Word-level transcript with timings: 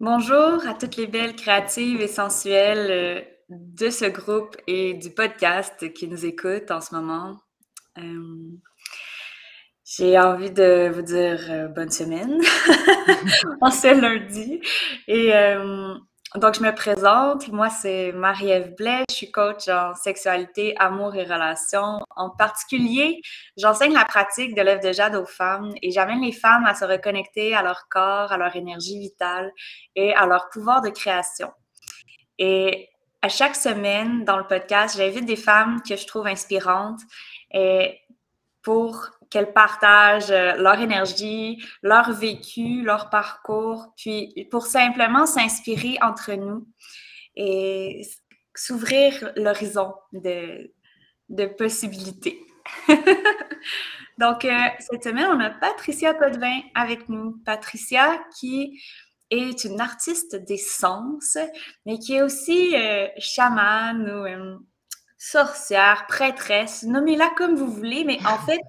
Bonjour 0.00 0.66
à 0.66 0.72
toutes 0.72 0.96
les 0.96 1.06
belles 1.06 1.36
créatives 1.36 2.00
et 2.00 2.08
sensuelles 2.08 2.90
euh, 2.90 3.20
de 3.50 3.90
ce 3.90 4.06
groupe 4.06 4.56
et 4.66 4.94
du 4.94 5.10
podcast 5.10 5.92
qui 5.92 6.08
nous 6.08 6.24
écoutent 6.24 6.70
en 6.70 6.80
ce 6.80 6.94
moment. 6.94 7.38
Euh, 7.98 8.48
j'ai 9.84 10.18
envie 10.18 10.52
de 10.52 10.88
vous 10.88 11.02
dire 11.02 11.38
euh, 11.50 11.68
bonne 11.68 11.90
semaine 11.90 12.40
en 13.60 13.70
ce 13.70 13.88
lundi. 14.00 14.62
Et 15.06 15.34
donc, 16.36 16.54
je 16.54 16.62
me 16.62 16.72
présente. 16.72 17.48
Moi, 17.48 17.70
c'est 17.70 18.12
Marie-Ève 18.12 18.76
Blais. 18.76 19.02
Je 19.10 19.16
suis 19.16 19.32
coach 19.32 19.66
en 19.68 19.94
sexualité, 19.96 20.76
amour 20.78 21.16
et 21.16 21.24
relations. 21.24 21.98
En 22.14 22.30
particulier, 22.30 23.20
j'enseigne 23.56 23.92
la 23.92 24.04
pratique 24.04 24.54
de 24.54 24.62
l'œuvre 24.62 24.80
de 24.80 24.92
jade 24.92 25.16
aux 25.16 25.26
femmes 25.26 25.72
et 25.82 25.90
j'amène 25.90 26.20
les 26.20 26.30
femmes 26.30 26.64
à 26.66 26.74
se 26.74 26.84
reconnecter 26.84 27.54
à 27.56 27.62
leur 27.62 27.88
corps, 27.88 28.30
à 28.30 28.38
leur 28.38 28.54
énergie 28.54 29.00
vitale 29.00 29.50
et 29.96 30.14
à 30.14 30.26
leur 30.26 30.50
pouvoir 30.50 30.82
de 30.82 30.90
création. 30.90 31.50
Et 32.38 32.88
à 33.22 33.28
chaque 33.28 33.56
semaine, 33.56 34.24
dans 34.24 34.36
le 34.36 34.46
podcast, 34.46 34.96
j'invite 34.96 35.26
des 35.26 35.34
femmes 35.34 35.82
que 35.82 35.96
je 35.96 36.06
trouve 36.06 36.28
inspirantes 36.28 37.00
pour 38.62 39.10
qu'elles 39.30 39.52
partagent 39.52 40.30
euh, 40.30 40.54
leur 40.56 40.80
énergie, 40.80 41.62
leur 41.82 42.12
vécu, 42.12 42.82
leur 42.82 43.10
parcours, 43.10 43.94
puis 43.96 44.46
pour 44.50 44.66
simplement 44.66 45.24
s'inspirer 45.24 45.96
entre 46.02 46.32
nous 46.32 46.66
et 47.36 48.02
s'ouvrir 48.54 49.32
l'horizon 49.36 49.94
de, 50.12 50.72
de 51.28 51.46
possibilités. 51.46 52.40
Donc, 54.18 54.44
euh, 54.44 54.50
cette 54.80 55.04
semaine, 55.04 55.28
on 55.32 55.40
a 55.40 55.48
Patricia 55.48 56.12
Potvin 56.12 56.60
avec 56.74 57.08
nous. 57.08 57.38
Patricia 57.46 58.22
qui 58.38 58.82
est 59.30 59.64
une 59.64 59.80
artiste 59.80 60.36
des 60.36 60.58
sens, 60.58 61.38
mais 61.86 61.98
qui 61.98 62.16
est 62.16 62.22
aussi 62.22 62.76
euh, 62.76 63.06
chamane 63.18 64.10
ou 64.10 64.66
sorcière, 65.16 66.06
prêtresse, 66.08 66.82
nommez-la 66.82 67.30
comme 67.36 67.54
vous 67.54 67.70
voulez, 67.70 68.04
mais 68.04 68.18
en 68.26 68.38
fait, 68.46 68.60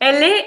elle 0.00 0.22
est. 0.22 0.46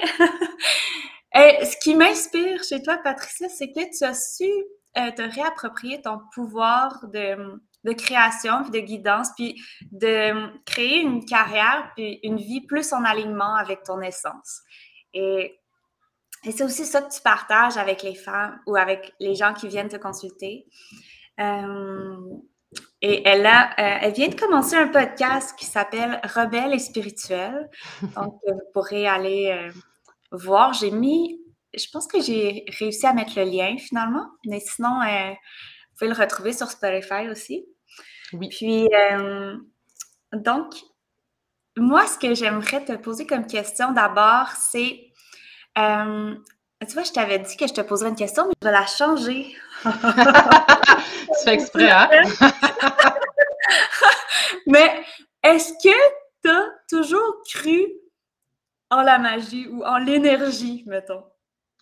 ce 1.64 1.76
qui 1.78 1.94
m'inspire 1.94 2.62
chez 2.64 2.82
toi, 2.82 2.98
Patricia, 2.98 3.48
c'est 3.48 3.68
que 3.68 3.96
tu 3.96 4.04
as 4.04 4.14
su 4.14 4.50
euh, 4.98 5.10
te 5.12 5.22
réapproprier 5.22 6.02
ton 6.02 6.18
pouvoir 6.34 7.06
de, 7.08 7.60
de 7.84 7.92
création, 7.92 8.62
puis 8.62 8.72
de 8.72 8.84
guidance, 8.84 9.28
puis 9.36 9.62
de 9.92 10.60
créer 10.64 11.00
une 11.00 11.24
carrière, 11.24 11.92
puis 11.94 12.18
une 12.22 12.38
vie 12.38 12.66
plus 12.66 12.92
en 12.92 13.04
alignement 13.04 13.54
avec 13.54 13.84
ton 13.84 14.00
essence. 14.00 14.62
Et, 15.14 15.58
et 16.44 16.52
c'est 16.52 16.64
aussi 16.64 16.84
ça 16.84 17.02
que 17.02 17.14
tu 17.14 17.20
partages 17.22 17.76
avec 17.76 18.02
les 18.02 18.14
femmes 18.14 18.60
ou 18.66 18.76
avec 18.76 19.14
les 19.20 19.34
gens 19.34 19.54
qui 19.54 19.68
viennent 19.68 19.88
te 19.88 19.96
consulter. 19.96 20.66
Euh, 21.38 22.16
et 23.02 23.26
elle, 23.26 23.46
a, 23.46 23.70
euh, 23.70 23.98
elle 24.02 24.12
vient 24.12 24.28
de 24.28 24.34
commencer 24.34 24.76
un 24.76 24.88
podcast 24.88 25.58
qui 25.58 25.64
s'appelle 25.64 26.20
Rebelle 26.22 26.74
et 26.74 26.78
spirituel. 26.78 27.70
Donc, 28.02 28.34
euh, 28.46 28.52
vous 28.52 28.60
pourrez 28.74 29.06
aller 29.06 29.50
euh, 29.50 29.72
voir. 30.32 30.74
J'ai 30.74 30.90
mis, 30.90 31.40
je 31.74 31.86
pense 31.92 32.06
que 32.06 32.20
j'ai 32.20 32.64
réussi 32.78 33.06
à 33.06 33.14
mettre 33.14 33.38
le 33.38 33.44
lien 33.44 33.76
finalement, 33.78 34.26
mais 34.46 34.60
sinon, 34.60 35.00
vous 35.00 35.96
pouvez 35.98 36.10
le 36.10 36.20
retrouver 36.20 36.52
sur 36.52 36.70
Spotify 36.70 37.28
aussi. 37.30 37.64
Oui. 38.34 38.48
Puis, 38.50 38.88
donc, 40.32 40.74
moi, 41.76 42.06
ce 42.06 42.18
que 42.18 42.34
j'aimerais 42.34 42.84
te 42.84 42.92
poser 42.92 43.26
comme 43.26 43.46
question 43.46 43.92
d'abord, 43.92 44.48
c'est, 44.56 45.10
tu 45.76 46.94
vois, 46.94 47.02
je 47.02 47.12
t'avais 47.12 47.38
dit 47.38 47.56
que 47.56 47.66
je 47.66 47.72
te 47.72 47.80
poserais 47.80 48.10
une 48.10 48.16
question, 48.16 48.46
mais 48.46 48.52
je 48.60 48.68
vais 48.68 48.72
la 48.72 48.86
changer. 48.86 49.56
tu 49.84 51.44
fais 51.44 51.54
exprès, 51.54 51.90
hein? 51.90 52.08
Mais 54.66 55.04
est-ce 55.42 55.72
que 55.72 55.96
tu 56.42 56.50
as 56.50 56.68
toujours 56.88 57.42
cru 57.48 57.86
en 58.90 59.02
la 59.02 59.18
magie 59.18 59.66
ou 59.68 59.82
en 59.84 59.98
l'énergie, 59.98 60.84
mettons? 60.86 61.24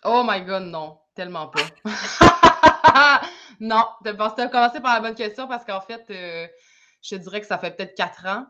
Oh 0.03 0.23
my 0.25 0.41
god, 0.41 0.63
non, 0.63 0.99
tellement 1.13 1.47
pas. 1.47 1.61
non, 3.59 3.85
tu 4.03 4.09
as 4.09 4.47
commencé 4.47 4.79
par 4.79 4.95
la 4.95 5.01
bonne 5.01 5.15
question 5.15 5.47
parce 5.47 5.65
qu'en 5.65 5.81
fait, 5.81 6.05
euh, 6.09 6.47
je 7.01 7.15
te 7.15 7.21
dirais 7.21 7.41
que 7.41 7.47
ça 7.47 7.57
fait 7.57 7.75
peut-être 7.75 7.95
quatre 7.95 8.25
ans 8.25 8.45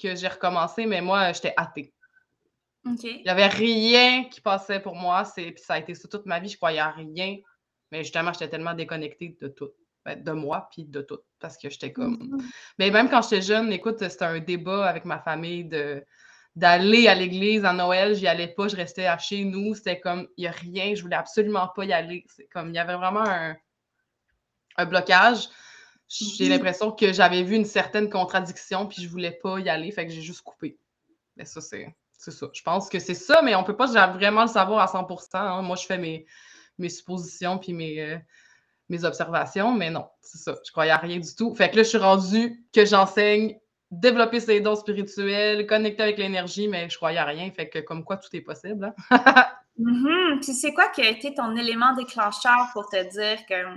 que 0.00 0.14
j'ai 0.14 0.28
recommencé, 0.28 0.86
mais 0.86 1.00
moi, 1.00 1.32
j'étais 1.32 1.54
athée. 1.56 1.94
Il 2.84 3.22
n'y 3.22 3.28
avait 3.28 3.46
rien 3.46 4.24
qui 4.24 4.40
passait 4.40 4.80
pour 4.80 4.96
moi. 4.96 5.24
Puis 5.34 5.54
ça 5.58 5.74
a 5.74 5.78
été 5.78 5.94
ça 5.94 6.08
toute 6.08 6.26
ma 6.26 6.40
vie. 6.40 6.48
Je 6.48 6.56
croyais 6.56 6.78
à 6.78 6.90
rien. 6.90 7.36
Mais 7.90 8.02
justement, 8.02 8.32
j'étais 8.32 8.48
tellement 8.48 8.74
déconnectée 8.74 9.36
de 9.40 9.48
tout. 9.48 9.70
Ben, 10.04 10.22
de 10.22 10.32
moi, 10.32 10.68
puis 10.70 10.84
de 10.84 11.02
tout. 11.02 11.18
Parce 11.38 11.58
que 11.58 11.68
j'étais 11.68 11.92
comme. 11.92 12.16
Mm-hmm. 12.16 12.44
Mais 12.78 12.90
même 12.90 13.10
quand 13.10 13.22
j'étais 13.22 13.42
jeune, 13.42 13.70
écoute, 13.72 13.98
c'était 13.98 14.24
un 14.24 14.38
débat 14.40 14.86
avec 14.86 15.04
ma 15.04 15.18
famille 15.18 15.64
de 15.64 16.04
d'aller 16.56 17.06
à 17.06 17.14
l'église 17.14 17.64
en 17.64 17.74
Noël, 17.74 18.16
j'y 18.16 18.26
allais 18.26 18.48
pas, 18.48 18.66
je 18.66 18.74
restais 18.74 19.06
à 19.06 19.16
chez 19.18 19.44
nous, 19.44 19.74
c'était 19.76 20.00
comme 20.00 20.26
il 20.36 20.42
n'y 20.42 20.48
a 20.48 20.50
rien, 20.50 20.96
je 20.96 21.02
voulais 21.02 21.16
absolument 21.16 21.68
pas 21.68 21.84
y 21.84 21.92
aller. 21.92 22.24
C'est 22.26 22.46
comme 22.46 22.70
il 22.70 22.74
y 22.74 22.78
avait 22.78 22.96
vraiment 22.96 23.24
un, 23.24 23.56
un 24.76 24.84
blocage. 24.84 25.48
J'ai 26.08 26.24
mm-hmm. 26.24 26.48
l'impression 26.48 26.90
que 26.90 27.12
j'avais 27.12 27.44
vu 27.44 27.54
une 27.54 27.64
certaine 27.64 28.10
contradiction, 28.10 28.86
puis 28.86 29.02
je 29.02 29.08
voulais 29.08 29.38
pas 29.42 29.60
y 29.60 29.68
aller, 29.68 29.92
fait 29.92 30.06
que 30.06 30.12
j'ai 30.12 30.22
juste 30.22 30.42
coupé. 30.42 30.76
Mais 31.36 31.44
ça, 31.44 31.60
c'est 31.60 31.94
ça. 32.18 32.48
Je 32.52 32.62
pense 32.62 32.88
que 32.88 32.98
c'est 32.98 33.14
ça, 33.14 33.42
mais 33.42 33.54
on 33.54 33.62
peut 33.62 33.76
pas 33.76 33.86
vraiment 34.08 34.42
le 34.42 34.48
savoir 34.48 34.80
à 34.80 34.86
100%. 34.86 35.28
Hein. 35.34 35.62
Moi, 35.62 35.76
je 35.76 35.86
fais 35.86 35.98
mes, 35.98 36.26
mes 36.80 36.88
suppositions, 36.88 37.58
puis 37.58 37.72
mes, 37.72 38.00
euh, 38.00 38.18
mes 38.88 39.04
observations, 39.04 39.72
mais 39.72 39.90
non, 39.90 40.06
c'est 40.20 40.38
ça. 40.38 40.56
Je 40.64 40.70
croyais 40.72 40.90
à 40.90 40.96
rien 40.96 41.18
du 41.18 41.34
tout. 41.34 41.54
Fait 41.54 41.70
que 41.70 41.76
là, 41.76 41.82
je 41.82 41.88
suis 41.88 41.98
rendue 41.98 42.64
que 42.72 42.84
j'enseigne 42.84 43.58
développer 43.90 44.40
ses 44.40 44.60
dons 44.60 44.76
spirituels, 44.76 45.66
connecter 45.66 46.02
avec 46.02 46.18
l'énergie, 46.18 46.68
mais 46.68 46.88
je 46.88 46.96
croyais 46.96 47.18
à 47.18 47.24
rien. 47.24 47.50
Fait 47.50 47.68
que 47.68 47.80
comme 47.80 48.04
quoi 48.04 48.16
tout 48.16 48.28
est 48.34 48.42
possible. 48.42 48.94
Hein. 49.10 49.46
Mm-hmm. 49.78 50.40
Puis 50.40 50.52
c'est 50.52 50.74
quoi 50.74 50.88
qui 50.88 51.00
a 51.00 51.08
été 51.08 51.32
ton 51.32 51.56
élément 51.56 51.94
déclencheur 51.94 52.68
pour 52.74 52.90
te 52.90 53.02
dire 53.10 53.46
que, 53.46 53.76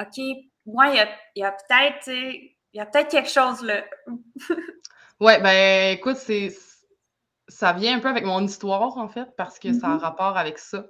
OK, 0.00 0.38
moi, 0.64 0.86
il 0.88 1.06
y 1.36 1.42
a, 1.42 1.52
peut-être, 1.52 2.08
il 2.08 2.54
y 2.72 2.80
a 2.80 2.86
peut-être 2.86 3.10
quelque 3.10 3.28
chose 3.28 3.62
là? 3.62 3.84
ouais, 5.20 5.40
ben 5.42 5.92
écoute, 5.92 6.16
c'est 6.16 6.56
ça 7.46 7.74
vient 7.74 7.98
un 7.98 8.00
peu 8.00 8.08
avec 8.08 8.24
mon 8.24 8.42
histoire, 8.42 8.96
en 8.96 9.08
fait, 9.08 9.28
parce 9.36 9.58
que 9.58 9.74
ça 9.74 9.88
a 9.88 9.96
mm-hmm. 9.96 9.98
rapport 9.98 10.38
avec 10.38 10.58
ça 10.58 10.86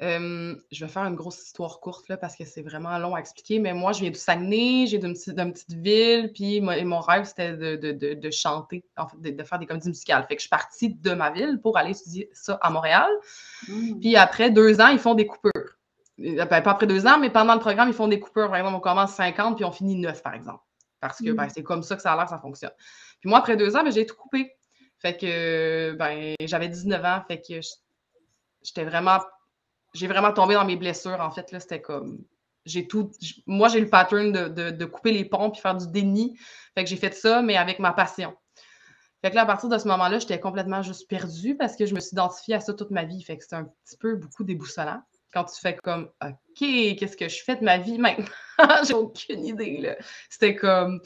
je 0.00 0.84
vais 0.84 0.88
faire 0.88 1.04
une 1.04 1.14
grosse 1.14 1.40
histoire 1.46 1.80
courte 1.80 2.08
là, 2.08 2.16
parce 2.16 2.36
que 2.36 2.44
c'est 2.44 2.62
vraiment 2.62 2.98
long 2.98 3.14
à 3.14 3.20
expliquer, 3.20 3.58
mais 3.58 3.72
moi, 3.72 3.92
je 3.92 4.00
viens 4.00 4.10
du 4.10 4.18
Saguenay, 4.18 4.86
j'ai 4.86 4.98
d'une 4.98 5.12
petite, 5.12 5.72
ville, 5.72 6.32
puis 6.32 6.60
mon 6.60 7.00
rêve, 7.00 7.24
c'était 7.24 7.52
de, 7.56 8.30
chanter, 8.30 8.84
en 8.96 9.06
fait, 9.06 9.20
de, 9.20 9.44
faire 9.44 9.58
des 9.58 9.66
comédies 9.66 9.88
musicales. 9.88 10.24
Fait 10.28 10.36
que 10.36 10.40
je 10.40 10.46
suis 10.46 10.50
partie 10.50 10.94
de 10.94 11.12
ma 11.12 11.30
ville 11.30 11.60
pour 11.62 11.78
aller 11.78 11.92
étudier 11.92 12.28
ça 12.32 12.58
à 12.60 12.70
Montréal. 12.70 13.10
Mmh. 13.68 14.00
Puis 14.00 14.16
après 14.16 14.50
deux 14.50 14.80
ans, 14.80 14.88
ils 14.88 14.98
font 14.98 15.14
des 15.14 15.26
coupures. 15.26 15.76
Ben, 16.18 16.46
pas 16.46 16.70
après 16.70 16.86
deux 16.86 17.06
ans, 17.06 17.18
mais 17.18 17.30
pendant 17.30 17.54
le 17.54 17.60
programme, 17.60 17.88
ils 17.88 17.94
font 17.94 18.08
des 18.08 18.20
coupures. 18.20 18.48
Par 18.48 18.56
exemple, 18.56 18.76
on 18.76 18.80
commence 18.80 19.14
50, 19.14 19.56
puis 19.56 19.64
on 19.64 19.72
finit 19.72 19.96
9, 19.96 20.22
par 20.22 20.34
exemple. 20.34 20.62
Parce 21.00 21.18
que 21.18 21.30
ben, 21.32 21.46
mmh. 21.46 21.50
c'est 21.54 21.62
comme 21.62 21.82
ça 21.82 21.96
que 21.96 22.02
ça 22.02 22.12
a 22.12 22.16
l'air, 22.16 22.28
ça 22.28 22.38
fonctionne. 22.38 22.72
Puis 23.20 23.28
moi, 23.28 23.38
après 23.38 23.56
deux 23.56 23.76
ans, 23.76 23.84
ben, 23.84 23.92
j'ai 23.92 24.06
tout 24.06 24.16
coupé. 24.16 24.52
Fait 24.98 25.16
que 25.16 25.92
ben, 25.98 26.34
j'avais 26.40 26.68
19 26.68 27.04
ans, 27.04 27.22
fait 27.28 27.40
que 27.40 27.60
j'étais 28.62 28.84
vraiment 28.84 29.18
j'ai 29.94 30.08
vraiment 30.08 30.32
tombé 30.32 30.54
dans 30.54 30.64
mes 30.64 30.76
blessures. 30.76 31.20
En 31.20 31.30
fait, 31.30 31.50
là, 31.52 31.60
c'était 31.60 31.80
comme. 31.80 32.18
J'ai 32.66 32.86
tout. 32.86 33.10
Moi, 33.46 33.68
j'ai 33.68 33.80
le 33.80 33.88
pattern 33.88 34.32
de, 34.32 34.84
couper 34.84 35.12
les 35.12 35.24
ponts 35.24 35.50
puis 35.50 35.60
faire 35.60 35.76
du 35.76 35.86
déni. 35.88 36.36
Fait 36.74 36.84
que 36.84 36.90
j'ai 36.90 36.96
fait 36.96 37.14
ça, 37.14 37.42
mais 37.42 37.56
avec 37.56 37.78
ma 37.78 37.92
passion. 37.92 38.34
Fait 39.22 39.30
que 39.30 39.36
là, 39.36 39.42
à 39.42 39.46
partir 39.46 39.68
de 39.68 39.78
ce 39.78 39.88
moment-là, 39.88 40.18
j'étais 40.18 40.40
complètement 40.40 40.82
juste 40.82 41.08
perdue 41.08 41.56
parce 41.56 41.76
que 41.76 41.86
je 41.86 41.94
me 41.94 42.00
suis 42.00 42.10
identifiée 42.12 42.56
à 42.56 42.60
ça 42.60 42.74
toute 42.74 42.90
ma 42.90 43.04
vie. 43.04 43.22
Fait 43.22 43.38
que 43.38 43.44
c'est 43.46 43.56
un 43.56 43.64
petit 43.64 43.96
peu 43.98 44.16
beaucoup 44.16 44.44
déboussolant. 44.44 45.00
Quand 45.32 45.44
tu 45.44 45.60
fais 45.60 45.76
comme 45.76 46.10
OK, 46.22 46.58
qu'est-ce 46.58 47.16
que 47.16 47.28
je 47.28 47.42
fais 47.42 47.56
de 47.56 47.64
ma 47.64 47.78
vie 47.78 47.98
maintenant? 47.98 48.26
j'ai 48.86 48.94
aucune 48.94 49.44
idée. 49.44 49.78
Là. 49.78 49.96
C'était 50.28 50.56
comme. 50.56 51.00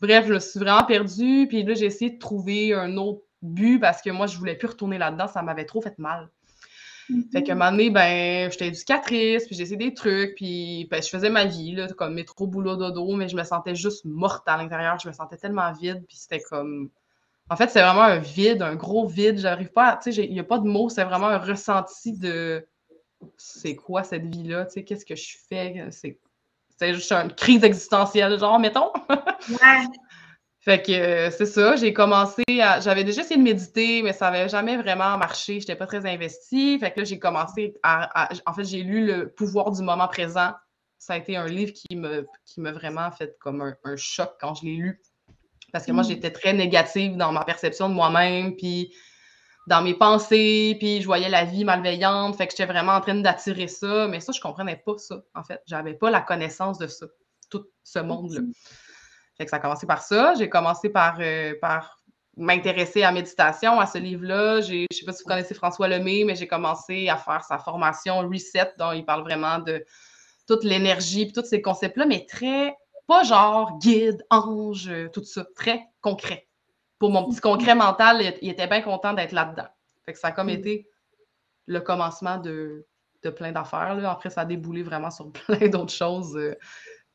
Bref, 0.00 0.26
je 0.28 0.34
me 0.34 0.38
suis 0.38 0.60
vraiment 0.60 0.84
perdue. 0.84 1.46
Puis 1.48 1.62
là, 1.64 1.74
j'ai 1.74 1.86
essayé 1.86 2.12
de 2.12 2.18
trouver 2.18 2.74
un 2.74 2.96
autre 2.96 3.22
but 3.42 3.78
parce 3.78 4.02
que 4.02 4.10
moi, 4.10 4.26
je 4.26 4.38
voulais 4.38 4.56
plus 4.56 4.68
retourner 4.68 4.98
là-dedans. 4.98 5.26
Ça 5.26 5.42
m'avait 5.42 5.66
trop 5.66 5.80
fait 5.80 5.98
mal. 5.98 6.30
Fait 7.32 7.42
qu'à 7.42 7.52
un 7.52 7.54
moment 7.54 7.70
donné, 7.70 7.90
ben, 7.90 8.50
j'étais 8.50 8.68
éducatrice, 8.68 9.46
puis 9.46 9.56
j'essayais 9.56 9.76
des 9.76 9.94
trucs, 9.94 10.34
puis 10.34 10.86
ben, 10.90 11.02
je 11.02 11.08
faisais 11.08 11.30
ma 11.30 11.46
vie, 11.46 11.72
là, 11.72 11.88
comme 11.88 12.14
métro, 12.14 12.46
boulot, 12.46 12.76
dodo, 12.76 13.14
mais 13.16 13.28
je 13.28 13.36
me 13.36 13.44
sentais 13.44 13.74
juste 13.74 14.04
morte 14.04 14.46
à 14.46 14.56
l'intérieur. 14.56 14.98
Je 14.98 15.08
me 15.08 15.12
sentais 15.12 15.36
tellement 15.36 15.72
vide, 15.72 16.04
puis 16.06 16.16
c'était 16.16 16.40
comme. 16.40 16.90
En 17.50 17.56
fait, 17.56 17.70
c'est 17.70 17.80
vraiment 17.80 18.02
un 18.02 18.18
vide, 18.18 18.60
un 18.60 18.74
gros 18.74 19.06
vide. 19.06 19.38
J'arrive 19.38 19.72
pas 19.72 19.92
à. 19.92 19.96
Tu 19.96 20.12
sais, 20.12 20.24
il 20.24 20.32
n'y 20.32 20.40
a 20.40 20.44
pas 20.44 20.58
de 20.58 20.66
mots, 20.66 20.90
c'est 20.90 21.04
vraiment 21.04 21.28
un 21.28 21.38
ressenti 21.38 22.12
de. 22.12 22.66
C'est 23.36 23.74
quoi 23.74 24.04
cette 24.04 24.26
vie-là? 24.26 24.66
Tu 24.66 24.72
sais, 24.72 24.84
qu'est-ce 24.84 25.06
que 25.06 25.16
je 25.16 25.36
fais? 25.48 25.88
C'est 25.90 26.94
juste 26.94 27.10
une 27.10 27.32
crise 27.32 27.64
existentielle, 27.64 28.38
genre, 28.38 28.58
mettons. 28.58 28.92
ouais. 29.08 29.86
Fait 30.68 30.82
que 30.82 30.92
euh, 30.92 31.30
c'est 31.30 31.46
ça, 31.46 31.76
j'ai 31.76 31.94
commencé 31.94 32.42
à. 32.60 32.80
J'avais 32.80 33.02
déjà 33.02 33.22
essayé 33.22 33.38
de 33.38 33.42
méditer, 33.42 34.02
mais 34.02 34.12
ça 34.12 34.30
n'avait 34.30 34.50
jamais 34.50 34.76
vraiment 34.76 35.16
marché. 35.16 35.54
Je 35.54 35.58
n'étais 35.60 35.76
pas 35.76 35.86
très 35.86 36.04
investie. 36.04 36.78
Fait 36.78 36.92
que 36.92 36.98
là, 37.00 37.04
j'ai 37.04 37.18
commencé 37.18 37.74
à, 37.82 38.28
En 38.44 38.52
fait, 38.52 38.64
j'ai 38.64 38.82
lu 38.82 39.06
Le 39.06 39.30
pouvoir 39.30 39.70
du 39.70 39.82
moment 39.82 40.08
présent 40.08 40.52
ça 40.98 41.14
a 41.14 41.16
été 41.16 41.36
un 41.36 41.46
livre 41.46 41.72
qui 41.72 41.96
me 41.96 42.26
qui 42.44 42.60
m'a 42.60 42.72
vraiment 42.72 43.10
fait 43.10 43.34
comme 43.40 43.62
un, 43.62 43.96
choc 43.96 44.32
quand 44.38 44.56
je 44.56 44.66
l'ai 44.66 44.76
lu. 44.76 45.00
Parce 45.72 45.86
que 45.86 45.92
moi, 45.92 46.02
mm. 46.02 46.08
j'étais 46.08 46.32
très 46.32 46.52
négative 46.52 47.16
dans 47.16 47.32
ma 47.32 47.46
perception 47.46 47.88
de 47.88 47.94
moi-même, 47.94 48.54
puis 48.54 48.94
dans 49.68 49.80
mes 49.80 49.94
pensées, 49.94 50.76
puis 50.78 51.00
je 51.00 51.06
voyais 51.06 51.30
la 51.30 51.44
vie 51.44 51.64
malveillante, 51.64 52.36
fait 52.36 52.46
que 52.46 52.52
j'étais 52.52 52.70
vraiment 52.70 52.92
en 52.92 53.00
train 53.00 53.14
d'attirer 53.14 53.68
ça, 53.68 54.06
mais 54.08 54.20
ça, 54.20 54.32
je 54.32 54.40
comprenais 54.40 54.76
pas 54.76 54.98
ça, 54.98 55.22
en 55.34 55.44
fait. 55.44 55.62
J'avais 55.66 55.94
pas 55.94 56.10
la 56.10 56.20
connaissance 56.20 56.76
de 56.76 56.88
ça, 56.88 57.06
tout 57.48 57.66
ce 57.84 58.00
monde-là. 58.00 58.40
Fait 59.38 59.44
que 59.44 59.50
ça 59.50 59.56
a 59.56 59.60
commencé 59.60 59.86
par 59.86 60.02
ça. 60.02 60.34
J'ai 60.34 60.48
commencé 60.48 60.90
par, 60.90 61.16
euh, 61.20 61.54
par 61.60 61.98
m'intéresser 62.36 63.04
à 63.04 63.12
méditation, 63.12 63.80
à 63.80 63.86
ce 63.86 63.98
livre-là. 63.98 64.60
Je 64.60 64.82
ne 64.82 64.86
sais 64.90 65.04
pas 65.04 65.12
si 65.12 65.22
vous 65.22 65.28
connaissez 65.28 65.54
François 65.54 65.88
Lemay, 65.88 66.24
mais 66.24 66.34
j'ai 66.34 66.48
commencé 66.48 67.08
à 67.08 67.16
faire 67.16 67.44
sa 67.44 67.58
formation 67.58 68.18
Reset, 68.28 68.72
dont 68.78 68.92
il 68.92 69.04
parle 69.04 69.22
vraiment 69.22 69.58
de 69.58 69.84
toute 70.46 70.64
l'énergie, 70.64 71.26
puis 71.26 71.32
tous 71.32 71.46
ces 71.46 71.62
concepts-là, 71.62 72.06
mais 72.06 72.26
très, 72.26 72.74
pas 73.06 73.22
genre 73.22 73.78
guide, 73.78 74.24
ange, 74.30 74.90
tout 75.12 75.24
ça, 75.24 75.46
très 75.54 75.84
concret. 76.00 76.48
Pour 76.98 77.10
mon 77.10 77.28
petit 77.28 77.40
concret 77.40 77.74
mental, 77.74 78.34
il 78.42 78.50
était 78.50 78.66
bien 78.66 78.82
content 78.82 79.12
d'être 79.12 79.32
là-dedans. 79.32 79.68
Fait 80.04 80.14
que 80.14 80.18
ça 80.18 80.28
a 80.28 80.32
comme 80.32 80.48
mm. 80.48 80.50
été 80.50 80.88
le 81.66 81.80
commencement 81.80 82.38
de, 82.38 82.86
plein 83.36 83.52
d'affaires. 83.52 83.98
Après, 84.08 84.30
ça 84.30 84.40
a 84.40 84.44
déboulé 84.44 84.82
vraiment 84.82 85.10
sur 85.10 85.30
plein 85.46 85.68
d'autres 85.68 85.92
choses 85.92 86.36
euh, 86.36 86.56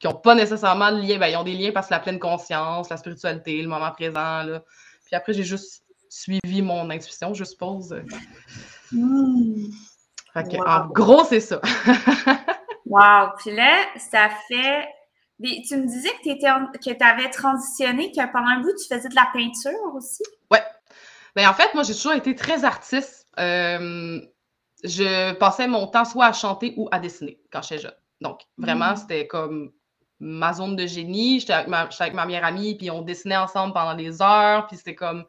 qui 0.03 0.09
n'ont 0.09 0.15
pas 0.15 0.35
nécessairement 0.35 0.91
de 0.91 0.97
lien. 0.97 1.17
Ben, 1.17 1.27
ils 1.27 1.37
ont 1.37 1.45
des 1.45 1.53
liens 1.53 1.71
parce 1.71 1.87
que 1.87 1.93
la 1.93 2.01
pleine 2.01 2.19
conscience, 2.19 2.89
la 2.89 2.97
spiritualité, 2.97 3.61
le 3.61 3.69
moment 3.69 3.89
présent. 3.91 4.43
Là. 4.43 4.61
Puis 5.05 5.15
après, 5.15 5.31
j'ai 5.31 5.45
juste 5.45 5.85
suivi 6.09 6.61
mon 6.61 6.89
intuition, 6.89 7.33
je 7.33 7.45
suppose. 7.45 7.95
Mm. 8.91 9.69
En 10.35 10.87
gros, 10.87 11.23
c'est 11.23 11.39
ça. 11.39 11.61
wow! 12.85 13.29
Puis 13.37 13.55
là, 13.55 13.85
ça 13.97 14.29
fait. 14.49 14.89
tu 15.41 15.77
me 15.77 15.87
disais 15.87 16.09
que 16.21 16.91
tu 16.97 17.03
avais 17.03 17.29
transitionné, 17.29 18.11
que 18.11 18.29
pendant 18.29 18.49
un 18.49 18.59
bout, 18.59 18.73
tu 18.73 18.93
faisais 18.93 19.07
de 19.07 19.15
la 19.15 19.29
peinture 19.31 19.95
aussi? 19.95 20.23
Oui. 20.51 20.57
Ben, 21.33 21.47
en 21.47 21.53
fait, 21.53 21.73
moi, 21.73 21.83
j'ai 21.83 21.93
toujours 21.93 22.13
été 22.13 22.35
très 22.35 22.65
artiste. 22.65 23.25
Euh, 23.39 24.19
je 24.83 25.33
passais 25.35 25.69
mon 25.69 25.87
temps 25.87 26.03
soit 26.03 26.25
à 26.25 26.33
chanter 26.33 26.73
ou 26.75 26.89
à 26.91 26.99
dessiner 26.99 27.39
quand 27.53 27.61
j'étais 27.61 27.83
jeune. 27.83 27.95
Donc, 28.19 28.41
vraiment, 28.57 28.91
mm. 28.91 28.97
c'était 28.97 29.27
comme 29.27 29.71
ma 30.23 30.53
zone 30.53 30.75
de 30.75 30.87
génie. 30.87 31.39
J'étais 31.39 31.53
avec, 31.53 31.67
ma, 31.67 31.89
avec 31.99 32.13
ma 32.13 32.25
meilleure 32.25 32.45
amie, 32.45 32.75
puis 32.75 32.89
on 32.89 33.01
dessinait 33.01 33.37
ensemble 33.37 33.73
pendant 33.73 33.95
des 33.95 34.21
heures, 34.21 34.67
puis 34.67 34.77
c'était 34.77 34.95
comme, 34.95 35.25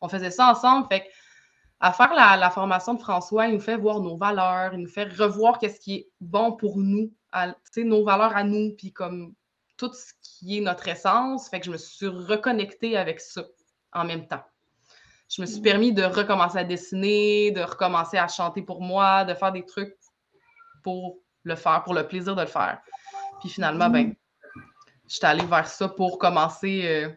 on 0.00 0.08
faisait 0.08 0.30
ça 0.30 0.50
ensemble. 0.50 0.86
Fait 0.90 1.08
à 1.80 1.92
faire 1.92 2.14
la, 2.14 2.50
formation 2.50 2.94
de 2.94 3.00
François, 3.00 3.46
il 3.46 3.54
nous 3.54 3.60
fait 3.60 3.76
voir 3.76 4.00
nos 4.00 4.16
valeurs, 4.16 4.72
il 4.72 4.80
nous 4.80 4.88
fait 4.88 5.04
revoir 5.04 5.58
qu'est-ce 5.58 5.78
qui 5.80 5.94
est 5.94 6.08
bon 6.20 6.52
pour 6.52 6.78
nous, 6.78 7.12
nos 7.76 8.04
valeurs 8.04 8.34
à 8.36 8.42
nous, 8.42 8.74
puis 8.76 8.92
comme 8.92 9.34
tout 9.76 9.92
ce 9.92 10.12
qui 10.22 10.58
est 10.58 10.60
notre 10.60 10.88
essence. 10.88 11.48
Fait 11.48 11.60
que 11.60 11.66
je 11.66 11.70
me 11.70 11.76
suis 11.76 12.06
reconnectée 12.06 12.96
avec 12.96 13.20
ça 13.20 13.42
en 13.92 14.04
même 14.04 14.26
temps. 14.26 14.42
Je 15.28 15.42
me 15.42 15.46
suis 15.46 15.60
mm. 15.60 15.64
permis 15.64 15.92
de 15.92 16.04
recommencer 16.04 16.58
à 16.58 16.64
dessiner, 16.64 17.50
de 17.50 17.60
recommencer 17.62 18.16
à 18.16 18.28
chanter 18.28 18.62
pour 18.62 18.80
moi, 18.80 19.24
de 19.24 19.34
faire 19.34 19.52
des 19.52 19.64
trucs 19.64 19.94
pour 20.82 21.18
le 21.42 21.56
faire, 21.56 21.82
pour 21.82 21.94
le 21.94 22.06
plaisir 22.06 22.36
de 22.36 22.42
le 22.42 22.46
faire. 22.46 22.80
Puis 23.40 23.48
finalement, 23.48 23.90
ben, 23.90 24.14
mm. 25.04 25.08
j'étais 25.08 25.26
allée 25.26 25.46
vers 25.46 25.68
ça 25.68 25.88
pour 25.88 26.18
commencer, 26.18 26.82
euh, 26.84 27.10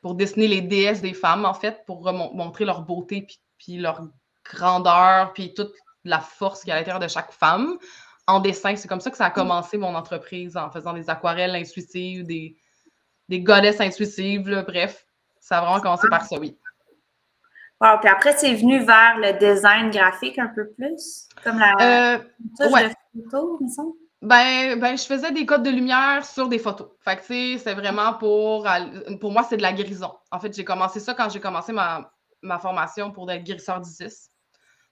pour 0.00 0.14
dessiner 0.14 0.48
les 0.48 0.60
déesses 0.60 1.00
des 1.00 1.14
femmes, 1.14 1.44
en 1.44 1.54
fait, 1.54 1.84
pour 1.86 2.10
montrer 2.12 2.64
leur 2.64 2.82
beauté, 2.82 3.26
puis, 3.58 3.78
leur 3.78 4.02
grandeur, 4.44 5.32
puis 5.32 5.54
toute 5.54 5.72
la 6.04 6.20
force 6.20 6.60
qu'il 6.60 6.70
y 6.70 6.72
a 6.72 6.76
à 6.76 6.78
l'intérieur 6.78 7.00
de 7.00 7.08
chaque 7.08 7.32
femme 7.32 7.78
en 8.26 8.40
dessin. 8.40 8.74
C'est 8.76 8.88
comme 8.88 9.00
ça 9.00 9.10
que 9.10 9.16
ça 9.16 9.26
a 9.26 9.30
commencé 9.30 9.78
mon 9.78 9.94
entreprise, 9.94 10.56
en 10.56 10.70
faisant 10.70 10.92
des 10.92 11.08
aquarelles 11.08 11.54
intuitives, 11.54 12.26
des, 12.26 12.56
des 13.28 13.40
goddesses 13.40 13.80
intuitives, 13.80 14.64
bref. 14.66 15.06
Ça 15.40 15.58
a 15.58 15.60
vraiment 15.62 15.80
commencé 15.80 16.08
par 16.08 16.24
ça, 16.24 16.38
oui. 16.38 16.58
Wow, 17.80 17.98
puis 18.00 18.08
après, 18.08 18.36
c'est 18.36 18.54
venu 18.54 18.84
vers 18.84 19.18
le 19.18 19.38
design 19.38 19.90
graphique 19.90 20.38
un 20.38 20.46
peu 20.46 20.70
plus, 20.70 21.26
comme 21.42 21.58
la 21.58 22.14
euh, 22.14 22.68
ouais. 22.70 22.92
photo, 23.12 23.58
il 23.60 23.66
me 23.66 23.68
semble? 23.68 23.92
Ben, 24.22 24.78
ben, 24.78 24.96
je 24.96 25.02
faisais 25.02 25.32
des 25.32 25.44
codes 25.44 25.64
de 25.64 25.70
lumière 25.70 26.24
sur 26.24 26.48
des 26.48 26.60
photos. 26.60 26.90
Fait 27.00 27.16
que, 27.16 27.22
tu 27.22 27.26
sais, 27.26 27.58
c'est 27.58 27.74
vraiment 27.74 28.14
pour. 28.14 28.68
Pour 29.20 29.32
moi, 29.32 29.42
c'est 29.42 29.56
de 29.56 29.62
la 29.62 29.72
guérison. 29.72 30.12
En 30.30 30.38
fait, 30.38 30.54
j'ai 30.54 30.64
commencé 30.64 31.00
ça 31.00 31.12
quand 31.12 31.28
j'ai 31.28 31.40
commencé 31.40 31.72
ma, 31.72 32.08
formation 32.60 33.10
pour 33.10 33.30
être 33.32 33.42
guérisseur 33.42 33.80
d'Isis. 33.80 34.30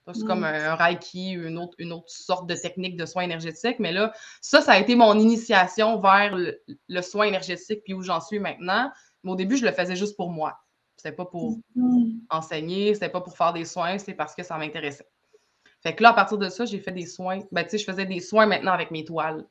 Donc, 0.05 0.17
c'est 0.17 0.25
comme 0.25 0.41
mm. 0.41 0.43
un, 0.43 0.75
Reiki, 0.75 1.31
une 1.31 1.57
autre, 1.57 1.75
une 1.77 1.93
autre 1.93 2.09
sorte 2.09 2.45
de 2.47 2.55
technique 2.55 2.97
de 2.97 3.05
soins 3.05 3.23
énergétiques. 3.23 3.79
Mais 3.79 3.93
là, 3.93 4.11
ça, 4.41 4.59
ça 4.59 4.73
a 4.73 4.79
été 4.79 4.95
mon 4.95 5.17
initiation 5.17 6.01
vers 6.01 6.35
le, 6.35 7.01
soin 7.01 7.25
énergétique, 7.25 7.83
puis 7.85 7.93
où 7.93 8.01
j'en 8.01 8.19
suis 8.19 8.39
maintenant. 8.39 8.91
Mais 9.23 9.31
au 9.31 9.35
début, 9.37 9.55
je 9.55 9.65
le 9.65 9.71
faisais 9.71 9.95
juste 9.95 10.17
pour 10.17 10.29
moi. 10.29 10.59
C'était 10.97 11.15
pas 11.15 11.25
pour 11.25 11.57
mm. 11.75 12.19
enseigner, 12.29 12.95
c'était 12.95 13.09
pas 13.09 13.21
pour 13.21 13.37
faire 13.37 13.53
des 13.53 13.63
soins, 13.63 13.97
c'est 13.97 14.13
parce 14.13 14.35
que 14.35 14.43
ça 14.43 14.57
m'intéressait. 14.57 15.07
Fait 15.81 15.95
que 15.95 16.03
là, 16.03 16.09
à 16.09 16.13
partir 16.13 16.37
de 16.37 16.47
ça, 16.49 16.65
j'ai 16.65 16.79
fait 16.79 16.91
des 16.91 17.07
soins. 17.07 17.39
Ben, 17.51 17.63
tu 17.63 17.71
sais, 17.71 17.77
je 17.79 17.85
faisais 17.85 18.05
des 18.05 18.19
soins 18.19 18.45
maintenant 18.45 18.71
avec 18.71 18.91
mes 18.91 19.03
toiles 19.03 19.45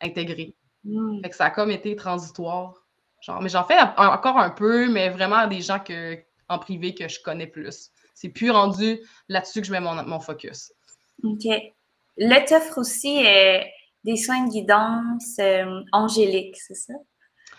intégrées. 0.00 0.54
Hmm. 0.84 1.20
Fait 1.22 1.30
que 1.30 1.36
ça 1.36 1.46
a 1.46 1.50
comme 1.50 1.70
été 1.70 1.96
transitoire. 1.96 2.74
Genre, 3.22 3.40
mais 3.40 3.48
j'en 3.48 3.64
fais 3.64 3.78
encore 3.96 4.36
un 4.36 4.50
peu, 4.50 4.90
mais 4.90 5.08
vraiment 5.08 5.46
des 5.46 5.60
gens 5.60 5.78
que, 5.78 6.18
en 6.48 6.58
privé 6.58 6.94
que 6.94 7.08
je 7.08 7.20
connais 7.22 7.46
plus. 7.46 7.90
C'est 8.14 8.28
plus 8.28 8.50
rendu 8.50 9.00
là-dessus 9.28 9.60
que 9.60 9.66
je 9.66 9.72
mets 9.72 9.80
mon, 9.80 10.20
focus. 10.20 10.72
OK. 11.22 11.46
Là, 12.18 12.40
tu 12.42 12.54
offres 12.54 12.78
aussi 12.78 13.24
euh, 13.26 13.60
des 14.04 14.16
soins 14.16 14.44
de 14.44 14.50
guidance 14.50 15.36
euh, 15.38 15.80
angéliques, 15.92 16.56
c'est 16.56 16.74
ça? 16.74 16.94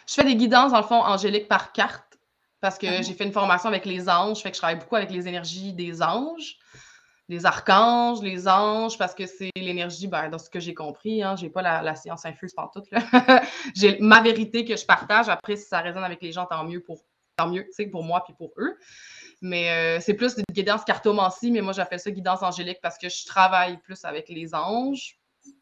Je 0.07 0.13
fais 0.13 0.25
des 0.25 0.35
guidances, 0.35 0.73
dans 0.73 0.79
le 0.81 0.83
fond, 0.83 1.01
angéliques 1.01 1.47
par 1.47 1.71
carte, 1.71 2.19
parce 2.59 2.77
que 2.77 2.87
ah. 2.87 3.01
j'ai 3.01 3.13
fait 3.13 3.23
une 3.23 3.31
formation 3.31 3.69
avec 3.69 3.85
les 3.85 4.09
anges, 4.09 4.41
fait 4.41 4.51
que 4.51 4.55
je 4.55 4.61
travaille 4.61 4.79
beaucoup 4.79 4.97
avec 4.97 5.09
les 5.11 5.27
énergies 5.27 5.73
des 5.73 6.03
anges 6.03 6.57
les 7.29 7.45
archanges, 7.45 8.21
les 8.21 8.47
anges, 8.47 8.97
parce 8.97 9.15
que 9.15 9.25
c'est 9.25 9.51
l'énergie, 9.55 10.07
ben, 10.07 10.29
dans 10.29 10.39
ce 10.39 10.49
que 10.49 10.59
j'ai 10.59 10.73
compris, 10.73 11.23
hein, 11.23 11.35
j'ai 11.35 11.49
pas 11.49 11.61
la, 11.61 11.95
science 11.95 12.25
infuse 12.25 12.53
par 12.53 12.71
tout. 12.71 12.83
j'ai 13.75 13.97
ma 13.99 14.21
vérité 14.21 14.65
que 14.65 14.75
je 14.75 14.85
partage. 14.85 15.29
Après, 15.29 15.55
si 15.55 15.67
ça 15.67 15.79
résonne 15.79 16.03
avec 16.03 16.21
les 16.21 16.31
gens, 16.31 16.45
tant 16.45 16.63
mieux 16.63 16.81
pour 16.81 16.99
tant 17.35 17.47
mieux, 17.47 17.67
pour 17.91 18.03
moi 18.03 18.23
puis 18.23 18.33
pour 18.37 18.51
eux. 18.57 18.77
Mais 19.41 19.71
euh, 19.71 19.99
c'est 19.99 20.13
plus 20.13 20.37
une 20.37 20.43
guidance 20.53 20.83
cartomancie, 20.83 21.51
mais 21.51 21.61
moi 21.61 21.73
j'appelle 21.73 21.99
ça 21.99 22.11
guidance 22.11 22.43
angélique 22.43 22.79
parce 22.81 22.97
que 22.97 23.09
je 23.09 23.25
travaille 23.25 23.77
plus 23.77 24.05
avec 24.05 24.29
les 24.29 24.53
anges. 24.53 25.17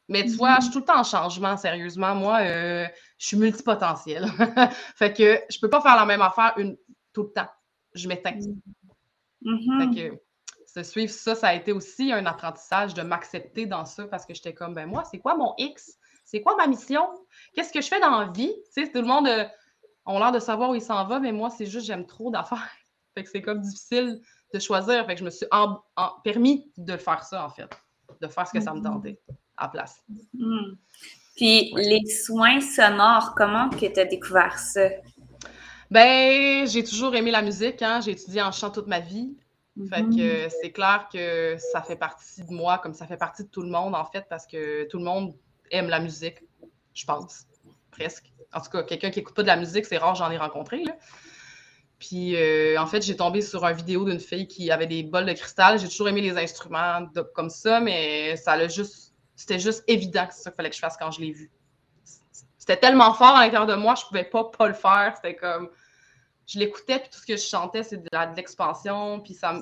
Mais 0.08 0.24
tu 0.24 0.32
vois, 0.32 0.58
je 0.58 0.66
suis 0.66 0.72
tout 0.72 0.80
le 0.80 0.86
temps 0.86 1.00
en 1.00 1.04
changement, 1.04 1.58
sérieusement. 1.58 2.14
Moi, 2.14 2.42
euh, 2.42 2.86
je 3.18 3.28
suis 3.28 3.38
multipotentielle. 3.38 4.28
fait 4.96 5.14
que 5.14 5.42
je 5.50 5.58
peux 5.60 5.70
pas 5.70 5.82
faire 5.82 5.96
la 5.96 6.06
même 6.06 6.22
affaire 6.22 6.54
une, 6.58 6.78
tout 7.14 7.24
le 7.24 7.32
temps. 7.32 7.50
Je 7.94 8.08
m'éteins. 8.08 8.38
Mm-hmm. 9.44 9.96
Fait 9.96 10.10
que 10.10 10.22
se 10.74 10.84
suivre 10.84 11.12
ça, 11.12 11.36
ça 11.36 11.50
a 11.50 11.54
été 11.54 11.72
aussi 11.72 12.12
un 12.12 12.26
apprentissage 12.26 12.94
de 12.94 13.02
m'accepter 13.02 13.66
dans 13.66 13.86
ça 13.86 14.06
parce 14.06 14.26
que 14.26 14.34
j'étais 14.34 14.54
comme, 14.54 14.74
ben 14.74 14.88
moi, 14.88 15.04
c'est 15.04 15.20
quoi 15.20 15.36
mon 15.36 15.54
X? 15.58 15.98
C'est 16.24 16.42
quoi 16.42 16.56
ma 16.56 16.68
mission? 16.68 17.08
Qu'est-ce 17.54 17.74
que 17.74 17.82
je 17.82 17.88
fais 17.88 18.00
dans 18.00 18.22
la 18.22 18.28
vie? 18.28 18.54
Tu 18.74 18.86
sais, 18.86 18.92
tout 18.92 19.02
le 19.02 19.08
monde 19.08 19.28
euh, 19.28 19.46
a 20.06 20.20
l'air 20.20 20.32
de 20.32 20.40
savoir 20.40 20.70
où 20.70 20.76
il 20.76 20.82
s'en 20.82 21.06
va, 21.06 21.20
mais 21.20 21.34
moi, 21.34 21.50
c'est 21.50 21.66
juste, 21.66 21.88
j'aime 21.88 22.06
trop 22.06 22.32
d'affaires. 22.32 22.70
fait 23.16 23.24
que 23.24 23.30
c'est 23.30 23.42
comme 23.42 23.60
difficile 23.60 24.22
de 24.54 24.60
choisir. 24.60 25.06
Fait 25.06 25.16
que 25.16 25.20
je 25.20 25.26
me 25.26 25.30
suis 25.30 25.46
permis 26.24 26.72
de 26.78 26.96
faire 26.96 27.24
ça, 27.24 27.46
en 27.46 27.50
fait, 27.50 27.70
de 28.22 28.28
faire 28.28 28.48
ce 28.48 28.54
que 28.54 28.62
ça 28.62 28.74
me 28.74 28.80
mm-hmm. 28.80 28.84
tentait 28.84 29.20
à 29.58 29.68
place. 29.68 30.02
Mm-hmm. 30.38 30.78
Puis 31.36 31.74
les 31.76 32.06
soins 32.06 32.62
sonores, 32.62 33.34
comment 33.36 33.70
que 33.70 33.86
tu 33.86 34.00
as 34.00 34.06
découvert 34.06 34.58
ça? 34.58 34.88
Ben, 35.90 36.66
j'ai 36.66 36.84
toujours 36.86 37.14
aimé 37.16 37.32
la 37.32 37.42
musique. 37.42 37.82
Hein? 37.82 38.00
J'ai 38.00 38.12
étudié 38.12 38.42
en 38.42 38.54
chant 38.54 38.70
toute 38.70 38.88
ma 38.88 39.02
vie. 39.02 39.36
Fait 39.90 40.02
que 40.02 40.10
mm-hmm. 40.10 40.54
c'est 40.62 40.72
clair 40.72 41.08
que 41.12 41.56
ça 41.72 41.82
fait 41.82 41.96
partie 41.96 42.44
de 42.44 42.52
moi, 42.52 42.78
comme 42.80 42.94
ça 42.94 43.08
fait 43.08 43.18
partie 43.18 43.44
de 43.44 43.48
tout 43.48 43.62
le 43.62 43.70
monde, 43.70 43.96
en 43.96 44.06
fait, 44.06 44.26
parce 44.30 44.46
que 44.46 44.84
tout 44.90 44.98
le 44.98 45.06
monde 45.06 45.34
aime 45.72 45.88
la 45.88 46.00
musique, 46.00 46.44
je 46.94 47.06
pense, 47.06 47.46
presque. 47.90 48.32
En 48.54 48.60
tout 48.60 48.70
cas, 48.70 48.84
quelqu'un 48.84 49.12
qui 49.12 49.20
n'écoute 49.20 49.36
pas 49.36 49.44
de 49.44 49.48
la 49.48 49.56
musique, 49.56 49.86
c'est 49.86 49.98
rare, 49.98 50.16
j'en 50.16 50.30
ai 50.30 50.38
rencontré. 50.38 50.84
Là. 50.84 50.98
Puis, 52.00 52.36
euh, 52.36 52.76
en 52.80 52.86
fait, 52.86 53.02
j'ai 53.02 53.16
tombé 53.16 53.42
sur 53.42 53.64
une 53.64 53.76
vidéo 53.76 54.04
d'une 54.04 54.20
fille 54.20 54.48
qui 54.48 54.72
avait 54.72 54.88
des 54.88 55.04
bols 55.04 55.26
de 55.26 55.34
cristal. 55.34 55.80
J'ai 55.80 55.88
toujours 55.88 56.10
aimé 56.10 56.22
les 56.22 56.38
instruments 56.38 57.08
comme 57.34 57.50
ça, 57.50 57.80
mais 57.80 58.36
ça 58.36 58.58
l'a 58.58 58.68
juste. 58.68 59.14
C'était 59.36 59.60
juste 59.60 59.84
évident 59.88 60.28
que 60.28 60.34
c'est 60.34 60.42
ça 60.42 60.52
qu'il 60.52 60.58
fallait 60.58 60.70
que 60.70 60.76
je 60.76 60.82
fasse 60.82 60.98
quand 60.98 61.12
je 61.12 61.22
l'ai 61.22 61.32
vu. 61.32 61.52
C'était 62.58 62.78
tellement 62.78 63.14
fort 63.14 63.36
à 63.36 63.46
l'intérieur 63.46 63.66
de 63.66 63.76
moi, 63.76 63.96
je 63.96 64.06
pouvais 64.06 64.24
pas 64.24 64.46
pas 64.46 64.68
le 64.68 64.74
faire. 64.74 65.14
C'était 65.16 65.36
comme 65.36 65.70
je 66.52 66.60
l'écoutais, 66.60 67.00
puis 67.00 67.10
tout 67.10 67.20
ce 67.20 67.26
que 67.26 67.38
je 67.38 67.44
chantais, 67.44 67.84
c'est 67.84 67.98
de, 67.98 68.36
l'expansion, 68.36 69.22
puis 69.22 69.34
ça 69.34 69.54
me, 69.54 69.62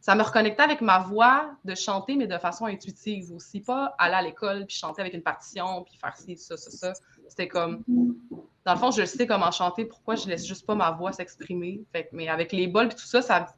ça 0.00 0.14
me 0.14 0.22
reconnectait 0.22 0.62
avec 0.62 0.80
ma 0.80 0.98
voix 0.98 1.52
de 1.64 1.74
chanter, 1.74 2.16
mais 2.16 2.26
de 2.26 2.36
façon 2.38 2.66
intuitive 2.66 3.32
aussi. 3.32 3.60
Pas 3.60 3.94
aller 3.98 4.14
à 4.14 4.22
l'école, 4.22 4.66
puis 4.66 4.76
chanter 4.76 5.02
avec 5.02 5.14
une 5.14 5.22
partition, 5.22 5.84
puis 5.84 5.96
faire 5.96 6.16
ci, 6.16 6.36
ça, 6.36 6.56
ça, 6.56 6.70
ça. 6.70 6.92
C'était 7.28 7.48
comme. 7.48 7.84
Dans 8.64 8.72
le 8.72 8.78
fond, 8.78 8.90
je 8.90 9.04
sais 9.04 9.26
comment 9.26 9.50
chanter, 9.50 9.84
pourquoi 9.84 10.16
je 10.16 10.26
laisse 10.26 10.46
juste 10.46 10.66
pas 10.66 10.74
ma 10.74 10.90
voix 10.90 11.12
s'exprimer. 11.12 11.84
mais 12.12 12.28
avec 12.28 12.50
les 12.50 12.66
bols, 12.66 12.88
puis 12.88 12.96
tout 12.96 13.06
ça, 13.06 13.22
ça, 13.22 13.54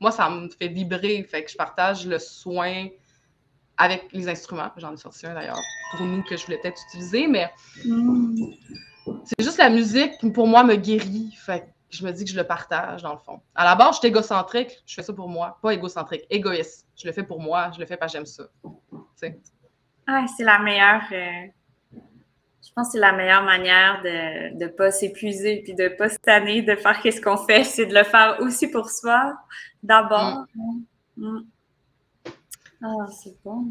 moi, 0.00 0.10
ça 0.10 0.28
me 0.28 0.48
fait 0.48 0.68
vibrer. 0.68 1.22
Fait 1.22 1.44
que 1.44 1.50
je 1.50 1.56
partage 1.56 2.06
le 2.06 2.18
soin 2.18 2.88
avec 3.76 4.12
les 4.12 4.28
instruments. 4.28 4.70
J'en 4.76 4.92
ai 4.92 4.96
sorti 4.96 5.26
un 5.26 5.34
d'ailleurs 5.34 5.60
pour 5.92 6.04
nous 6.04 6.22
que 6.24 6.36
je 6.36 6.44
voulais 6.46 6.58
peut-être 6.58 6.80
utiliser, 6.88 7.26
mais 7.26 7.50
mm. 7.84 8.34
C'est 9.24 9.42
juste 9.42 9.58
la 9.58 9.70
musique 9.70 10.18
qui, 10.18 10.30
pour 10.30 10.46
moi, 10.46 10.64
me 10.64 10.76
guérit. 10.76 11.34
Fait 11.36 11.74
je 11.94 12.04
me 12.04 12.12
dis 12.12 12.24
que 12.24 12.30
je 12.30 12.36
le 12.36 12.44
partage 12.44 13.02
dans 13.02 13.12
le 13.12 13.18
fond. 13.18 13.40
À 13.54 13.64
la 13.64 13.76
base, 13.76 13.94
je 13.94 13.98
suis 14.00 14.08
égocentrique, 14.08 14.82
je 14.84 14.94
fais 14.94 15.02
ça 15.02 15.12
pour 15.12 15.28
moi. 15.28 15.58
Pas 15.62 15.72
égocentrique, 15.72 16.24
égoïste. 16.28 16.86
Je 16.96 17.06
le 17.06 17.12
fais 17.12 17.22
pour 17.22 17.40
moi, 17.40 17.70
je 17.72 17.80
le 17.80 17.86
fais 17.86 17.96
parce 17.96 18.12
que 18.12 18.18
j'aime 18.18 18.26
ça. 18.26 18.44
Ah, 20.06 20.26
c'est 20.36 20.44
la 20.44 20.58
meilleure. 20.58 21.02
Euh, 21.12 21.46
je 22.62 22.72
pense 22.74 22.88
que 22.88 22.92
c'est 22.92 22.98
la 22.98 23.12
meilleure 23.12 23.44
manière 23.44 24.02
de 24.02 24.58
ne 24.58 24.66
pas 24.66 24.90
s'épuiser 24.90 25.62
puis 25.62 25.74
de 25.74 25.84
ne 25.84 25.88
pas 25.90 26.08
se 26.08 26.18
tanner 26.18 26.62
de 26.62 26.74
faire 26.74 27.00
ce 27.00 27.20
qu'on 27.20 27.36
fait, 27.36 27.64
c'est 27.64 27.86
de 27.86 27.94
le 27.94 28.04
faire 28.04 28.38
aussi 28.40 28.68
pour 28.68 28.90
soi, 28.90 29.34
d'abord. 29.82 30.44
Mm. 30.54 30.80
Mm. 31.16 31.46
Ah, 32.82 33.06
c'est 33.22 33.36
bon. 33.44 33.68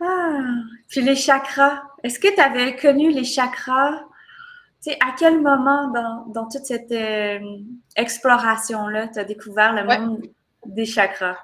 Ah, 0.00 0.40
puis 0.88 1.00
les 1.00 1.16
chakras. 1.16 1.82
Est-ce 2.02 2.18
que 2.18 2.32
tu 2.32 2.40
avais 2.40 2.76
connu 2.76 3.10
les 3.10 3.24
chakras? 3.24 4.04
Tu 4.82 4.92
sais, 4.92 4.98
à 5.00 5.14
quel 5.18 5.40
moment 5.40 5.88
dans, 6.28 6.48
toute 6.48 6.64
cette 6.64 6.92
euh, 6.92 7.40
exploration-là, 7.96 9.08
tu 9.08 9.18
as 9.18 9.24
découvert 9.24 9.72
le 9.72 9.84
monde 9.84 10.22
des 10.64 10.86
chakras? 10.86 11.36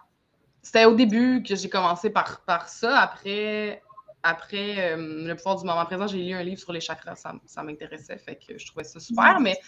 C'était 0.63 0.85
au 0.85 0.95
début 0.95 1.43
que 1.43 1.57
j'ai 1.57 1.69
commencé 1.69 2.11
par, 2.11 2.43
par 2.43 2.69
ça. 2.69 2.99
Après, 3.01 3.83
après 4.23 4.93
euh, 4.93 5.27
le 5.27 5.35
pouvoir 5.35 5.57
du 5.57 5.67
moment 5.67 5.85
présent, 5.85 6.07
j'ai 6.07 6.19
lu 6.19 6.35
un 6.35 6.43
livre 6.43 6.61
sur 6.61 6.73
les 6.73 6.81
chakras. 6.81 7.17
Ça, 7.17 7.35
ça 7.45 7.63
m'intéressait, 7.63 8.19
fait 8.19 8.37
que 8.37 8.57
je 8.57 8.67
trouvais 8.67 8.85
ça 8.85 9.01
super. 9.01 9.41
Mais 9.41 9.59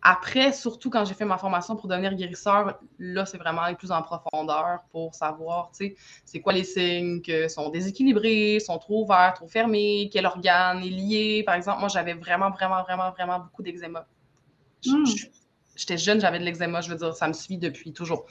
après, 0.00 0.52
surtout 0.52 0.90
quand 0.90 1.04
j'ai 1.04 1.14
fait 1.14 1.24
ma 1.24 1.38
formation 1.38 1.74
pour 1.74 1.88
devenir 1.88 2.14
guérisseur, 2.14 2.78
là, 2.98 3.26
c'est 3.26 3.36
vraiment 3.36 3.62
aller 3.62 3.74
plus 3.74 3.90
en 3.90 4.00
profondeur 4.02 4.84
pour 4.92 5.14
savoir, 5.14 5.70
tu 5.76 5.88
sais, 5.88 5.96
c'est 6.24 6.40
quoi 6.40 6.52
les 6.52 6.62
signes 6.62 7.20
qui 7.20 7.50
sont 7.50 7.68
déséquilibrés, 7.68 8.60
sont 8.60 8.78
trop 8.78 9.02
ouverts, 9.02 9.34
trop 9.34 9.48
fermés, 9.48 10.08
quel 10.12 10.26
organe 10.26 10.82
est 10.84 10.90
lié. 10.90 11.42
Par 11.44 11.56
exemple, 11.56 11.80
moi, 11.80 11.88
j'avais 11.88 12.14
vraiment, 12.14 12.50
vraiment, 12.50 12.82
vraiment, 12.84 13.10
vraiment 13.10 13.40
beaucoup 13.40 13.62
d'eczéma. 13.62 14.06
Hmm. 14.86 15.04
J'étais 15.74 15.98
jeune, 15.98 16.20
j'avais 16.20 16.38
de 16.38 16.44
l'eczéma, 16.44 16.80
je 16.80 16.90
veux 16.90 16.96
dire, 16.96 17.14
ça 17.14 17.26
me 17.26 17.32
suit 17.32 17.58
depuis 17.58 17.92
toujours. 17.92 18.24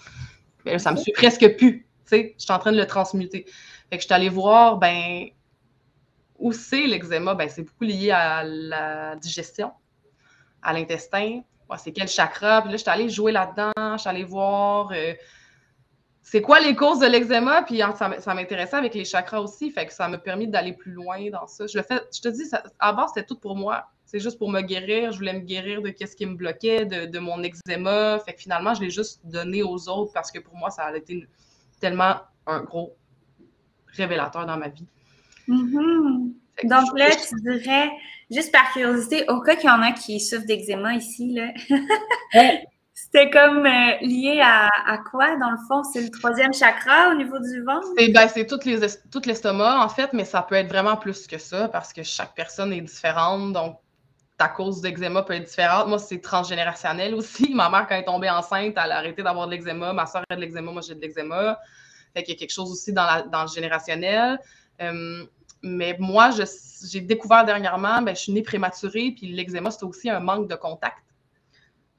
Mais 0.65 0.79
ça 0.79 0.91
me 0.91 0.97
suit 0.97 1.11
presque 1.11 1.57
plus, 1.57 1.81
tu 1.81 1.87
sais, 2.05 2.35
je 2.37 2.43
suis 2.43 2.53
en 2.53 2.59
train 2.59 2.71
de 2.71 2.77
le 2.77 2.87
transmuter. 2.87 3.45
Fait 3.89 3.97
que 3.97 4.01
je 4.01 4.05
suis 4.05 4.13
allée 4.13 4.29
voir, 4.29 4.77
ben, 4.77 5.27
où 6.39 6.53
c'est 6.53 6.87
l'eczéma? 6.87 7.35
Ben, 7.35 7.49
c'est 7.49 7.63
beaucoup 7.63 7.83
lié 7.83 8.11
à 8.11 8.45
la 8.45 9.17
digestion, 9.17 9.73
à 10.61 10.71
l'intestin, 10.71 11.41
c'est 11.77 11.91
quel 11.91 12.07
chakra? 12.07 12.61
Puis 12.61 12.71
là, 12.71 12.77
je 12.77 12.81
suis 12.81 12.89
allée 12.89 13.09
jouer 13.09 13.31
là-dedans, 13.31 13.71
je 13.93 13.97
suis 13.97 14.09
allée 14.09 14.23
voir 14.23 14.91
euh, 14.93 15.13
c'est 16.29 16.41
quoi 16.41 16.59
les 16.59 16.75
causes 16.75 16.99
de 16.99 17.05
l'eczéma, 17.05 17.63
puis 17.63 17.81
ça, 17.95 18.33
m'intéressait 18.33 18.75
avec 18.75 18.93
les 18.93 19.05
chakras 19.05 19.39
aussi, 19.39 19.71
fait 19.71 19.85
que 19.85 19.93
ça 19.93 20.09
m'a 20.09 20.17
permis 20.17 20.45
d'aller 20.45 20.73
plus 20.73 20.91
loin 20.91 21.29
dans 21.29 21.47
ça. 21.47 21.67
Je 21.67 21.77
le 21.77 21.83
fais, 21.83 22.01
je 22.13 22.19
te 22.19 22.27
dis, 22.27 22.45
ça, 22.45 22.63
à 22.79 22.91
base, 22.91 23.11
c'était 23.13 23.25
tout 23.25 23.39
pour 23.39 23.55
moi. 23.55 23.89
C'est 24.03 24.19
juste 24.19 24.37
pour 24.37 24.49
me 24.49 24.59
guérir. 24.59 25.13
Je 25.13 25.19
voulais 25.19 25.33
me 25.33 25.39
guérir 25.39 25.81
de 25.81 25.93
ce 25.97 26.15
qui 26.17 26.25
me 26.25 26.35
bloquait, 26.35 26.85
de, 26.85 27.19
mon 27.19 27.41
eczéma. 27.43 28.19
Fait 28.19 28.33
que 28.33 28.41
finalement, 28.41 28.73
je 28.73 28.81
l'ai 28.81 28.89
juste 28.89 29.21
donné 29.25 29.63
aux 29.63 29.87
autres 29.87 30.11
parce 30.13 30.29
que 30.29 30.39
pour 30.39 30.55
moi, 30.55 30.69
ça 30.69 30.83
a 30.83 30.97
été 30.97 31.25
tellement 31.79 32.15
un 32.45 32.61
gros 32.61 32.93
révélateur 33.87 34.45
dans 34.45 34.57
ma 34.57 34.67
vie. 34.67 34.85
Mm-hmm. 35.47 36.33
Donc 36.63 36.97
là, 36.97 37.07
tu 37.11 37.35
dirais, 37.41 37.91
juste 38.31 38.51
par 38.51 38.71
curiosité, 38.71 39.25
au 39.29 39.41
cas 39.41 39.55
qu'il 39.55 39.69
y 39.69 39.73
en 39.73 39.81
a 39.81 39.91
qui 39.91 40.19
souffrent 40.19 40.45
d'eczéma 40.45 40.95
ici, 40.95 41.33
là, 41.33 41.51
c'était 42.93 43.29
comme 43.29 43.65
euh, 43.65 43.97
lié 44.01 44.41
à, 44.43 44.97
quoi, 45.09 45.35
dans 45.37 45.51
le 45.51 45.57
fond? 45.67 45.83
C'est 45.83 46.01
le 46.01 46.09
troisième 46.09 46.53
chakra 46.53 47.09
au 47.11 47.13
niveau 47.13 47.37
du 47.39 47.63
ventre? 47.63 47.87
C'est 47.97 48.09
ben, 48.09 48.27
tout 49.11 49.21
l'estomac, 49.25 49.83
en 49.83 49.89
fait, 49.89 50.13
mais 50.13 50.25
ça 50.25 50.41
peut 50.41 50.55
être 50.55 50.67
vraiment 50.67 50.97
plus 50.97 51.27
que 51.27 51.37
ça 51.37 51.69
parce 51.69 51.93
que 51.93 52.03
chaque 52.03 52.33
personne 52.35 52.73
est 52.73 52.81
différente. 52.81 53.53
Donc, 53.53 53.77
ta 54.37 54.47
cause 54.47 54.81
d'eczéma 54.81 55.23
peut 55.23 55.33
être 55.33 55.47
différente. 55.47 55.87
Moi, 55.87 55.99
c'est 55.99 56.19
transgénérationnel 56.19 57.15
aussi. 57.15 57.49
Ma 57.55 57.69
mère, 57.69 57.87
quand 57.87 57.95
elle 57.95 58.01
est 58.01 58.05
tombée 58.05 58.29
enceinte, 58.29 58.73
elle 58.75 58.91
a 58.91 58.97
arrêté 58.97 59.23
d'avoir 59.23 59.47
de 59.47 59.51
l'eczéma. 59.55 59.93
Ma 59.93 60.05
soeur 60.05 60.23
a 60.29 60.35
de 60.35 60.41
l'eczéma, 60.41 60.71
moi, 60.71 60.81
j'ai 60.81 60.95
de 60.95 61.01
l'eczéma. 61.01 61.59
Fait 62.13 62.23
qu'il 62.23 62.33
y 62.33 62.37
a 62.37 62.39
quelque 62.39 62.53
chose 62.53 62.71
aussi 62.71 62.93
dans, 62.93 63.05
la, 63.05 63.21
dans 63.23 63.43
le 63.43 63.47
générationnel. 63.47 64.39
Euh, 64.81 65.25
mais 65.63 65.95
moi, 65.99 66.29
j'ai 66.31 67.01
découvert 67.01 67.45
dernièrement, 67.45 68.01
ben, 68.01 68.15
je 68.15 68.21
suis 68.21 68.31
née 68.31 68.41
prématurée, 68.41 69.13
puis 69.15 69.27
l'eczéma, 69.27 69.71
c'est 69.71 69.83
aussi 69.83 70.09
un 70.09 70.19
manque 70.19 70.49
de 70.49 70.55
contact. 70.55 71.03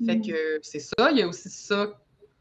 Fait 0.05 0.17
mm. 0.17 0.27
que 0.27 0.59
c'est 0.63 0.81
ça. 0.81 1.11
Il 1.11 1.19
y 1.19 1.23
a 1.23 1.29
aussi 1.29 1.49
ça. 1.49 1.87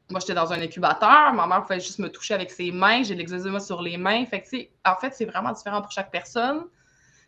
Moi, 0.10 0.20
j'étais 0.20 0.36
dans 0.36 0.54
un 0.54 0.62
incubateur. 0.62 1.34
Ma 1.34 1.48
mère 1.48 1.64
pouvait 1.64 1.80
juste 1.80 2.00
me 2.00 2.10
toucher 2.10 2.34
avec 2.34 2.52
ses 2.52 2.72
mains. 2.72 3.04
J'ai 3.04 3.16
de 3.16 3.20
l'eczéma 3.20 3.60
sur 3.60 3.82
les 3.82 3.98
mains. 3.98 4.26
Fait 4.26 4.42
que, 4.42 4.58
en 4.90 4.96
fait, 4.96 5.14
c'est 5.14 5.26
vraiment 5.26 5.52
différent 5.52 5.82
pour 5.82 5.92
chaque 5.92 6.12
personne. 6.12 6.66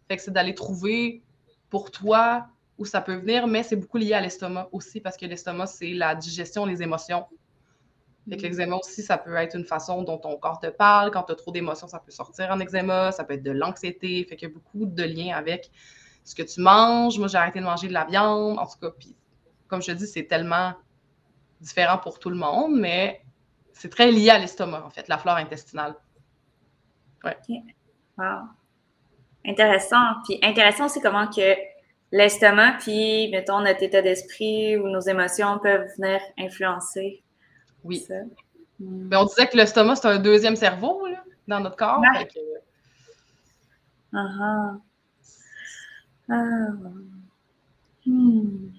Fait 0.08 0.17
que 0.17 0.24
c'est 0.24 0.31
d'aller 0.31 0.55
trouver 0.55 1.24
pour 1.69 1.91
toi 1.91 2.48
où 2.77 2.86
ça 2.86 3.01
peut 3.01 3.15
venir, 3.15 3.46
mais 3.46 3.62
c'est 3.62 3.75
beaucoup 3.75 3.98
lié 3.98 4.13
à 4.13 4.22
l'estomac 4.22 4.69
aussi, 4.72 5.01
parce 5.01 5.17
que 5.17 5.25
l'estomac, 5.25 5.67
c'est 5.67 5.91
la 5.91 6.15
digestion, 6.15 6.65
les 6.65 6.81
émotions. 6.81 7.25
Fait 8.29 8.38
que 8.38 8.43
l'eczéma 8.43 8.75
aussi, 8.75 9.01
ça 9.01 9.17
peut 9.17 9.36
être 9.36 9.55
une 9.55 9.65
façon 9.65 10.03
dont 10.03 10.17
ton 10.17 10.38
corps 10.38 10.59
te 10.59 10.67
parle. 10.67 11.12
Quand 11.12 11.24
tu 11.24 11.31
as 11.31 11.36
trop 11.36 11.51
d'émotions, 11.51 11.88
ça 11.88 12.00
peut 12.00 12.12
sortir 12.12 12.50
en 12.51 12.59
eczéma. 12.59 13.12
Ça 13.12 13.24
peut 13.24 13.33
être 13.33 13.43
de 13.43 13.51
l'anxiété. 13.51 14.25
Fait 14.29 14.36
qu'il 14.36 14.50
y 14.50 14.51
a 14.51 14.53
beaucoup 14.53 14.86
de 14.86 15.03
liens 15.03 15.36
avec 15.36 15.71
ce 16.24 16.36
que 16.36 16.43
tu 16.43 16.62
manges. 16.62 17.17
Moi, 17.17 17.27
j'ai 17.27 17.38
arrêté 17.38 17.59
de 17.59 17.65
manger 17.65 17.88
de 17.88 17.93
la 17.93 18.05
viande. 18.05 18.59
En 18.59 18.65
tout 18.65 18.79
cas, 18.79 18.91
puis 18.98 19.15
comme 19.67 19.81
je 19.81 19.88
te 19.88 19.91
dis, 19.93 20.07
c'est 20.07 20.25
tellement 20.25 20.74
différent 21.62 21.98
pour 21.98 22.19
tout 22.19 22.29
le 22.29 22.36
monde, 22.36 22.79
mais 22.79 23.21
c'est 23.74 23.89
très 23.89 24.12
lié 24.12 24.29
à 24.29 24.39
l'estomac, 24.39 24.83
en 24.86 24.89
fait, 24.89 25.07
la 25.07 25.17
flore 25.17 25.38
intestinale. 25.38 25.95
Ouais. 27.24 27.38
Wow. 28.17 28.48
Intéressant. 29.45 30.15
Puis 30.25 30.39
intéressant, 30.41 30.89
c'est 30.89 31.01
comment 31.01 31.27
que 31.27 31.55
l'estomac, 32.12 32.77
puis, 32.79 33.29
mettons, 33.31 33.59
notre 33.59 33.83
état 33.83 34.01
d'esprit 34.01 34.77
ou 34.77 34.88
nos 34.88 35.01
émotions 35.01 35.59
peuvent 35.59 35.88
venir 35.98 36.19
influencer 36.38 37.24
oui. 37.83 38.05
Mais 38.79 39.15
on 39.15 39.25
disait 39.25 39.48
que 39.48 39.57
l'estomac, 39.57 39.98
c'est 39.98 40.07
un 40.07 40.19
deuxième 40.19 40.55
cerveau 40.55 41.05
là, 41.07 41.24
dans 41.48 41.59
notre 41.59 41.75
corps. 41.75 42.01
Ah 44.13 44.27
ah. 44.39 44.77
ah. 46.29 46.67
Hmm. 48.05 48.71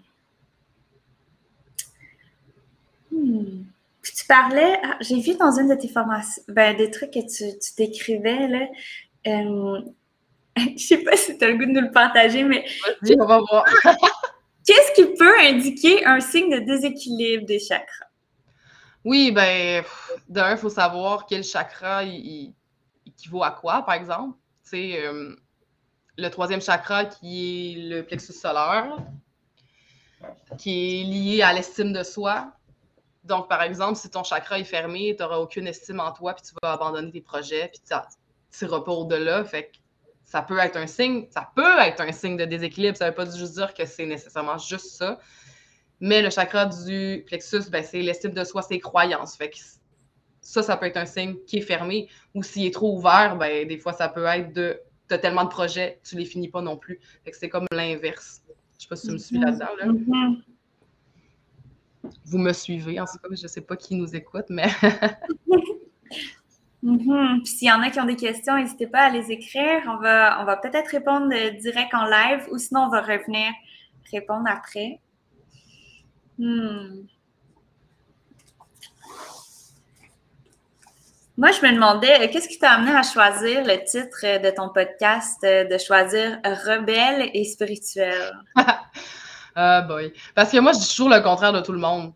Hmm. 3.12 3.64
Puis 4.02 4.12
tu 4.14 4.25
parlais, 4.26 4.78
ah, 4.83 4.97
j'ai 5.00 5.21
vu 5.21 5.35
dans 5.37 5.52
une 5.59 5.69
de 5.69 5.75
tes 5.75 5.88
formations, 5.88 6.42
ben, 6.49 6.76
des 6.76 6.90
trucs 6.90 7.11
que 7.11 7.21
tu, 7.21 7.59
tu 7.59 7.75
décrivais, 7.76 8.49
là. 8.49 8.66
Euh, 9.26 9.80
je 10.57 10.83
sais 10.83 10.99
pas 10.99 11.16
si 11.16 11.37
tu 11.37 11.45
as 11.45 11.50
le 11.50 11.59
goût 11.59 11.66
de 11.66 11.71
nous 11.71 11.80
le 11.80 11.90
partager, 11.90 12.42
mais. 12.42 12.64
on 13.19 13.26
va 13.26 13.38
voir. 13.38 13.64
Qu'est-ce 14.66 14.92
qui 14.95 15.14
peut 15.14 15.38
indiquer 15.40 16.04
un 16.04 16.21
signe 16.21 16.50
de 16.50 16.59
déséquilibre 16.61 17.47
des 17.47 17.59
chakras? 17.59 18.10
Oui, 19.04 19.33
ben, 19.33 19.83
d'un, 20.28 20.52
il 20.52 20.59
faut 20.59 20.69
savoir 20.69 21.26
quel 21.26 21.42
chakra 21.42 22.04
il, 22.04 22.54
équivaut 23.07 23.42
à 23.42 23.50
quoi, 23.50 23.83
par 23.83 23.95
exemple. 23.95 24.37
C'est 24.62 25.04
euh, 25.04 25.35
le 26.16 26.28
troisième 26.28 26.61
chakra 26.61 27.07
qui 27.07 27.73
est 27.73 27.88
le 27.88 28.02
plexus 28.02 28.35
solaire, 28.35 28.97
qui 30.59 31.00
est 31.00 31.04
lié 31.04 31.42
à 31.42 31.52
l'estime 31.52 31.92
de 31.92 32.02
soi. 32.02 32.52
Donc, 33.25 33.49
par 33.49 33.62
exemple, 33.62 33.97
si 33.97 34.11
ton 34.11 34.23
chakra 34.23 34.59
est 34.59 34.64
fermé, 34.64 35.14
tu 35.16 35.23
n'auras 35.23 35.38
aucune 35.38 35.66
estime 35.66 36.00
en 36.00 36.12
toi, 36.12 36.35
puis 36.35 36.45
tu 36.45 36.54
vas 36.62 36.73
abandonner 36.73 37.11
tes 37.11 37.21
projets, 37.21 37.69
puis 37.69 37.80
tu 37.83 38.64
n'iras 38.64 38.80
pas 38.80 38.92
au-delà. 38.92 39.45
Fait 39.45 39.71
que 39.71 39.78
ça 40.25 40.42
peut 40.42 40.59
être 40.59 40.76
un 40.76 40.87
signe, 40.87 41.26
ça 41.30 41.50
peut 41.54 41.78
être 41.80 42.00
un 42.00 42.12
signe 42.12 42.37
de 42.37 42.45
déséquilibre. 42.45 42.97
Ça 42.97 43.07
ne 43.07 43.11
veut 43.11 43.16
pas 43.16 43.25
juste 43.25 43.54
dire 43.54 43.75
que 43.75 43.85
c'est 43.87 44.07
nécessairement 44.07 44.59
juste 44.59 44.97
ça. 44.97 45.19
Mais 46.00 46.23
le 46.23 46.30
chakra 46.30 46.66
du 46.66 47.25
plexus, 47.26 47.71
ben, 47.71 47.85
c'est 47.85 48.00
l'estime 48.00 48.33
de 48.33 48.45
soi, 48.45 48.62
c'est 48.62 48.78
croyances. 48.78 49.37
Fait 49.37 49.50
que 49.50 49.57
ça, 50.40 50.62
ça 50.62 50.76
peut 50.76 50.87
être 50.87 50.97
un 50.97 51.07
signe 51.07 51.37
qui 51.47 51.59
est 51.59 51.62
fermé. 51.62 52.09
Ou 52.35 52.42
s'il 52.42 52.66
est 52.66 52.75
trop 52.75 52.97
ouvert, 52.97 53.37
ben, 53.37 53.69
des 53.69 53.78
fois, 53.78 53.92
ça 53.92 54.09
peut 54.09 54.25
être 54.25 54.54
de 54.54 54.80
tu 55.09 55.14
as 55.14 55.19
tellement 55.19 55.45
de 55.45 55.50
projets, 55.50 56.00
tu 56.09 56.16
les 56.16 56.25
finis 56.25 56.49
pas 56.49 56.62
non 56.62 56.76
plus. 56.76 57.00
Fait 57.25 57.33
que 57.33 57.37
c'est 57.37 57.49
comme 57.49 57.66
l'inverse. 57.73 58.42
Je 58.78 58.83
sais 58.83 58.88
pas 58.88 58.97
si 58.97 59.09
tu 59.09 59.12
me 59.12 59.19
suis 59.19 59.38
là-dedans. 59.38 59.66
Mm-hmm. 59.85 60.42
Vous 62.25 62.38
me 62.38 62.52
suivez, 62.52 63.00
en 63.00 63.04
tout 63.04 63.19
cas, 63.19 63.28
je 63.30 63.47
sais 63.47 63.61
pas 63.61 63.76
qui 63.76 63.97
nous 63.97 64.14
écoute, 64.14 64.47
mais. 64.49 64.69
Mm-hmm. 66.85 67.42
Puis 67.42 67.52
s'il 67.52 67.69
y 67.69 67.73
en 67.73 67.83
a 67.83 67.90
qui 67.90 68.00
ont 68.00 68.07
des 68.07 68.16
questions, 68.16 68.57
n'hésitez 68.57 68.87
pas 68.87 69.07
à 69.07 69.11
les 69.11 69.30
écrire. 69.33 69.83
On 69.87 69.97
va, 69.97 70.40
on 70.40 70.45
va 70.45 70.57
peut-être 70.57 70.88
répondre 70.88 71.28
direct 71.61 71.92
en 71.92 72.07
live 72.07 72.47
ou 72.52 72.59
sinon 72.59 72.83
on 72.83 72.88
va 72.88 73.02
revenir 73.02 73.52
répondre 74.12 74.47
après. 74.49 75.00
Hmm. 76.40 77.06
Moi, 81.37 81.50
je 81.52 81.66
me 81.66 81.75
demandais, 81.75 82.23
euh, 82.23 82.28
qu'est-ce 82.32 82.49
qui 82.49 82.59
t'a 82.59 82.73
amené 82.73 82.92
à 82.92 83.02
choisir 83.02 83.62
le 83.62 83.85
titre 83.85 84.42
de 84.42 84.50
ton 84.50 84.70
podcast, 84.70 85.38
euh, 85.44 85.64
de 85.64 85.76
choisir 85.76 86.38
Rebelle 86.42 87.30
et 87.35 87.44
spirituel? 87.44 88.32
ah 89.54 89.82
boy. 89.82 90.14
Parce 90.35 90.50
que 90.50 90.59
moi, 90.61 90.73
je 90.73 90.78
dis 90.78 90.88
toujours 90.88 91.11
le 91.11 91.20
contraire 91.20 91.52
de 91.52 91.61
tout 91.61 91.73
le 91.73 91.78
monde. 91.78 92.14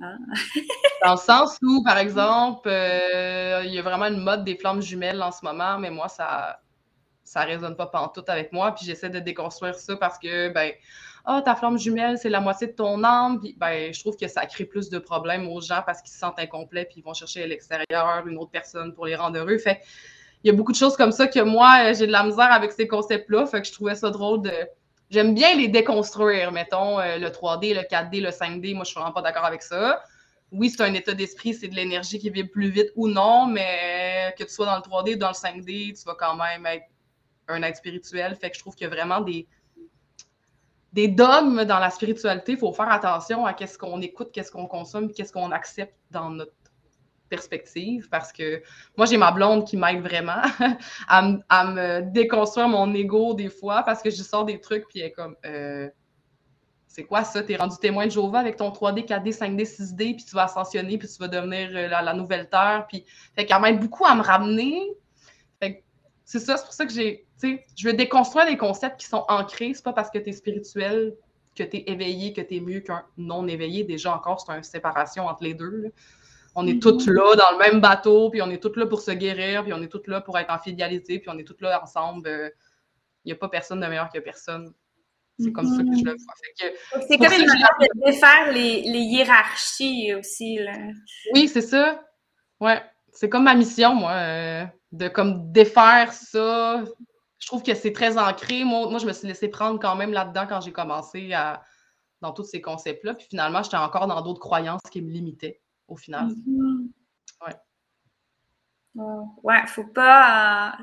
Ah. 0.00 0.14
Dans 1.04 1.12
le 1.12 1.18
sens 1.18 1.58
où, 1.60 1.82
par 1.82 1.98
exemple, 1.98 2.68
euh, 2.68 3.62
il 3.64 3.72
y 3.72 3.78
a 3.80 3.82
vraiment 3.82 4.06
une 4.06 4.22
mode 4.22 4.44
des 4.44 4.56
flammes 4.56 4.82
jumelles 4.82 5.20
en 5.20 5.32
ce 5.32 5.44
moment, 5.44 5.80
mais 5.80 5.90
moi, 5.90 6.06
ça 6.06 6.60
ça 7.24 7.40
résonne 7.40 7.74
pas 7.74 7.86
pantoute 7.86 8.28
avec 8.28 8.52
moi. 8.52 8.72
Puis 8.72 8.86
j'essaie 8.86 9.10
de 9.10 9.18
déconstruire 9.18 9.74
ça 9.74 9.96
parce 9.96 10.18
que, 10.18 10.50
ben, 10.50 10.70
ah, 11.26 11.40
ta 11.42 11.56
flamme 11.56 11.78
jumelle, 11.78 12.18
c'est 12.18 12.28
la 12.28 12.40
moitié 12.40 12.66
de 12.66 12.72
ton 12.72 13.02
âme. 13.02 13.40
Puis, 13.40 13.54
ben, 13.58 13.94
je 13.94 14.00
trouve 14.00 14.16
que 14.16 14.28
ça 14.28 14.44
crée 14.44 14.66
plus 14.66 14.90
de 14.90 14.98
problèmes 14.98 15.48
aux 15.48 15.60
gens 15.60 15.82
parce 15.84 16.02
qu'ils 16.02 16.12
se 16.12 16.18
sentent 16.18 16.38
incomplets 16.38 16.84
puis 16.84 16.96
ils 16.98 17.04
vont 17.04 17.14
chercher 17.14 17.44
à 17.44 17.46
l'extérieur 17.46 18.26
une 18.26 18.36
autre 18.36 18.50
personne 18.50 18.92
pour 18.92 19.06
les 19.06 19.16
rendre 19.16 19.38
heureux. 19.38 19.56
Fait 19.58 19.80
il 20.42 20.48
y 20.48 20.50
a 20.50 20.52
beaucoup 20.52 20.72
de 20.72 20.76
choses 20.76 20.94
comme 20.94 21.12
ça 21.12 21.26
que 21.26 21.40
moi, 21.40 21.94
j'ai 21.94 22.06
de 22.06 22.12
la 22.12 22.22
misère 22.22 22.52
avec 22.52 22.72
ces 22.72 22.86
concepts-là. 22.86 23.46
Fait 23.46 23.62
que 23.62 23.66
je 23.66 23.72
trouvais 23.72 23.94
ça 23.94 24.10
drôle 24.10 24.42
de. 24.42 24.52
J'aime 25.08 25.34
bien 25.34 25.56
les 25.56 25.68
déconstruire, 25.68 26.52
mettons, 26.52 27.00
euh, 27.00 27.16
le 27.16 27.28
3D, 27.28 27.74
le 27.74 27.80
4D, 27.80 28.20
le 28.20 28.28
5D. 28.30 28.74
Moi, 28.74 28.84
je 28.84 28.90
suis 28.90 29.00
vraiment 29.00 29.14
pas 29.14 29.22
d'accord 29.22 29.46
avec 29.46 29.62
ça. 29.62 30.02
Oui, 30.52 30.68
c'est 30.68 30.82
un 30.82 30.92
état 30.92 31.14
d'esprit, 31.14 31.54
c'est 31.54 31.68
de 31.68 31.74
l'énergie 31.74 32.18
qui 32.18 32.28
vibre 32.28 32.50
plus 32.50 32.68
vite 32.68 32.90
ou 32.94 33.08
non, 33.08 33.46
mais 33.46 34.34
que 34.38 34.44
tu 34.44 34.50
sois 34.50 34.66
dans 34.66 34.76
le 34.76 34.82
3D 34.82 35.14
ou 35.14 35.18
dans 35.18 35.28
le 35.28 35.34
5D, 35.34 35.98
tu 35.98 36.04
vas 36.04 36.14
quand 36.14 36.36
même 36.36 36.66
être 36.66 36.84
un 37.48 37.62
être 37.62 37.76
spirituel. 37.76 38.36
Fait 38.36 38.50
que 38.50 38.56
je 38.56 38.60
trouve 38.60 38.74
qu'il 38.74 38.84
y 38.86 38.90
a 38.90 38.94
vraiment 38.94 39.22
des, 39.22 39.46
des 40.94 41.08
dogmes 41.08 41.64
dans 41.64 41.80
la 41.80 41.90
spiritualité. 41.90 42.52
Il 42.52 42.58
faut 42.58 42.72
faire 42.72 42.90
attention 42.90 43.44
à 43.44 43.52
qu'est-ce 43.52 43.76
qu'on 43.76 44.00
écoute, 44.00 44.30
qu'est-ce 44.32 44.52
qu'on 44.52 44.66
consomme, 44.66 45.12
qu'est-ce 45.12 45.32
qu'on 45.32 45.50
accepte 45.50 45.96
dans 46.12 46.30
notre 46.30 46.52
perspective. 47.28 48.08
Parce 48.08 48.32
que 48.32 48.62
moi, 48.96 49.06
j'ai 49.06 49.16
ma 49.16 49.32
blonde 49.32 49.66
qui 49.66 49.76
m'aide 49.76 50.02
vraiment 50.02 50.42
à, 51.08 51.64
me 51.64 52.00
déconstruire 52.12 52.68
mon 52.68 52.94
ego 52.94 53.34
des 53.34 53.48
fois 53.48 53.82
parce 53.82 54.02
que 54.02 54.10
je 54.10 54.22
sors 54.22 54.44
des 54.44 54.60
trucs 54.60 54.86
puis 54.88 55.00
elle 55.00 55.06
est 55.06 55.12
comme. 55.12 55.34
Euh, 55.44 55.88
c'est 56.86 57.02
quoi 57.02 57.24
ça? 57.24 57.42
T'es 57.42 57.56
rendu 57.56 57.74
témoin 57.80 58.06
de 58.06 58.12
Jova 58.12 58.38
avec 58.38 58.54
ton 58.54 58.70
3D, 58.70 59.04
4D, 59.04 59.36
5D, 59.36 59.64
6D, 59.64 60.14
puis 60.14 60.24
tu 60.24 60.36
vas 60.36 60.44
ascensionner, 60.44 60.96
puis 60.96 61.08
tu 61.08 61.18
vas 61.18 61.26
devenir 61.26 61.70
euh, 61.74 61.88
la, 61.88 62.14
nouvelle 62.14 62.48
Terre. 62.48 62.86
Puis, 62.88 63.04
fait 63.34 63.44
qu'elle 63.46 63.60
m'aide 63.60 63.80
beaucoup 63.80 64.06
à 64.06 64.14
me 64.14 64.22
ramener. 64.22 64.80
C'est 66.24 66.40
ça, 66.40 66.56
c'est 66.56 66.64
pour 66.64 66.72
ça 66.72 66.86
que 66.86 66.92
j'ai 66.92 67.26
je 67.76 67.88
veux 67.88 67.94
déconstruire 67.94 68.46
des 68.46 68.56
concepts 68.56 69.00
qui 69.00 69.06
sont 69.06 69.24
ancrés. 69.28 69.72
C'est 69.74 69.84
pas 69.84 69.92
parce 69.92 70.10
que 70.10 70.18
tu 70.18 70.30
es 70.30 70.32
spirituel 70.32 71.14
que 71.56 71.62
tu 71.62 71.76
es 71.76 71.84
éveillé, 71.86 72.32
que 72.32 72.40
tu 72.40 72.56
es 72.56 72.60
mieux 72.60 72.80
qu'un 72.80 73.04
non-éveillé. 73.16 73.84
Déjà, 73.84 74.14
encore, 74.14 74.40
c'est 74.40 74.52
une 74.52 74.62
séparation 74.62 75.26
entre 75.26 75.44
les 75.44 75.54
deux. 75.54 75.92
On 76.56 76.66
est 76.66 76.80
tous 76.80 77.06
mhm. 77.06 77.14
là 77.14 77.36
dans 77.36 77.58
le 77.58 77.58
même 77.58 77.80
bateau, 77.80 78.30
puis 78.30 78.40
on 78.42 78.50
est 78.50 78.62
tous 78.62 78.76
là 78.76 78.86
pour 78.86 79.00
se 79.00 79.10
guérir, 79.10 79.64
puis 79.64 79.72
on 79.72 79.82
est 79.82 79.88
tous 79.88 80.06
là 80.06 80.20
pour 80.20 80.38
être 80.38 80.52
en 80.52 80.58
fidélité, 80.58 81.18
puis 81.18 81.28
on 81.32 81.38
est 81.38 81.44
tous 81.44 81.60
là 81.60 81.80
ensemble. 81.82 82.28
Il 83.24 83.28
n'y 83.28 83.32
a 83.32 83.36
pas 83.36 83.48
personne 83.48 83.80
de 83.80 83.86
meilleur 83.86 84.08
que 84.10 84.18
personne. 84.20 84.72
C'est 85.38 85.50
comme 85.50 85.66
ça 85.66 85.82
que 85.82 85.96
je 85.98 86.04
le 86.04 86.12
vois. 86.12 87.00
C'est 87.08 87.18
comme 87.18 87.32
une 87.32 87.46
manière 87.46 87.76
de 87.80 88.06
défaire 88.06 88.52
les, 88.52 88.82
les, 88.82 89.00
hiérarchies 89.00 90.14
aussi. 90.14 90.60
Oui, 91.32 91.48
c'est 91.48 91.60
ça. 91.60 92.04
Ouais. 92.60 92.80
C'est 93.12 93.28
comme 93.28 93.44
ma 93.44 93.54
mission, 93.54 93.94
moi, 93.94 94.12
euh, 94.12 94.64
de 94.94 95.08
comme 95.08 95.50
défaire 95.52 96.12
ça, 96.12 96.84
je 97.38 97.46
trouve 97.46 97.62
que 97.62 97.74
c'est 97.74 97.92
très 97.92 98.16
ancré. 98.16 98.64
Moi, 98.64 98.88
moi, 98.88 98.98
je 98.98 99.06
me 99.06 99.12
suis 99.12 99.26
laissé 99.26 99.48
prendre 99.48 99.78
quand 99.80 99.96
même 99.96 100.12
là-dedans 100.12 100.46
quand 100.48 100.60
j'ai 100.60 100.72
commencé 100.72 101.32
à, 101.32 101.62
dans 102.20 102.32
tous 102.32 102.44
ces 102.44 102.60
concepts-là. 102.60 103.14
Puis 103.14 103.26
finalement, 103.28 103.62
j'étais 103.62 103.76
encore 103.76 104.06
dans 104.06 104.22
d'autres 104.22 104.40
croyances 104.40 104.82
qui 104.90 105.02
me 105.02 105.10
limitaient 105.10 105.60
au 105.88 105.96
final. 105.96 106.28
Mm-hmm. 106.28 106.88
Ouais. 107.46 107.54
Ouais, 109.42 109.66
faut 109.66 109.86
pas. 109.86 110.78
Euh, 110.78 110.82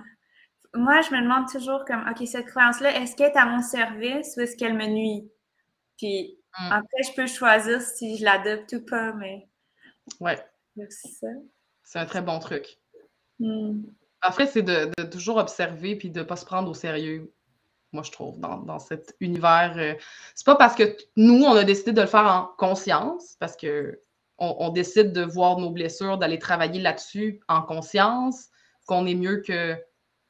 moi, 0.75 1.01
je 1.01 1.15
me 1.15 1.21
demande 1.21 1.49
toujours 1.49 1.85
comme, 1.85 2.05
OK, 2.07 2.27
cette 2.27 2.47
croyance-là, 2.47 3.01
est-ce 3.01 3.15
qu'elle 3.15 3.31
est 3.31 3.37
à 3.37 3.45
mon 3.45 3.61
service 3.61 4.35
ou 4.37 4.41
est-ce 4.41 4.57
qu'elle 4.57 4.75
me 4.75 4.87
nuit? 4.87 5.31
Puis 5.97 6.37
mm. 6.59 6.71
après, 6.71 7.03
je 7.03 7.13
peux 7.15 7.27
choisir 7.27 7.81
si 7.81 8.17
je 8.17 8.25
l'adopte 8.25 8.73
ou 8.73 8.85
pas, 8.85 9.13
mais. 9.13 9.47
Ouais. 10.19 10.37
C'est 11.83 11.99
un 11.99 12.05
très 12.05 12.21
bon 12.21 12.39
truc. 12.39 12.77
Mm. 13.39 13.83
Après, 14.21 14.47
c'est 14.47 14.61
de, 14.61 14.91
toujours 15.05 15.37
observer 15.37 15.95
puis 15.95 16.09
de 16.09 16.19
ne 16.19 16.25
pas 16.25 16.35
se 16.35 16.45
prendre 16.45 16.69
au 16.69 16.73
sérieux, 16.73 17.33
moi, 17.91 18.03
je 18.03 18.11
trouve, 18.11 18.39
dans, 18.39 18.79
cet 18.79 19.15
univers. 19.19 19.73
Euh, 19.77 19.95
c'est 20.35 20.45
pas 20.45 20.55
parce 20.55 20.75
que 20.75 20.95
nous, 21.17 21.43
on 21.43 21.55
a 21.55 21.63
décidé 21.63 21.91
de 21.91 22.01
le 22.01 22.07
faire 22.07 22.25
en 22.25 22.49
conscience, 22.57 23.35
parce 23.39 23.57
que 23.57 23.99
on, 24.43 24.69
décide 24.69 25.13
de 25.13 25.21
voir 25.21 25.59
nos 25.59 25.69
blessures, 25.69 26.17
d'aller 26.17 26.39
travailler 26.39 26.81
là-dessus 26.81 27.41
en 27.47 27.61
conscience, 27.61 28.47
qu'on 28.87 29.05
est 29.05 29.13
mieux 29.13 29.43
que 29.45 29.77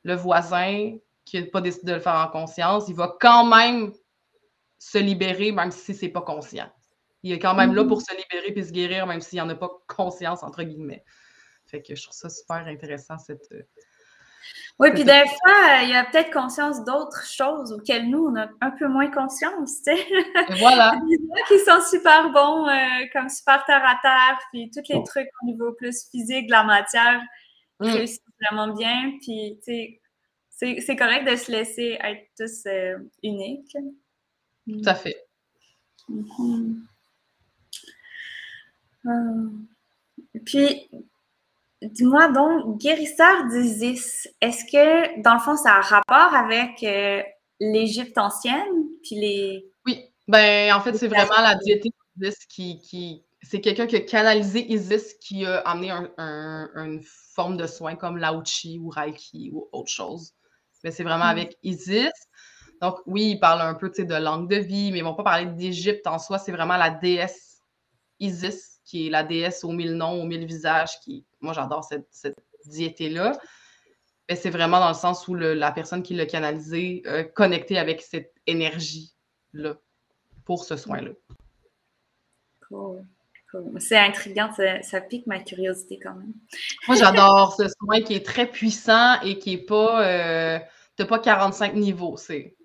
le 0.03 0.15
voisin 0.15 0.97
qui 1.23 1.39
n'a 1.39 1.47
pas 1.47 1.61
décidé 1.61 1.93
de 1.93 1.93
le 1.93 2.01
faire 2.01 2.15
en 2.15 2.27
conscience. 2.27 2.89
Il 2.89 2.95
va 2.95 3.15
quand 3.21 3.45
même 3.45 3.93
se 4.79 4.97
libérer, 4.97 5.53
même 5.53 5.71
si 5.71 5.93
c'est 5.93 6.09
pas 6.09 6.21
conscient. 6.21 6.69
Il 7.23 7.31
est 7.31 7.39
quand 7.39 7.53
même 7.53 7.73
là 7.73 7.85
pour 7.85 7.99
mm-hmm. 7.99 8.11
se 8.11 8.17
libérer 8.17 8.51
puis 8.51 8.65
se 8.65 8.71
guérir, 8.71 9.07
même 9.07 9.21
s'il 9.21 9.37
n'y 9.37 9.41
en 9.41 9.49
a 9.49 9.55
pas 9.55 9.69
conscience, 9.87 10.43
entre 10.43 10.63
guillemets. 10.63 11.05
Fait 11.71 11.81
que 11.81 11.95
je 11.95 12.03
trouve 12.03 12.13
ça 12.13 12.29
super 12.29 12.67
intéressant, 12.67 13.17
cette. 13.17 13.49
Euh, 13.53 13.63
oui, 14.79 14.91
puis 14.91 15.05
des 15.05 15.23
fois, 15.25 15.81
il 15.83 15.89
y 15.89 15.95
a 15.95 16.03
peut-être 16.03 16.31
conscience 16.31 16.83
d'autres 16.83 17.25
choses 17.25 17.71
auxquelles 17.71 18.09
nous, 18.09 18.25
on 18.27 18.35
a 18.35 18.49
un 18.59 18.71
peu 18.71 18.87
moins 18.87 19.09
conscience, 19.09 19.81
tu 19.83 19.95
sais. 19.95 20.07
Voilà. 20.59 20.99
Il 21.07 21.11
y 21.11 21.39
a 21.39 21.45
qui 21.47 21.59
sont 21.63 21.81
super 21.89 22.31
bons, 22.31 22.67
euh, 22.67 23.05
comme 23.13 23.29
super 23.29 23.63
terre 23.65 23.83
à 23.85 23.99
terre, 24.01 24.39
puis 24.51 24.69
tous 24.71 24.81
les 24.89 25.03
trucs 25.03 25.29
au 25.41 25.45
niveau 25.45 25.71
plus 25.73 26.09
physique 26.09 26.47
de 26.47 26.51
la 26.51 26.63
matière 26.63 27.21
mm. 27.79 27.85
réussissent 27.85 28.19
vraiment 28.41 28.73
bien, 28.75 29.13
puis 29.21 29.59
tu 29.63 29.99
sais, 30.49 30.81
c'est 30.81 30.95
correct 30.95 31.29
de 31.29 31.35
se 31.35 31.51
laisser 31.51 31.97
être 32.01 32.27
tous 32.37 32.65
euh, 32.67 32.97
uniques. 33.23 33.77
Tout 34.67 34.81
à 34.85 34.95
fait. 34.95 35.27
Mm-hmm. 36.09 36.81
Puis, 40.45 40.89
Dis-moi 41.81 42.31
donc, 42.31 42.79
guérisseur 42.79 43.47
d'Isis, 43.47 44.29
est-ce 44.39 44.65
que 44.65 45.21
dans 45.21 45.33
le 45.33 45.39
fond, 45.39 45.55
ça 45.55 45.71
a 45.71 45.77
un 45.79 45.81
rapport 45.81 46.35
avec 46.35 46.83
euh, 46.83 47.23
l'Égypte 47.59 48.17
ancienne? 48.17 48.87
Puis 49.03 49.15
les. 49.15 49.65
Oui, 49.87 49.99
ben 50.27 50.73
en 50.73 50.81
fait, 50.81 50.93
c'est 50.93 51.07
vraiment 51.07 51.41
la 51.41 51.55
diété 51.55 51.89
d'Isis 52.15 52.45
qui. 52.45 52.79
qui... 52.79 53.23
C'est 53.43 53.59
quelqu'un 53.59 53.87
qui 53.87 53.95
a 53.95 54.01
canalisé 54.01 54.71
Isis 54.71 55.15
qui 55.15 55.47
a 55.47 55.57
amené 55.61 55.89
une 55.89 57.01
forme 57.33 57.57
de 57.57 57.65
soin 57.65 57.95
comme 57.95 58.17
Laochi 58.17 58.77
ou 58.77 58.89
Reiki 58.89 59.49
ou 59.51 59.67
autre 59.71 59.89
chose. 59.89 60.33
Mais 60.83 60.91
c'est 60.91 61.03
vraiment 61.03 61.25
mm. 61.25 61.29
avec 61.29 61.57
Isis. 61.63 62.11
Donc, 62.81 62.97
oui, 63.07 63.31
il 63.31 63.39
parle 63.39 63.61
un 63.61 63.73
peu 63.73 63.89
de 63.89 64.15
langue 64.15 64.47
de 64.47 64.57
vie, 64.57 64.91
mais 64.91 64.99
ils 64.99 65.03
ne 65.03 65.07
vont 65.07 65.15
pas 65.15 65.23
parler 65.23 65.45
d'Égypte 65.47 66.05
en 66.05 66.19
soi. 66.19 66.37
C'est 66.37 66.51
vraiment 66.51 66.77
la 66.77 66.91
déesse 66.91 67.59
Isis 68.19 68.80
qui 68.91 69.07
est 69.07 69.09
la 69.09 69.23
déesse 69.23 69.63
aux 69.63 69.71
mille 69.71 69.95
noms, 69.95 70.21
aux 70.21 70.25
mille 70.25 70.45
visages, 70.45 70.99
qui, 70.99 71.25
moi 71.39 71.53
j'adore 71.53 71.85
cette, 71.85 72.07
cette 72.11 72.37
diété-là. 72.65 73.39
Mais 74.29 74.35
c'est 74.35 74.49
vraiment 74.49 74.81
dans 74.81 74.89
le 74.89 74.95
sens 74.95 75.27
où 75.29 75.35
la 75.35 75.71
personne 75.71 76.03
qui 76.03 76.13
l'a 76.13 76.25
canalisé 76.25 77.01
euh, 77.05 77.23
connecté 77.23 77.77
avec 77.77 78.01
cette 78.01 78.33
énergie-là 78.47 79.75
pour 80.43 80.65
ce 80.65 80.75
soin-là. 80.75 81.11
Cool. 82.67 83.05
C'est 83.79 83.97
intriguant, 83.97 84.49
ça, 84.81 85.01
pique 85.01 85.27
ma 85.27 85.39
curiosité 85.39 85.99
quand 85.99 86.15
même. 86.15 86.33
Moi, 86.87 86.97
j'adore 86.97 87.53
ce 87.55 87.67
soin 87.67 88.01
qui 88.01 88.13
est 88.13 88.25
très 88.25 88.45
puissant 88.45 89.21
et 89.21 89.39
qui 89.39 89.55
n'est 89.55 89.63
pas. 89.63 90.05
Euh, 90.05 90.59
pas 91.05 91.17
45 91.17 91.73
niveaux. 91.73 92.15
C'est 92.15 92.55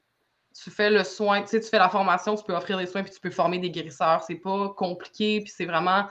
tu 0.63 0.71
fais 0.71 0.91
le 0.91 1.05
soin, 1.05 1.43
tu 1.43 1.49
sais, 1.49 1.61
tu 1.61 1.69
fais 1.69 1.79
la 1.79 1.89
formation, 1.89 2.35
tu 2.35 2.45
peux 2.45 2.55
offrir 2.55 2.79
des 2.79 2.87
soins, 2.87 3.03
puis 3.03 3.13
tu 3.13 3.21
peux 3.21 3.31
former 3.31 3.59
des 3.59 3.71
guérisseurs. 3.71 4.23
C'est 4.25 4.37
pas 4.37 4.71
compliqué, 4.71 5.41
puis 5.41 5.53
c'est 5.55 5.67
vraiment. 5.67 6.07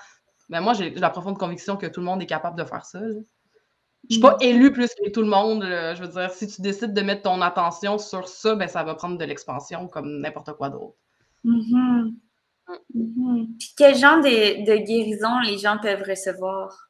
Ben 0.50 0.62
moi, 0.62 0.74
j'ai 0.74 0.92
la 0.92 1.10
profonde 1.10 1.38
conviction 1.38 1.78
que 1.78 1.88
tout 1.88 2.00
le 2.00 2.06
monde 2.06 2.22
est 2.22 2.28
capable 2.28 2.58
de 2.58 2.64
faire 2.64 2.86
ça. 2.86 3.00
Je 3.02 3.20
Je 4.10 4.14
suis 4.16 4.22
pas 4.22 4.36
mm. 4.36 4.44
élue 4.44 4.72
plus 4.72 4.90
que 4.94 5.10
tout 5.10 5.22
le 5.22 5.28
monde. 5.28 5.64
Je 5.64 6.02
veux 6.02 6.10
dire, 6.10 6.30
si 6.32 6.48
tu 6.48 6.62
décides 6.62 6.94
de 6.94 7.02
mettre 7.02 7.24
ton 7.24 7.42
attention 7.42 7.98
sur 7.98 8.28
ça, 8.28 8.56
ben 8.56 8.68
ça 8.68 8.84
va 8.84 8.96
prendre 8.96 9.18
de 9.18 9.26
l'expansion 9.26 9.88
comme 9.88 10.20
n'importe 10.20 10.54
quoi 10.54 10.70
d'autre. 10.70 10.96
Mm-hmm. 11.44 12.14
Mm. 12.68 12.76
Mm-hmm. 12.96 13.58
Puis 13.60 13.74
quel 13.78 13.96
genre 13.96 14.18
de, 14.18 14.66
de 14.66 14.86
guérison 14.86 15.40
les 15.46 15.58
gens 15.58 15.78
peuvent 15.82 16.04
recevoir? 16.08 16.85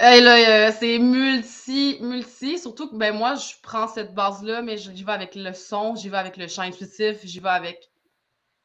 Euh, 0.00 0.72
c'est 0.78 0.98
multi, 0.98 1.98
multi. 2.00 2.58
Surtout 2.58 2.88
que 2.90 2.96
ben, 2.96 3.14
moi, 3.14 3.34
je 3.34 3.54
prends 3.62 3.88
cette 3.88 4.14
base-là, 4.14 4.62
mais 4.62 4.76
j'y 4.76 5.04
vais 5.04 5.12
avec 5.12 5.34
le 5.34 5.52
son, 5.52 5.96
j'y 5.96 6.08
vais 6.08 6.18
avec 6.18 6.36
le 6.36 6.46
champ 6.46 6.62
intuitif, 6.62 7.18
j'y 7.24 7.40
vais 7.40 7.48
avec 7.48 7.90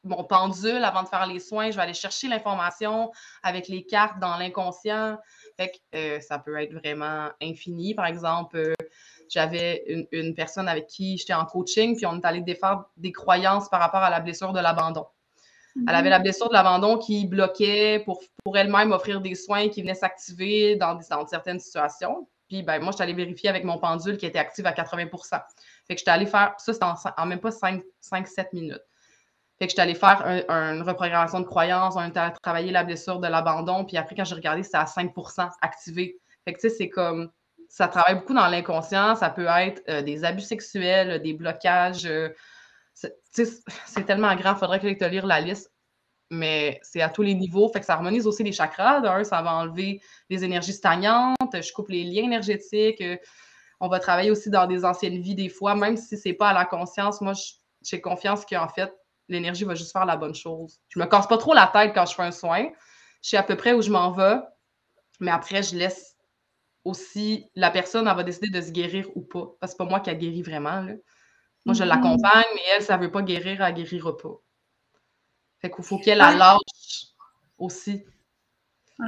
mon 0.04 0.22
pendule 0.22 0.84
avant 0.84 1.02
de 1.02 1.08
faire 1.08 1.26
les 1.26 1.40
soins. 1.40 1.70
Je 1.70 1.76
vais 1.76 1.82
aller 1.82 1.94
chercher 1.94 2.28
l'information 2.28 3.10
avec 3.42 3.68
les 3.68 3.84
cartes 3.84 4.18
dans 4.20 4.36
l'inconscient. 4.36 5.18
Fait 5.56 5.70
que 5.70 5.96
euh, 5.96 6.20
ça 6.20 6.38
peut 6.38 6.56
être 6.60 6.74
vraiment 6.74 7.30
infini. 7.42 7.94
Par 7.94 8.06
exemple, 8.06 8.56
euh, 8.56 8.74
j'avais 9.28 9.82
une, 9.86 10.06
une, 10.12 10.34
personne 10.34 10.68
avec 10.68 10.86
qui 10.86 11.16
j'étais 11.16 11.34
en 11.34 11.46
coaching, 11.46 11.96
puis 11.96 12.06
on 12.06 12.16
est 12.16 12.24
allé 12.24 12.42
défaire 12.42 12.84
des 12.96 13.12
croyances 13.12 13.68
par 13.68 13.80
rapport 13.80 14.02
à 14.02 14.10
la 14.10 14.20
blessure 14.20 14.52
de 14.52 14.60
l'abandon. 14.60 15.06
Elle 15.76 15.94
avait 15.94 16.10
la 16.10 16.20
blessure 16.20 16.48
de 16.48 16.52
l'abandon 16.52 16.98
qui 16.98 17.26
bloquait 17.26 18.02
pour, 18.04 18.22
pour 18.44 18.56
elle-même 18.56 18.92
offrir 18.92 19.20
des 19.20 19.34
soins 19.34 19.68
qui 19.68 19.82
venaient 19.82 19.94
s'activer 19.94 20.76
dans, 20.76 21.00
certaines 21.26 21.58
situations. 21.58 22.28
Puis 22.48 22.62
ben, 22.62 22.80
moi, 22.80 22.92
je 22.92 22.96
suis 22.96 23.02
allée 23.02 23.14
vérifier 23.14 23.48
avec 23.48 23.64
mon 23.64 23.78
pendule 23.78 24.16
qui 24.16 24.26
était 24.26 24.38
active 24.38 24.66
à 24.66 24.72
80% 24.72 25.40
Fait 25.86 25.94
que 25.94 25.98
j'étais 25.98 26.10
allée 26.10 26.26
faire 26.26 26.54
ça, 26.58 26.72
c'était 26.72 26.86
en, 27.16 27.26
même 27.26 27.40
pas 27.40 27.50
5-7 27.50 27.82
minutes. 28.52 28.82
Fait 29.58 29.66
que 29.66 29.70
j'étais 29.70 29.82
allée 29.82 29.94
faire 29.94 30.22
une 30.48 30.82
reprogrammation 30.82 31.40
de 31.40 31.46
croyance, 31.46 31.94
on 31.96 32.06
était 32.06 32.18
allé 32.18 32.32
travailler 32.42 32.70
la 32.70 32.84
blessure 32.84 33.18
de 33.18 33.28
l'abandon, 33.28 33.84
puis 33.84 33.96
après, 33.96 34.14
quand 34.14 34.24
j'ai 34.24 34.34
regardé, 34.34 34.62
c'était 34.62 34.78
à 34.78 34.84
5% 34.84 35.48
activé. 35.60 36.18
Fait 36.44 36.52
que, 36.52 36.60
tu 36.60 36.68
sais, 36.68 36.74
c'est 36.76 36.88
comme, 36.88 37.30
ça 37.68 37.88
travaille 37.88 38.16
beaucoup 38.16 38.34
dans 38.34 38.46
l'inconscient, 38.48 39.16
ça 39.16 39.30
peut 39.30 39.46
être 39.46 39.82
euh, 39.88 40.02
des 40.02 40.24
abus 40.24 40.42
sexuels, 40.42 41.22
des 41.22 41.32
blocages. 41.32 42.06
Euh, 42.06 42.28
c'est 42.94 44.04
tellement 44.06 44.34
grand, 44.36 44.52
il 44.54 44.58
faudrait 44.58 44.80
que 44.80 44.92
te 44.92 45.04
lire 45.04 45.26
la 45.26 45.40
liste, 45.40 45.72
mais 46.30 46.80
c'est 46.82 47.02
à 47.02 47.08
tous 47.08 47.22
les 47.22 47.34
niveaux. 47.34 47.68
Fait 47.68 47.80
que 47.80 47.86
ça 47.86 47.94
harmonise 47.94 48.26
aussi 48.26 48.42
les 48.42 48.52
chakras. 48.52 49.00
D'un, 49.00 49.24
ça 49.24 49.42
va 49.42 49.54
enlever 49.54 50.00
les 50.30 50.44
énergies 50.44 50.72
stagnantes, 50.72 51.36
je 51.52 51.72
coupe 51.72 51.88
les 51.88 52.04
liens 52.04 52.24
énergétiques. 52.24 53.00
Euh, 53.00 53.16
on 53.80 53.88
va 53.88 54.00
travailler 54.00 54.30
aussi 54.30 54.50
dans 54.50 54.66
des 54.66 54.84
anciennes 54.84 55.20
vies 55.20 55.34
des 55.34 55.48
fois, 55.48 55.74
même 55.74 55.96
si 55.96 56.16
c'est 56.16 56.32
pas 56.32 56.48
à 56.48 56.54
la 56.54 56.64
conscience. 56.64 57.20
Moi, 57.20 57.34
j'ai 57.82 58.00
confiance 58.00 58.46
qu'en 58.46 58.68
fait, 58.68 58.92
l'énergie 59.28 59.64
va 59.64 59.74
juste 59.74 59.92
faire 59.92 60.06
la 60.06 60.16
bonne 60.16 60.34
chose. 60.34 60.80
Je 60.88 60.98
me 60.98 61.06
casse 61.06 61.26
pas 61.26 61.38
trop 61.38 61.54
la 61.54 61.66
tête 61.66 61.92
quand 61.94 62.06
je 62.06 62.14
fais 62.14 62.22
un 62.22 62.30
soin. 62.30 62.68
Je 63.22 63.30
sais 63.30 63.36
à 63.36 63.42
peu 63.42 63.56
près 63.56 63.72
où 63.72 63.82
je 63.82 63.90
m'en 63.90 64.12
vais, 64.12 64.36
mais 65.20 65.30
après, 65.30 65.62
je 65.62 65.76
laisse 65.76 66.16
aussi 66.84 67.50
la 67.54 67.70
personne, 67.70 68.06
elle 68.06 68.16
va 68.16 68.22
décider 68.22 68.50
de 68.50 68.60
se 68.60 68.70
guérir 68.70 69.08
ou 69.14 69.22
pas. 69.22 69.46
Parce 69.60 69.72
que 69.72 69.78
c'est 69.78 69.84
pas 69.84 69.90
moi 69.90 70.00
qui 70.00 70.10
a 70.10 70.14
guéri 70.14 70.42
vraiment. 70.42 70.86
Moi, 71.64 71.74
je 71.74 71.82
mm-hmm. 71.82 71.86
l'accompagne, 71.86 72.44
mais 72.54 72.60
elle, 72.74 72.82
ça 72.82 72.96
veut 72.96 73.10
pas 73.10 73.22
guérir, 73.22 73.62
elle 73.62 73.74
guérira 73.74 74.16
pas. 74.16 74.40
Fait 75.60 75.70
qu'il 75.70 75.84
faut 75.84 75.98
qu'elle 75.98 76.18
la 76.18 76.34
lâche 76.34 76.58
aussi. 77.58 78.04
Uh 78.98 79.04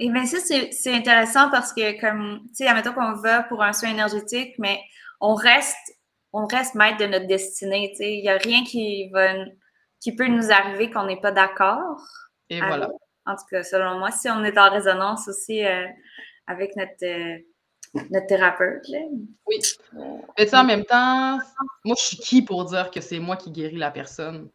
Et 0.00 0.10
bien 0.10 0.26
ça, 0.26 0.38
c'est 0.40 0.92
intéressant 0.92 1.50
parce 1.50 1.72
que 1.72 2.00
comme, 2.00 2.40
tu 2.48 2.54
sais, 2.56 2.66
admettons 2.66 2.94
qu'on 2.94 3.12
va 3.12 3.42
pour 3.44 3.62
un 3.62 3.72
soin 3.72 3.90
énergétique, 3.90 4.54
mais 4.58 4.80
on 5.20 5.34
reste 5.34 5.76
on 6.34 6.46
reste 6.46 6.74
maître 6.74 6.98
de 6.98 7.06
notre 7.06 7.28
destinée. 7.28 7.94
Il 8.00 8.22
n'y 8.22 8.28
a 8.28 8.36
rien 8.36 8.64
qui, 8.64 9.08
va, 9.10 9.34
qui 10.00 10.14
peut 10.16 10.26
nous 10.26 10.50
arriver 10.50 10.90
qu'on 10.90 11.06
n'est 11.06 11.20
pas 11.20 11.30
d'accord. 11.30 12.02
Et 12.50 12.58
voilà. 12.58 12.90
En 13.24 13.36
tout 13.36 13.44
cas, 13.48 13.62
selon 13.62 14.00
moi, 14.00 14.10
si 14.10 14.28
on 14.28 14.42
est 14.42 14.58
en 14.58 14.68
résonance 14.68 15.28
aussi 15.28 15.64
euh, 15.64 15.86
avec 16.48 16.74
notre, 16.74 17.04
euh, 17.04 17.38
notre 18.10 18.26
thérapeute. 18.26 18.86
Oui. 19.46 19.56
Mais 20.38 20.54
en 20.54 20.64
même 20.64 20.84
temps, 20.84 21.38
moi, 21.84 21.96
je 21.98 22.04
suis 22.04 22.16
qui 22.16 22.42
pour 22.42 22.64
dire 22.64 22.90
que 22.90 23.00
c'est 23.00 23.18
moi 23.18 23.36
qui 23.36 23.50
guéris 23.50 23.76
la 23.76 23.90
personne? 23.90 24.50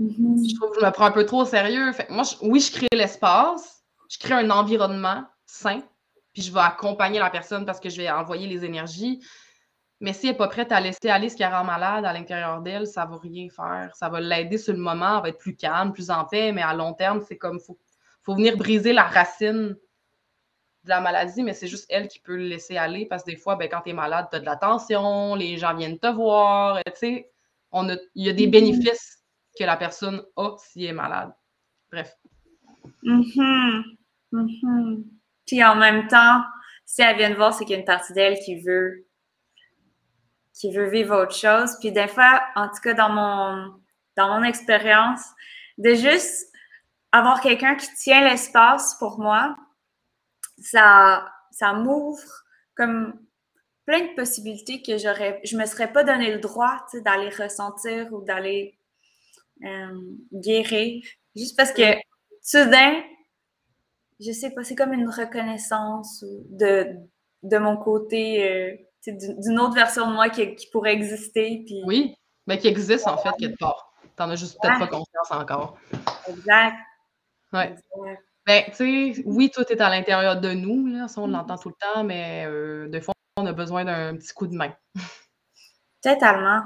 Mm-hmm. 0.00 0.50
Je 0.50 0.56
trouve 0.56 0.70
que 0.72 0.80
je 0.80 0.86
me 0.86 0.90
prends 0.90 1.06
un 1.06 1.12
peu 1.12 1.24
trop 1.24 1.42
au 1.42 1.44
sérieux. 1.44 1.92
Fait, 1.92 2.08
moi, 2.10 2.24
oui, 2.42 2.60
je 2.60 2.72
crée 2.72 2.88
l'espace, 2.92 3.84
je 4.08 4.18
crée 4.18 4.34
un 4.34 4.50
environnement 4.50 5.24
sain, 5.46 5.80
puis 6.32 6.42
je 6.42 6.52
vais 6.52 6.60
accompagner 6.60 7.18
la 7.18 7.30
personne 7.30 7.64
parce 7.64 7.80
que 7.80 7.88
je 7.88 7.98
vais 7.98 8.10
envoyer 8.10 8.46
les 8.46 8.64
énergies. 8.64 9.20
Mais 10.00 10.12
si 10.12 10.26
elle 10.26 10.32
n'est 10.32 10.38
pas 10.38 10.48
prête 10.48 10.72
à 10.72 10.80
laisser 10.80 11.08
aller 11.08 11.28
ce 11.28 11.36
qui 11.36 11.44
rend 11.44 11.64
malade 11.64 12.04
à 12.04 12.12
l'intérieur 12.12 12.60
d'elle, 12.60 12.86
ça 12.86 13.06
ne 13.06 13.10
va 13.12 13.18
rien 13.18 13.48
faire. 13.48 13.90
Ça 13.94 14.08
va 14.08 14.20
l'aider 14.20 14.58
sur 14.58 14.74
le 14.74 14.80
moment, 14.80 15.16
elle 15.16 15.22
va 15.22 15.28
être 15.28 15.38
plus 15.38 15.56
calme, 15.56 15.92
plus 15.92 16.10
en 16.10 16.24
paix, 16.24 16.52
mais 16.52 16.62
à 16.62 16.74
long 16.74 16.92
terme, 16.92 17.22
c'est 17.26 17.38
comme 17.38 17.60
faut, 17.60 17.78
faut 18.22 18.34
venir 18.34 18.56
briser 18.56 18.92
la 18.92 19.04
racine 19.04 19.76
de 20.84 20.88
la 20.90 21.00
maladie, 21.00 21.42
mais 21.42 21.54
c'est 21.54 21.66
juste 21.66 21.86
elle 21.88 22.08
qui 22.08 22.20
peut 22.20 22.36
le 22.36 22.46
laisser 22.46 22.76
aller 22.76 23.06
parce 23.06 23.24
que 23.24 23.30
des 23.30 23.36
fois, 23.36 23.56
ben, 23.56 23.68
quand 23.68 23.80
tu 23.80 23.90
es 23.90 23.92
malade, 23.94 24.28
tu 24.30 24.36
as 24.36 24.40
de 24.40 24.44
la 24.44 24.56
tension, 24.56 25.34
les 25.34 25.56
gens 25.56 25.74
viennent 25.74 25.98
te 25.98 26.06
voir, 26.06 26.80
tu 26.84 26.92
sais, 26.94 27.30
il 27.72 27.98
y 28.14 28.28
a 28.28 28.32
des 28.32 28.46
mm-hmm. 28.46 28.50
bénéfices 28.50 29.24
que 29.58 29.64
la 29.64 29.76
personne 29.76 30.22
a 30.36 30.56
s'il 30.58 30.84
est 30.84 30.92
malade. 30.92 31.32
Bref. 31.90 32.14
Mm-hmm. 33.02 33.82
Mm-hmm. 34.32 35.04
Puis 35.46 35.64
en 35.64 35.76
même 35.76 36.06
temps, 36.08 36.42
si 36.84 37.02
elle 37.02 37.16
vient 37.16 37.30
de 37.30 37.36
voir, 37.36 37.54
c'est 37.54 37.64
qu'il 37.64 37.72
y 37.72 37.76
a 37.76 37.80
une 37.80 37.86
partie 37.86 38.12
d'elle 38.12 38.38
qui 38.40 38.60
veut 38.60 39.06
qui 40.54 40.70
veut 40.70 40.88
vivre 40.88 41.20
autre 41.20 41.34
chose. 41.34 41.76
Puis 41.80 41.90
des 41.90 42.06
fois, 42.06 42.40
en 42.54 42.68
tout 42.68 42.80
cas 42.82 42.94
dans 42.94 43.10
mon, 43.10 43.74
dans 44.16 44.28
mon 44.28 44.44
expérience, 44.44 45.20
de 45.78 45.94
juste 45.94 46.52
avoir 47.10 47.40
quelqu'un 47.40 47.74
qui 47.74 47.92
tient 47.94 48.22
l'espace 48.22 48.96
pour 48.98 49.18
moi, 49.18 49.56
ça, 50.58 51.32
ça 51.50 51.72
m'ouvre 51.72 52.22
comme 52.76 53.20
plein 53.86 54.00
de 54.00 54.14
possibilités 54.14 54.82
que 54.82 54.98
j'aurais, 54.98 55.40
je 55.44 55.56
me 55.56 55.66
serais 55.66 55.92
pas 55.92 56.04
donné 56.04 56.32
le 56.32 56.38
droit 56.38 56.84
d'aller 57.04 57.28
ressentir 57.28 58.12
ou 58.12 58.22
d'aller 58.22 58.78
euh, 59.64 60.00
guérir. 60.32 61.04
Juste 61.36 61.56
parce 61.56 61.72
que 61.72 61.82
soudain, 62.42 63.02
je 64.20 64.32
sais 64.32 64.50
pas, 64.50 64.64
c'est 64.64 64.74
comme 64.74 64.92
une 64.92 65.08
reconnaissance 65.08 66.24
de, 66.50 66.96
de 67.42 67.58
mon 67.58 67.76
côté. 67.76 68.48
Euh, 68.48 68.76
d'une 69.06 69.58
autre 69.60 69.74
version 69.74 70.08
de 70.08 70.14
moi 70.14 70.30
qui, 70.30 70.56
pourrait 70.72 70.94
exister. 70.94 71.62
Puis... 71.66 71.82
Oui, 71.84 72.16
mais 72.46 72.58
qui 72.58 72.68
existe 72.68 73.06
en 73.06 73.18
fait 73.18 73.32
quelque 73.38 73.58
part. 73.58 73.92
T'en 74.16 74.30
as 74.30 74.36
juste 74.36 74.58
peut-être 74.60 74.78
pas 74.78 74.86
confiance 74.86 75.30
encore. 75.30 75.76
Exact. 76.28 76.76
Ouais. 77.52 77.74
Ben, 78.46 78.62
tu 78.66 79.14
sais, 79.14 79.22
oui, 79.24 79.50
tout 79.50 79.64
est 79.70 79.80
à 79.80 79.88
l'intérieur 79.88 80.40
de 80.40 80.52
nous, 80.52 80.86
là, 80.86 81.08
ça 81.08 81.20
on 81.22 81.28
l'entend 81.28 81.56
tout 81.56 81.70
le 81.70 81.74
temps, 81.80 82.04
mais 82.04 82.44
euh, 82.46 82.88
des 82.88 83.00
fois, 83.00 83.14
on 83.36 83.46
a 83.46 83.52
besoin 83.52 83.84
d'un 83.84 84.16
petit 84.16 84.34
coup 84.34 84.46
de 84.46 84.54
main. 84.54 84.74
Totalement. 86.02 86.62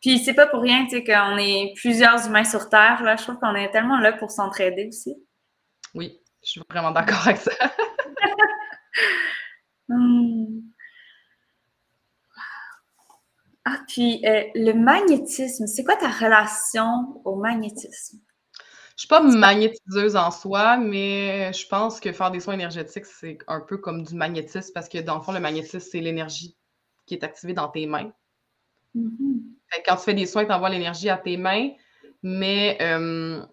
Puis 0.00 0.18
c'est 0.18 0.34
pas 0.34 0.46
pour 0.46 0.62
rien, 0.62 0.84
tu 0.84 0.90
sais, 0.90 1.04
qu'on 1.04 1.36
est 1.36 1.74
plusieurs 1.76 2.26
humains 2.26 2.44
sur 2.44 2.68
Terre, 2.68 3.02
là. 3.02 3.16
Je 3.16 3.22
trouve 3.24 3.38
qu'on 3.38 3.54
est 3.54 3.70
tellement 3.70 3.98
là 4.00 4.12
pour 4.14 4.30
s'entraider 4.30 4.88
aussi. 4.88 5.14
Oui, 5.94 6.18
je 6.42 6.50
suis 6.50 6.62
vraiment 6.70 6.90
d'accord 6.90 7.26
avec 7.26 7.38
ça. 7.38 7.52
Hmm. 9.88 10.62
Ah, 13.64 13.78
puis 13.88 14.24
euh, 14.26 14.44
le 14.54 14.72
magnétisme, 14.72 15.66
c'est 15.66 15.84
quoi 15.84 15.96
ta 15.96 16.08
relation 16.08 17.20
au 17.24 17.36
magnétisme? 17.36 18.18
Je 19.02 19.06
suis 19.06 19.08
pas 19.08 19.20
magnétiseuse 19.20 20.14
en 20.14 20.30
soi, 20.30 20.76
mais 20.76 21.52
je 21.52 21.66
pense 21.66 21.98
que 21.98 22.12
faire 22.12 22.30
des 22.30 22.38
soins 22.38 22.54
énergétiques, 22.54 23.04
c'est 23.04 23.36
un 23.48 23.60
peu 23.60 23.76
comme 23.76 24.04
du 24.04 24.14
magnétisme 24.14 24.70
parce 24.72 24.88
que 24.88 24.98
dans 24.98 25.16
le 25.16 25.22
fond, 25.22 25.32
le 25.32 25.40
magnétisme, 25.40 25.80
c'est 25.80 25.98
l'énergie 25.98 26.56
qui 27.04 27.14
est 27.14 27.24
activée 27.24 27.52
dans 27.52 27.66
tes 27.66 27.86
mains. 27.86 28.12
Mm-hmm. 28.96 29.40
Quand 29.84 29.96
tu 29.96 30.02
fais 30.04 30.14
des 30.14 30.24
soins, 30.24 30.44
tu 30.44 30.52
envoies 30.52 30.68
l'énergie 30.68 31.10
à 31.10 31.16
tes 31.16 31.36
mains, 31.36 31.70
mais 32.22 32.78
euh, 32.80 33.44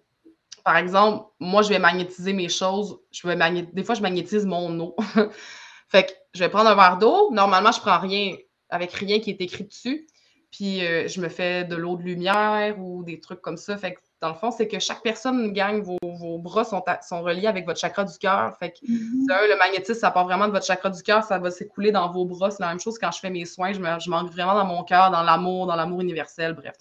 par 0.62 0.76
exemple, 0.76 1.26
moi, 1.40 1.62
je 1.62 1.70
vais 1.70 1.80
magnétiser 1.80 2.32
mes 2.32 2.48
choses. 2.48 3.00
Je 3.10 3.26
vais 3.26 3.62
Des 3.72 3.82
fois, 3.82 3.96
je 3.96 4.02
magnétise 4.02 4.46
mon 4.46 4.78
eau. 4.78 4.94
fait 5.88 6.04
que 6.06 6.12
je 6.32 6.44
vais 6.44 6.48
prendre 6.48 6.70
un 6.70 6.76
verre 6.76 6.98
d'eau. 6.98 7.32
Normalement, 7.32 7.72
je 7.72 7.80
prends 7.80 7.98
rien 7.98 8.36
avec 8.68 8.92
rien 8.92 9.18
qui 9.18 9.30
est 9.30 9.40
écrit 9.40 9.64
dessus. 9.64 10.06
Puis 10.52 10.86
euh, 10.86 11.08
je 11.08 11.20
me 11.20 11.28
fais 11.28 11.64
de 11.64 11.74
l'eau 11.74 11.96
de 11.96 12.04
lumière 12.04 12.78
ou 12.78 13.02
des 13.02 13.18
trucs 13.18 13.40
comme 13.40 13.56
ça. 13.56 13.76
Fait 13.76 13.94
que 13.94 14.00
dans 14.20 14.28
le 14.28 14.34
fond, 14.34 14.50
c'est 14.50 14.68
que 14.68 14.78
chaque 14.78 15.02
personne 15.02 15.52
gagne, 15.52 15.80
vos, 15.80 16.38
bras 16.38 16.64
sont, 16.64 16.84
sont, 17.02 17.22
reliés 17.22 17.46
avec 17.46 17.64
votre 17.64 17.80
chakra 17.80 18.04
du 18.04 18.18
cœur. 18.18 18.54
Fait 18.58 18.72
que 18.72 18.84
mm-hmm. 18.84 19.48
le 19.48 19.58
magnétisme, 19.58 19.98
ça 19.98 20.10
part 20.10 20.24
vraiment 20.24 20.46
de 20.46 20.52
votre 20.52 20.66
chakra 20.66 20.90
du 20.90 21.02
cœur, 21.02 21.24
ça 21.24 21.38
va 21.38 21.50
s'écouler 21.50 21.90
dans 21.90 22.12
vos 22.12 22.26
bras. 22.26 22.50
C'est 22.50 22.62
la 22.62 22.68
même 22.68 22.80
chose 22.80 22.98
quand 22.98 23.10
je 23.10 23.18
fais 23.18 23.30
mes 23.30 23.46
soins. 23.46 23.72
Je 23.72 23.80
m'ancre 23.80 24.30
vraiment 24.30 24.54
dans 24.54 24.66
mon 24.66 24.84
cœur, 24.84 25.10
dans 25.10 25.22
l'amour, 25.22 25.66
dans 25.66 25.76
l'amour 25.76 26.02
universel, 26.02 26.52
bref, 26.52 26.74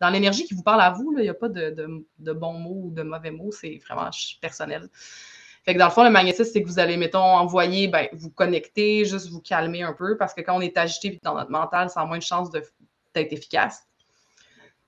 dans, 0.00 0.08
l'énergie 0.08 0.44
qui 0.44 0.54
vous 0.54 0.62
parle 0.62 0.80
à 0.80 0.90
vous. 0.90 1.14
Il 1.18 1.22
n'y 1.22 1.28
a 1.28 1.34
pas 1.34 1.50
de, 1.50 1.74
de, 2.18 2.32
bons 2.32 2.54
mots 2.54 2.80
ou 2.84 2.90
de 2.90 3.02
mauvais 3.02 3.32
mots, 3.32 3.52
c'est 3.52 3.78
vraiment 3.86 4.08
personnel. 4.40 4.88
Fait 5.64 5.74
que 5.74 5.78
dans 5.78 5.86
le 5.86 5.92
fond, 5.92 6.04
le 6.04 6.10
magnétisme, 6.10 6.50
c'est 6.50 6.62
que 6.62 6.68
vous 6.68 6.78
allez, 6.78 6.96
mettons, 6.96 7.18
envoyer, 7.18 7.88
ben, 7.88 8.08
vous 8.12 8.30
connecter, 8.30 9.04
juste 9.04 9.28
vous 9.28 9.42
calmer 9.42 9.82
un 9.82 9.92
peu, 9.92 10.16
parce 10.16 10.32
que 10.32 10.40
quand 10.40 10.56
on 10.56 10.62
est 10.62 10.78
agité 10.78 11.18
dans 11.22 11.34
notre 11.34 11.50
mental, 11.50 11.90
ça 11.90 12.00
a 12.00 12.06
moins 12.06 12.16
de 12.16 12.22
chances 12.22 12.50
d'être 12.50 12.72
efficace. 13.14 13.87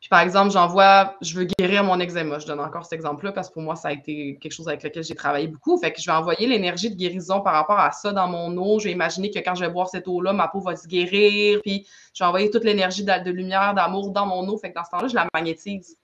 Puis 0.01 0.09
par 0.09 0.21
exemple, 0.21 0.51
j'envoie, 0.51 1.15
je 1.21 1.39
veux 1.39 1.47
guérir 1.59 1.85
mon 1.85 2.01
eczéma. 2.01 2.39
Je 2.39 2.47
donne 2.47 2.61
encore 2.61 2.85
cet 2.85 2.95
exemple-là 2.95 3.33
parce 3.33 3.49
que 3.49 3.55
pour 3.55 3.63
moi, 3.63 3.77
ça 3.77 3.89
a 3.89 3.93
été 3.93 4.39
quelque 4.41 4.53
chose 4.53 4.67
avec 4.67 4.83
lequel 4.83 5.05
j'ai 5.05 5.15
travaillé 5.15 5.47
beaucoup. 5.47 5.79
Fait 5.79 5.93
que 5.93 6.01
je 6.01 6.07
vais 6.07 6.17
envoyer 6.17 6.47
l'énergie 6.47 6.89
de 6.91 6.97
guérison 6.97 7.43
par 7.43 7.53
rapport 7.53 7.79
à 7.79 7.93
ça 7.93 8.11
dans 8.11 8.27
mon 8.27 8.57
eau. 8.57 8.79
Je 8.79 8.85
vais 8.85 8.93
imaginer 8.93 9.31
que 9.31 9.39
quand 9.41 9.55
je 9.55 9.63
vais 9.63 9.71
boire 9.71 9.89
cette 9.89 10.09
eau-là, 10.09 10.33
ma 10.33 10.49
peau 10.49 10.61
va 10.61 10.75
se 10.75 10.89
guérir. 10.89 11.61
Puis 11.63 11.87
je 12.15 12.25
vais 12.25 12.29
envoyer 12.29 12.49
toute 12.49 12.65
l'énergie 12.65 13.05
de, 13.05 13.31
lumière, 13.31 13.75
d'amour 13.75 14.11
dans 14.11 14.25
mon 14.25 14.49
eau. 14.49 14.57
Fait 14.57 14.71
que 14.71 14.75
dans 14.75 14.85
ce 14.85 14.91
temps-là, 14.91 15.09
je 15.09 15.15
la 15.15 15.27
magnétise. 15.35 15.99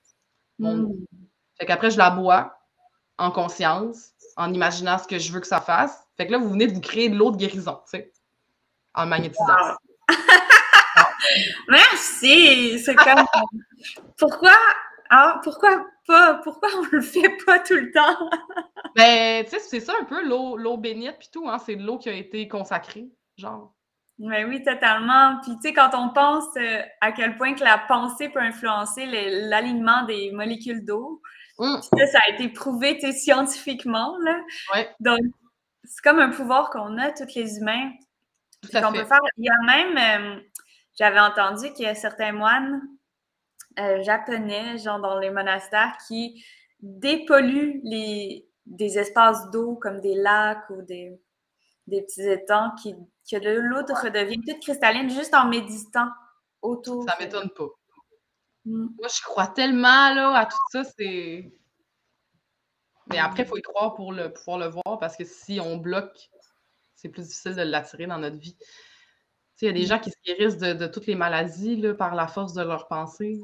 Mon 0.58 0.76
mm. 0.76 0.92
Fait 1.58 1.64
qu'après, 1.64 1.90
je 1.90 1.96
la 1.96 2.10
bois 2.10 2.54
en 3.16 3.30
conscience 3.30 4.10
en 4.36 4.52
imaginant 4.52 4.98
ce 4.98 5.08
que 5.08 5.18
je 5.18 5.32
veux 5.32 5.40
que 5.40 5.46
ça 5.46 5.62
fasse. 5.62 6.06
Fait 6.18 6.26
que 6.26 6.32
là, 6.32 6.38
vous 6.38 6.50
venez 6.50 6.66
de 6.66 6.74
vous 6.74 6.82
créer 6.82 7.08
de 7.08 7.16
l'eau 7.16 7.30
de 7.30 7.38
guérison, 7.38 7.80
tu 7.90 7.98
sais, 7.98 8.12
en 8.94 9.06
magnétisant. 9.06 9.46
Merci! 11.68 12.78
C'est 12.78 12.94
comme. 12.94 13.24
pourquoi, 14.18 14.56
ah, 15.10 15.40
pourquoi 15.42 15.86
pas? 16.06 16.34
Pourquoi 16.44 16.68
on 16.76 16.86
le 16.92 17.00
fait 17.00 17.36
pas 17.44 17.58
tout 17.58 17.74
le 17.74 17.90
temps? 17.92 18.30
ben, 18.96 19.44
tu 19.44 19.50
sais, 19.50 19.58
c'est 19.58 19.80
ça 19.80 19.92
un 20.00 20.04
peu, 20.04 20.22
l'eau 20.22 20.76
bénite 20.76 21.18
puis 21.18 21.28
tout, 21.32 21.48
hein, 21.48 21.58
c'est 21.58 21.76
de 21.76 21.82
l'eau 21.82 21.98
qui 21.98 22.08
a 22.08 22.12
été 22.12 22.48
consacrée, 22.48 23.08
genre. 23.36 23.72
Ben 24.18 24.48
oui, 24.48 24.62
totalement. 24.62 25.38
Puis, 25.42 25.52
tu 25.56 25.68
sais, 25.68 25.74
quand 25.74 25.90
on 25.92 26.08
pense 26.08 26.46
euh, 26.56 26.80
à 27.02 27.12
quel 27.12 27.36
point 27.36 27.52
que 27.52 27.62
la 27.62 27.76
pensée 27.76 28.30
peut 28.30 28.40
influencer 28.40 29.04
l'alignement 29.04 30.04
des 30.04 30.32
molécules 30.32 30.86
d'eau, 30.86 31.20
Mm. 31.58 31.80
Ça, 31.80 32.18
a 32.26 32.34
été 32.34 32.48
prouvé 32.48 32.98
scientifiquement. 33.12 34.16
Là. 34.18 34.42
Donc, 35.00 35.20
c'est 35.84 36.02
comme 36.02 36.18
un 36.18 36.30
pouvoir 36.30 36.70
qu'on 36.70 36.98
a, 36.98 37.10
tous 37.12 37.34
les 37.34 37.58
humains. 37.58 37.90
peut 38.62 38.70
faire. 38.70 39.20
Il 39.38 39.44
y 39.44 39.48
a 39.48 39.58
même, 39.64 39.96
euh, 39.96 40.40
j'avais 40.96 41.20
entendu 41.20 41.72
qu'il 41.72 41.84
y 41.84 41.88
a 41.88 41.94
certains 41.94 42.32
moines 42.32 42.82
euh, 43.78 44.02
japonais, 44.02 44.78
genre 44.78 45.00
dans 45.00 45.18
les 45.18 45.30
monastères, 45.30 45.96
qui 46.08 46.44
dépolluent 46.80 47.80
les, 47.84 48.48
des 48.64 48.98
espaces 48.98 49.50
d'eau 49.50 49.76
comme 49.76 50.00
des 50.00 50.14
lacs 50.14 50.68
ou 50.70 50.82
des, 50.82 51.20
des 51.86 52.02
petits 52.02 52.28
étangs, 52.28 52.74
qui, 52.82 52.94
que 53.30 53.36
l'eau 53.36 53.82
redevient 54.02 54.40
toute 54.40 54.60
cristalline 54.60 55.10
juste 55.10 55.34
en 55.34 55.46
méditant 55.46 56.08
autour. 56.62 57.04
Ça 57.08 57.16
m'étonne 57.20 57.50
pas. 57.50 57.68
Mm. 58.64 58.88
Moi, 58.98 59.08
je 59.08 59.22
crois 59.22 59.46
tellement 59.48 60.14
là, 60.14 60.32
à 60.36 60.46
tout 60.46 60.58
ça, 60.72 60.84
c'est. 60.84 61.52
Mais 63.08 63.18
après, 63.18 63.44
il 63.44 63.48
faut 63.48 63.56
y 63.56 63.62
croire 63.62 63.94
pour 63.94 64.12
le, 64.12 64.32
pouvoir 64.32 64.58
le 64.58 64.66
voir 64.66 64.98
parce 64.98 65.16
que 65.16 65.24
si 65.24 65.60
on 65.60 65.76
bloque, 65.76 66.28
c'est 66.96 67.08
plus 67.08 67.22
difficile 67.22 67.54
de 67.54 67.62
l'attirer 67.62 68.06
dans 68.06 68.18
notre 68.18 68.38
vie. 68.38 68.56
Il 69.60 69.66
y 69.66 69.68
a 69.68 69.72
des 69.72 69.84
mm. 69.84 69.86
gens 69.86 69.98
qui 69.98 70.10
se 70.10 70.16
guérissent 70.24 70.58
de, 70.58 70.86
toutes 70.86 71.06
les 71.06 71.14
maladies 71.14 71.76
là, 71.76 71.94
par 71.94 72.14
la 72.14 72.28
force 72.28 72.52
de 72.52 72.62
leur 72.62 72.88
pensée, 72.88 73.38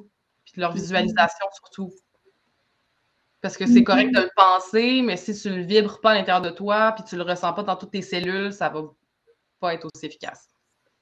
puis 0.44 0.54
de 0.56 0.60
leur 0.60 0.72
mm-hmm. 0.72 0.80
visualisation 0.80 1.46
surtout. 1.54 1.92
Parce 3.40 3.56
que 3.56 3.66
c'est 3.66 3.82
correct 3.82 4.14
de 4.14 4.20
le 4.20 4.30
penser, 4.36 5.02
mais 5.02 5.16
si 5.16 5.34
tu 5.34 5.50
le 5.50 5.62
vibres 5.62 6.00
pas 6.00 6.12
à 6.12 6.14
l'intérieur 6.14 6.42
de 6.42 6.50
toi, 6.50 6.92
puis 6.92 7.02
tu 7.02 7.16
le 7.16 7.22
ressens 7.22 7.52
pas 7.54 7.64
dans 7.64 7.74
toutes 7.74 7.90
tes 7.90 8.02
cellules, 8.02 8.52
ça 8.52 8.68
va 8.68 8.82
pas 9.58 9.74
être 9.74 9.88
aussi 9.92 10.06
efficace. 10.06 10.48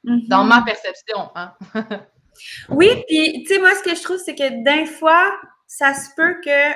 Dans 0.02 0.44
ma 0.44 0.62
perception, 0.62 1.30
hein? 1.34 1.54
oui, 2.70 3.04
puis 3.06 3.42
tu 3.42 3.54
sais, 3.54 3.60
moi, 3.60 3.74
ce 3.74 3.82
que 3.82 3.94
je 3.94 4.02
trouve, 4.02 4.16
c'est 4.16 4.34
que 4.34 4.64
d'un 4.64 4.86
fois, 4.86 5.30
ça 5.66 5.92
se 5.92 6.08
peut 6.16 6.40
que 6.42 6.72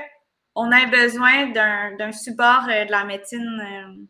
on 0.55 0.71
ait 0.71 0.87
besoin 0.87 1.51
d'un 1.51 2.13
support 2.13 2.67
euh, 2.69 2.85
de 2.85 2.91
la 2.91 3.05
médecine, 3.05 3.61
euh, 3.61 4.07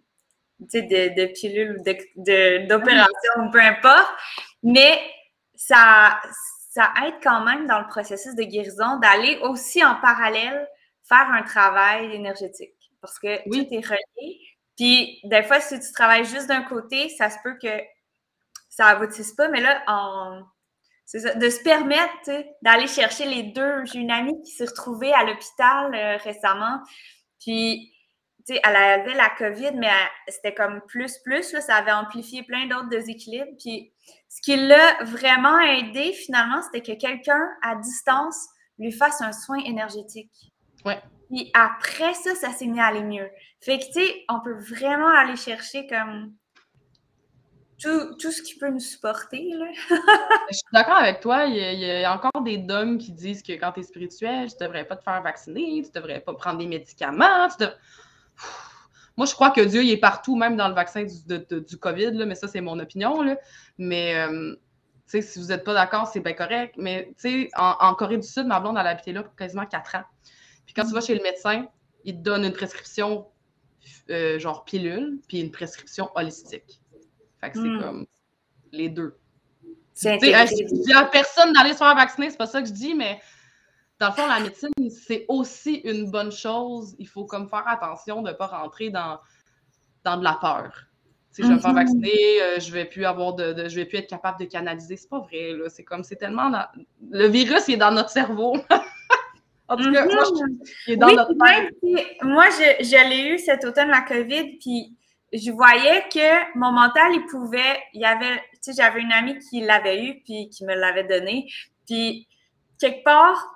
de, 0.72 1.14
de 1.14 1.26
pilules 1.32 1.78
ou 1.78 2.66
d'opération, 2.66 3.50
peu 3.52 3.60
importe, 3.60 4.12
mais 4.62 5.00
ça, 5.54 6.20
ça 6.70 6.92
aide 7.06 7.14
quand 7.22 7.44
même 7.44 7.66
dans 7.66 7.80
le 7.80 7.86
processus 7.88 8.34
de 8.34 8.42
guérison 8.42 8.98
d'aller 8.98 9.38
aussi 9.42 9.84
en 9.84 9.96
parallèle 9.96 10.68
faire 11.08 11.28
un 11.30 11.42
travail 11.42 12.14
énergétique 12.14 12.74
parce 13.00 13.18
que 13.18 13.38
oui. 13.48 13.66
tout 13.66 13.74
est 13.74 13.86
relié. 13.86 14.40
Puis, 14.76 15.20
des 15.24 15.42
fois, 15.42 15.60
si 15.60 15.78
tu 15.78 15.92
travailles 15.92 16.24
juste 16.24 16.48
d'un 16.48 16.62
côté, 16.62 17.10
ça 17.10 17.30
se 17.30 17.36
peut 17.44 17.56
que 17.62 17.80
ça 18.70 18.86
aboutisse 18.86 19.32
pas, 19.32 19.48
mais 19.48 19.60
là, 19.60 19.82
en, 19.86 20.42
ça, 21.04 21.34
de 21.34 21.50
se 21.50 21.62
permettre 21.62 22.30
d'aller 22.62 22.86
chercher 22.86 23.26
les 23.26 23.44
deux. 23.44 23.84
J'ai 23.84 24.00
une 24.00 24.10
amie 24.10 24.40
qui 24.42 24.50
s'est 24.50 24.64
retrouvée 24.64 25.12
à 25.12 25.24
l'hôpital 25.24 25.94
euh, 25.94 26.16
récemment, 26.16 26.80
puis 27.40 27.93
tu 28.46 28.54
sais, 28.54 28.60
elle 28.62 28.76
avait 28.76 29.14
la 29.14 29.30
COVID, 29.30 29.72
mais 29.76 29.88
c'était 30.28 30.52
comme 30.52 30.82
plus, 30.86 31.18
plus, 31.18 31.52
là, 31.52 31.60
ça 31.62 31.76
avait 31.76 31.92
amplifié 31.92 32.42
plein 32.42 32.66
d'autres 32.66 32.88
déséquilibres. 32.88 33.56
Puis 33.58 33.92
ce 34.28 34.42
qui 34.42 34.56
l'a 34.56 35.02
vraiment 35.04 35.58
aidé, 35.60 36.12
finalement, 36.12 36.60
c'était 36.62 36.82
que 36.82 36.98
quelqu'un 37.00 37.48
à 37.62 37.76
distance 37.76 38.48
lui 38.78 38.92
fasse 38.92 39.22
un 39.22 39.32
soin 39.32 39.58
énergétique. 39.58 40.30
Ouais. 40.84 41.00
Puis 41.30 41.50
après 41.54 42.12
ça, 42.14 42.34
ça 42.34 42.50
s'est 42.50 42.66
mis 42.66 42.80
à 42.80 42.86
aller 42.86 43.02
mieux. 43.02 43.30
Fait 43.60 43.78
que, 43.78 43.86
tu 43.86 43.92
sais, 43.92 44.24
on 44.28 44.40
peut 44.40 44.58
vraiment 44.58 45.10
aller 45.10 45.36
chercher 45.36 45.86
comme 45.86 46.34
tout, 47.80 48.14
tout, 48.16 48.30
ce 48.30 48.42
qui 48.42 48.56
peut 48.56 48.68
nous 48.68 48.80
supporter. 48.80 49.52
Là. 49.54 49.66
je 50.50 50.54
suis 50.54 50.62
d'accord 50.72 50.96
avec 50.96 51.20
toi. 51.20 51.46
Il 51.46 51.56
y, 51.56 52.04
a, 52.04 52.12
encore 52.12 52.42
des 52.42 52.58
dômes 52.58 52.98
qui 52.98 53.12
disent 53.12 53.42
que 53.42 53.52
quand 53.52 53.72
tu 53.72 53.80
es 53.80 53.82
spirituel, 53.84 54.48
tu 54.48 54.56
ne 54.60 54.66
devrais 54.66 54.84
pas 54.84 54.96
te 54.96 55.02
faire 55.02 55.22
vacciner, 55.22 55.82
tu 55.82 55.88
ne 55.88 55.94
devrais 55.94 56.20
pas 56.20 56.34
prendre 56.34 56.58
des 56.58 56.66
médicaments. 56.66 57.48
Moi, 59.16 59.26
je 59.26 59.34
crois 59.34 59.50
que 59.50 59.60
Dieu 59.60 59.84
il 59.84 59.90
est 59.90 59.96
partout, 59.96 60.36
même 60.36 60.56
dans 60.56 60.68
le 60.68 60.74
vaccin 60.74 61.04
du, 61.04 61.60
du 61.60 61.76
COVID, 61.76 62.12
là, 62.12 62.26
mais 62.26 62.34
ça, 62.34 62.48
c'est 62.48 62.60
mon 62.60 62.78
opinion. 62.80 63.22
Là. 63.22 63.36
Mais 63.78 64.16
euh, 64.16 64.56
si 65.06 65.38
vous 65.38 65.46
n'êtes 65.46 65.64
pas 65.64 65.74
d'accord, 65.74 66.08
c'est 66.08 66.20
bien 66.20 66.32
correct. 66.32 66.74
Mais 66.76 67.12
en, 67.56 67.76
en 67.78 67.94
Corée 67.94 68.18
du 68.18 68.26
Sud, 68.26 68.46
ma 68.46 68.58
blonde, 68.58 68.76
elle 68.78 68.86
a 68.86 68.90
habité 68.90 69.12
là 69.12 69.22
pour 69.22 69.36
quasiment 69.36 69.66
quatre 69.66 69.94
ans. 69.94 70.04
Puis 70.66 70.74
quand 70.74 70.84
tu 70.84 70.92
vas 70.92 71.00
chez 71.00 71.14
le 71.14 71.22
médecin, 71.22 71.66
il 72.04 72.16
te 72.16 72.22
donne 72.22 72.44
une 72.44 72.52
prescription 72.52 73.26
euh, 74.10 74.38
genre 74.38 74.64
pilule, 74.64 75.20
puis 75.28 75.40
une 75.40 75.50
prescription 75.50 76.10
holistique. 76.14 76.80
Fait 77.40 77.50
que 77.50 77.58
c'est 77.58 77.68
hmm. 77.68 77.80
comme 77.80 78.06
les 78.72 78.88
deux. 78.88 79.16
C'est 79.92 80.18
je 80.18 80.82
dis 80.82 80.92
à 80.92 81.04
personne 81.04 81.52
d'aller 81.52 81.72
se 81.72 81.78
faire 81.78 81.94
vacciner, 81.94 82.30
c'est 82.30 82.36
pas 82.36 82.46
ça 82.46 82.60
que 82.60 82.66
je 82.68 82.72
dis, 82.72 82.94
mais 82.94 83.20
dans 84.04 84.10
le 84.10 84.14
fond, 84.16 84.26
la 84.26 84.40
médecine, 84.40 84.90
c'est 84.90 85.24
aussi 85.28 85.76
une 85.76 86.10
bonne 86.10 86.30
chose. 86.30 86.94
Il 86.98 87.08
faut 87.08 87.24
comme 87.24 87.48
faire 87.48 87.66
attention 87.66 88.20
de 88.20 88.30
ne 88.30 88.34
pas 88.34 88.46
rentrer 88.46 88.90
dans, 88.90 89.18
dans 90.04 90.18
de 90.18 90.24
la 90.24 90.34
peur. 90.40 90.72
Si 91.30 91.42
je 91.42 91.48
vais 91.48 91.54
me 91.54 91.58
faire 91.58 91.72
mm-hmm. 91.72 91.74
vacciner, 91.74 92.42
euh, 92.42 92.60
je 92.60 92.70
vais 92.70 92.84
plus 92.84 93.06
avoir 93.06 93.32
de, 93.32 93.66
je 93.66 93.74
vais 93.74 93.86
plus 93.86 93.98
être 93.98 94.08
capable 94.08 94.38
de 94.38 94.44
canaliser. 94.44 94.96
C'est 94.96 95.08
pas 95.08 95.20
vrai, 95.20 95.52
là. 95.52 95.68
C'est 95.68 95.84
comme 95.84 96.04
c'est 96.04 96.16
tellement 96.16 96.52
le 97.10 97.26
virus 97.28 97.66
il 97.68 97.74
est 97.74 97.78
dans 97.78 97.90
notre 97.90 98.10
cerveau. 98.10 98.56
en 99.68 99.76
tout 99.76 99.90
cas, 99.90 100.04
moi, 100.04 100.24
je... 100.86 100.92
est 100.92 100.96
dans 100.96 101.08
notre 101.08 101.34
moi, 102.22 102.44
je, 102.50 102.84
je 102.84 103.08
l'ai 103.08 103.34
eu 103.34 103.38
cet 103.38 103.64
automne 103.64 103.88
la 103.88 104.02
COVID, 104.02 104.58
puis 104.58 104.94
je 105.32 105.50
voyais 105.50 106.04
que 106.12 106.58
mon 106.58 106.72
mental, 106.72 107.10
il 107.14 107.24
pouvait, 107.28 107.82
il 107.94 108.02
y 108.02 108.04
avait, 108.04 108.36
tu 108.62 108.72
sais, 108.72 108.72
j'avais 108.76 109.00
une 109.00 109.12
amie 109.12 109.38
qui 109.38 109.62
l'avait 109.62 110.04
eu, 110.04 110.22
puis 110.24 110.50
qui 110.50 110.64
me 110.64 110.74
l'avait 110.74 111.04
donné, 111.04 111.50
puis 111.86 112.28
quelque 112.78 113.02
part, 113.02 113.53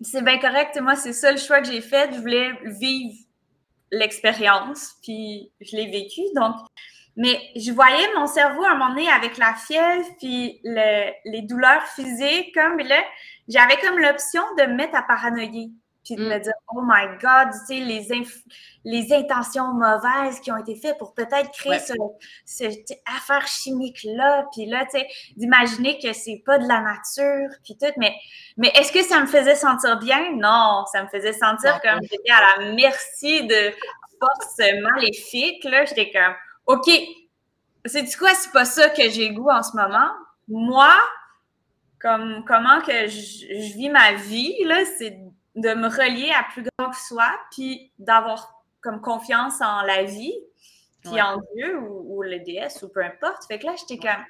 c'est 0.00 0.22
bien 0.22 0.38
correct, 0.38 0.78
moi, 0.80 0.96
c'est 0.96 1.12
ça 1.12 1.32
le 1.32 1.38
choix 1.38 1.60
que 1.60 1.66
j'ai 1.66 1.80
fait, 1.80 2.12
je 2.12 2.20
voulais 2.20 2.52
vivre 2.64 3.14
l'expérience, 3.90 4.94
puis 5.02 5.50
je 5.60 5.76
l'ai 5.76 5.90
vécu, 5.90 6.20
donc, 6.34 6.54
mais 7.16 7.40
je 7.56 7.72
voyais 7.72 8.06
mon 8.16 8.26
cerveau 8.26 8.64
à 8.64 8.70
un 8.70 8.76
moment 8.76 8.90
donné 8.90 9.08
avec 9.08 9.38
la 9.38 9.54
fièvre, 9.54 10.06
puis 10.18 10.60
les 10.62 11.42
douleurs 11.42 11.82
physiques, 11.96 12.54
comme 12.54 12.78
là, 12.78 13.02
j'avais 13.48 13.76
comme 13.78 13.98
l'option 13.98 14.42
de 14.58 14.64
me 14.64 14.74
mettre 14.74 14.94
à 14.94 15.02
paranoïer 15.02 15.70
puis 16.04 16.16
de 16.16 16.24
mm. 16.24 16.28
me 16.28 16.38
dire, 16.38 16.52
oh 16.74 16.80
my 16.82 17.06
God, 17.20 17.52
tu 17.52 17.66
sais, 17.66 17.80
les, 17.80 18.08
les 18.84 19.12
intentions 19.12 19.72
mauvaises 19.74 20.40
qui 20.40 20.50
ont 20.50 20.56
été 20.56 20.74
faites 20.74 20.98
pour 20.98 21.14
peut-être 21.14 21.50
créer 21.52 21.78
ce, 21.78 21.92
cette 22.44 22.90
affaire 23.06 23.46
chimique-là, 23.46 24.46
puis 24.52 24.66
là, 24.66 24.84
tu 24.86 24.98
sais, 24.98 25.06
d'imaginer 25.36 25.98
que 25.98 26.12
c'est 26.12 26.42
pas 26.44 26.58
de 26.58 26.66
la 26.66 26.80
nature, 26.80 27.48
puis 27.64 27.76
tout, 27.76 27.92
mais, 27.98 28.14
mais 28.56 28.68
est-ce 28.74 28.92
que 28.92 29.02
ça 29.02 29.20
me 29.20 29.26
faisait 29.26 29.56
sentir 29.56 29.98
bien? 29.98 30.32
Non, 30.36 30.84
ça 30.92 31.02
me 31.02 31.08
faisait 31.08 31.32
sentir 31.32 31.80
comme 31.82 32.00
j'étais 32.02 32.30
à 32.30 32.60
la 32.60 32.72
merci 32.74 33.46
de 33.46 33.72
forces 34.18 34.72
maléfiques, 34.82 35.64
là, 35.64 35.84
j'étais 35.84 36.10
comme, 36.10 36.34
OK, 36.66 36.90
c'est 37.84 38.02
du 38.02 38.16
quoi, 38.16 38.34
c'est 38.34 38.52
pas 38.52 38.64
ça 38.64 38.88
que 38.90 39.08
j'ai 39.10 39.30
goût 39.30 39.50
en 39.50 39.62
ce 39.62 39.76
moment? 39.76 40.10
Moi, 40.48 40.94
comme 42.00 42.44
comment 42.46 42.80
que 42.80 43.06
je, 43.06 43.46
je 43.48 43.74
vis 43.74 43.90
ma 43.90 44.12
vie, 44.14 44.54
là, 44.64 44.84
c'est 44.98 45.18
de 45.60 45.74
me 45.74 45.88
relier 45.88 46.32
à 46.32 46.44
plus 46.44 46.62
grand 46.62 46.90
que 46.90 46.96
soi, 46.96 47.28
puis 47.50 47.92
d'avoir 47.98 48.62
comme 48.80 49.00
confiance 49.00 49.60
en 49.60 49.82
la 49.82 50.04
vie, 50.04 50.34
puis 51.02 51.20
en 51.20 51.40
Dieu 51.54 51.78
ou, 51.78 52.22
le 52.22 52.38
déesse 52.40 52.82
ou 52.82 52.88
peu 52.88 53.02
importe. 53.02 53.44
Fait 53.46 53.58
que 53.58 53.66
là, 53.66 53.74
j'étais 53.76 53.98
comme, 53.98 54.24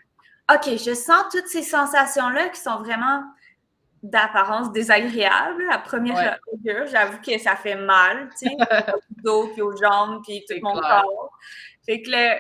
OK, 0.55 0.77
je 0.77 0.95
sens 0.95 1.25
toutes 1.31 1.49
ces 1.49 1.63
sensations-là 1.63 2.49
qui 2.49 2.61
sont 2.61 2.79
vraiment 2.79 3.23
d'apparence 4.03 4.71
désagréable 4.71 5.65
à 5.71 5.79
première 5.79 6.39
ouais. 6.65 6.87
J'avoue 6.87 7.19
que 7.21 7.37
ça 7.39 7.57
fait 7.57 7.75
mal, 7.75 8.31
tu 8.39 8.49
sais, 8.49 8.57
au 8.95 9.23
dos, 9.23 9.49
puis 9.49 9.63
aux 9.63 9.77
jambes, 9.77 10.23
puis 10.25 10.45
tout 10.49 10.57
mon 10.63 10.75
corps. 10.75 11.31
Fait 11.85 12.03
que 12.03 12.11
là, 12.11 12.39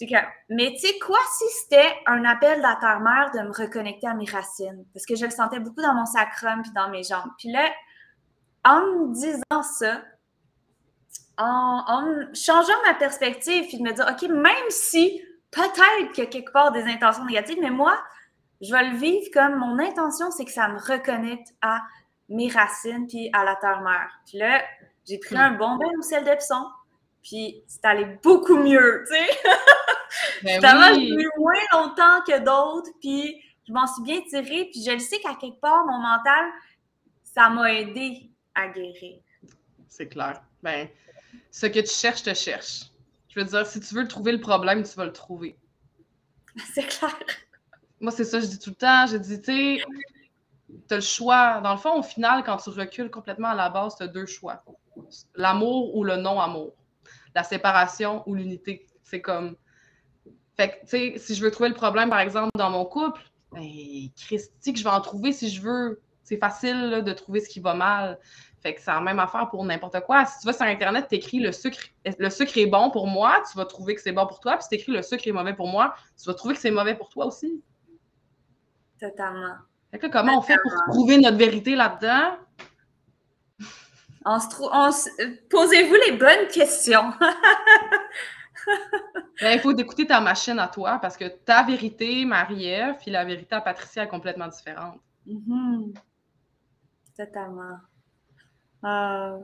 comme, 0.00 0.28
mais 0.48 0.72
tu 0.72 0.86
sais 0.86 0.98
quoi, 0.98 1.18
si 1.38 1.44
c'était 1.62 1.92
un 2.06 2.24
appel 2.24 2.58
de 2.58 2.62
la 2.62 2.76
terre-mère 2.76 3.30
de 3.34 3.40
me 3.40 3.52
reconnecter 3.52 4.06
à 4.06 4.14
mes 4.14 4.24
racines? 4.24 4.84
Parce 4.92 5.06
que 5.06 5.16
je 5.16 5.24
le 5.24 5.30
sentais 5.30 5.60
beaucoup 5.60 5.82
dans 5.82 5.94
mon 5.94 6.06
sacrum 6.06 6.62
puis 6.62 6.72
dans 6.72 6.88
mes 6.88 7.02
jambes. 7.02 7.30
Puis 7.38 7.50
là, 7.50 7.70
en 8.64 8.80
me 8.80 9.14
disant 9.14 9.62
ça, 9.62 10.02
en, 11.38 12.10
changeant 12.34 12.80
ma 12.86 12.94
perspective, 12.94 13.66
puis 13.66 13.78
de 13.78 13.82
me 13.82 13.92
dire, 13.92 14.06
OK, 14.08 14.28
même 14.28 14.70
si 14.70 15.22
peut-être 15.50 16.12
qu'il 16.12 16.24
y 16.24 16.26
a 16.26 16.30
quelque 16.30 16.52
part 16.52 16.72
des 16.72 16.84
intentions 16.84 17.24
négatives, 17.24 17.58
mais 17.60 17.70
moi, 17.70 17.98
je 18.60 18.72
vais 18.72 18.90
le 18.90 18.96
vivre 18.96 19.26
comme 19.32 19.56
mon 19.56 19.78
intention, 19.78 20.30
c'est 20.30 20.44
que 20.44 20.52
ça 20.52 20.68
me 20.68 20.78
reconnecte 20.78 21.48
à 21.60 21.80
mes 22.28 22.48
racines 22.48 23.06
puis 23.08 23.28
à 23.32 23.44
la 23.44 23.56
terre-mère. 23.56 24.08
Puis 24.26 24.38
là, 24.38 24.62
j'ai 25.08 25.18
pris 25.18 25.36
un 25.36 25.52
bon 25.52 25.76
bain 25.76 25.90
au 25.98 26.02
sel 26.02 26.24
d'Epsom, 26.24 26.64
puis 27.22 27.62
c'est 27.66 27.84
allé 27.84 28.06
beaucoup 28.22 28.56
mieux, 28.56 29.04
tu 29.08 29.14
sais. 29.14 29.38
Ben 30.44 30.60
ça 30.60 30.74
m'a 30.74 30.92
oui. 30.92 31.16
moins 31.38 31.54
longtemps 31.72 32.22
que 32.26 32.38
d'autres, 32.38 32.90
puis 33.00 33.42
je 33.66 33.72
m'en 33.72 33.86
suis 33.86 34.02
bien 34.02 34.20
tirée, 34.22 34.68
puis 34.70 34.82
je 34.84 34.92
le 34.92 34.98
sais 34.98 35.18
qu'à 35.18 35.34
quelque 35.34 35.60
part, 35.60 35.84
mon 35.86 35.98
mental, 35.98 36.46
ça 37.24 37.48
m'a 37.48 37.72
aidé 37.72 38.31
à 38.54 38.68
guérir. 38.68 39.20
C'est 39.88 40.08
clair. 40.08 40.42
Ben, 40.62 40.88
ce 41.50 41.66
que 41.66 41.80
tu 41.80 41.90
cherches, 41.90 42.22
te 42.22 42.34
cherche. 42.34 42.90
Je 43.28 43.40
veux 43.40 43.46
dire, 43.46 43.66
si 43.66 43.80
tu 43.80 43.94
veux 43.94 44.06
trouver 44.06 44.32
le 44.32 44.40
problème, 44.40 44.82
tu 44.82 44.94
vas 44.96 45.04
le 45.04 45.12
trouver. 45.12 45.56
C'est 46.74 46.86
clair. 46.86 47.16
Moi, 48.00 48.10
c'est 48.10 48.24
ça, 48.24 48.40
je 48.40 48.46
dis 48.46 48.58
tout 48.58 48.70
le 48.70 48.76
temps. 48.76 49.06
Je 49.06 49.16
dis, 49.16 49.40
tu 49.40 49.78
sais, 49.78 49.84
tu 50.88 50.94
as 50.94 50.96
le 50.96 51.02
choix. 51.02 51.60
Dans 51.60 51.70
le 51.70 51.78
fond, 51.78 52.00
au 52.00 52.02
final, 52.02 52.42
quand 52.42 52.56
tu 52.56 52.70
recules 52.70 53.10
complètement 53.10 53.48
à 53.48 53.54
la 53.54 53.70
base, 53.70 53.96
tu 53.96 54.02
as 54.02 54.08
deux 54.08 54.26
choix. 54.26 54.64
L'amour 55.36 55.94
ou 55.96 56.02
le 56.02 56.16
non-amour. 56.16 56.74
La 57.34 57.44
séparation 57.44 58.22
ou 58.26 58.34
l'unité. 58.34 58.86
C'est 59.04 59.22
comme. 59.22 59.56
Fait 60.56 60.70
que, 60.70 60.80
tu 60.80 60.88
sais, 60.88 61.18
si 61.18 61.34
je 61.36 61.44
veux 61.44 61.52
trouver 61.52 61.68
le 61.68 61.76
problème, 61.76 62.10
par 62.10 62.20
exemple, 62.20 62.50
dans 62.56 62.70
mon 62.70 62.84
couple, 62.84 63.22
ben, 63.52 63.62
Christy, 64.16 64.72
que 64.72 64.78
je 64.78 64.84
vais 64.84 64.90
en 64.90 65.00
trouver 65.00 65.32
si 65.32 65.48
je 65.48 65.62
veux 65.62 66.02
C'est 66.32 66.38
facile 66.38 67.02
de 67.04 67.12
trouver 67.12 67.40
ce 67.40 67.48
qui 67.50 67.60
va 67.60 67.74
mal. 67.74 68.18
Fait 68.62 68.74
que 68.74 68.80
c'est 68.80 68.90
la 68.90 69.02
même 69.02 69.18
affaire 69.18 69.50
pour 69.50 69.62
n'importe 69.66 70.00
quoi. 70.00 70.24
Si 70.24 70.40
tu 70.40 70.46
vas 70.46 70.54
sur 70.54 70.62
Internet, 70.62 71.08
tu 71.10 71.16
écris 71.16 71.40
le 71.40 71.52
sucre, 71.52 71.78
le 72.06 72.30
sucre 72.30 72.56
est 72.56 72.64
bon 72.64 72.90
pour 72.90 73.06
moi, 73.06 73.42
tu 73.50 73.58
vas 73.58 73.66
trouver 73.66 73.94
que 73.94 74.00
c'est 74.00 74.12
bon 74.12 74.26
pour 74.26 74.40
toi. 74.40 74.52
Puis 74.54 74.62
si 74.62 74.68
tu 74.70 74.74
écris 74.76 74.92
le 74.92 75.02
sucre 75.02 75.28
est 75.28 75.32
mauvais 75.32 75.52
pour 75.52 75.68
moi, 75.68 75.94
tu 76.18 76.24
vas 76.24 76.32
trouver 76.32 76.54
que 76.54 76.60
c'est 76.60 76.70
mauvais 76.70 76.94
pour 76.94 77.10
toi 77.10 77.26
aussi. 77.26 77.62
Totalement. 78.98 79.56
Fait 79.90 79.98
que 79.98 80.06
comment 80.06 80.38
on 80.38 80.40
fait 80.40 80.56
pour 80.62 80.72
trouver 80.90 81.18
notre 81.18 81.36
vérité 81.36 81.76
là-dedans? 81.76 82.38
On 84.24 84.40
se 84.40 84.48
trouve. 84.48 84.70
Posez-vous 85.50 85.96
les 86.06 86.12
bonnes 86.12 86.48
questions. 86.48 87.12
Ben, 89.40 89.54
il 89.54 89.58
faut 89.58 89.76
écouter 89.76 90.06
ta 90.06 90.20
machine 90.20 90.60
à 90.60 90.68
toi 90.68 91.00
parce 91.02 91.16
que 91.16 91.24
ta 91.24 91.64
vérité, 91.64 92.24
Marie-Ève, 92.24 92.94
puis 93.00 93.10
la 93.10 93.24
vérité 93.24 93.56
à 93.56 93.60
Patricia 93.60 94.04
est 94.04 94.08
complètement 94.08 94.46
différente. 94.46 95.00
Mm-hmm. 95.26 95.94
Totalement. 97.16 97.78
Ah, 98.82 99.36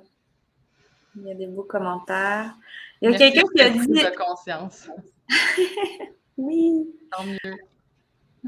il 1.17 1.23
y 1.23 1.31
a 1.31 1.35
des 1.35 1.47
beaux 1.47 1.65
commentaires. 1.65 2.55
Il 3.01 3.11
y 3.11 3.15
a 3.15 3.19
quelqu'un 3.19 3.43
qui 3.55 3.63
a 3.63 3.71
dit. 3.71 3.87
de 3.87 4.17
conscience. 4.17 4.89
oui. 6.39 6.87
Tant 7.11 7.25
mieux. 7.25 7.59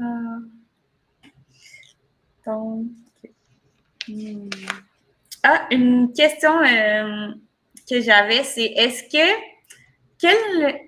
Ah. 0.01 0.37
Donc. 2.45 2.87
Hmm. 4.07 4.49
Ah, 5.43 5.67
une 5.71 6.13
question 6.13 6.59
euh, 6.61 7.31
que 7.89 8.01
j'avais, 8.01 8.43
c'est 8.43 8.65
est-ce 8.65 9.03
que. 9.03 9.51
Quel, 10.17 10.81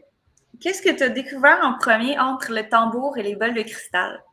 qu'est-ce 0.60 0.82
que 0.82 0.96
tu 0.96 1.04
as 1.04 1.10
découvert 1.10 1.60
en 1.64 1.78
premier 1.78 2.20
entre 2.20 2.52
le 2.52 2.70
tambour 2.70 3.18
et 3.18 3.24
les 3.24 3.36
bols 3.36 3.56
de 3.56 3.64
cristal? 3.64 4.24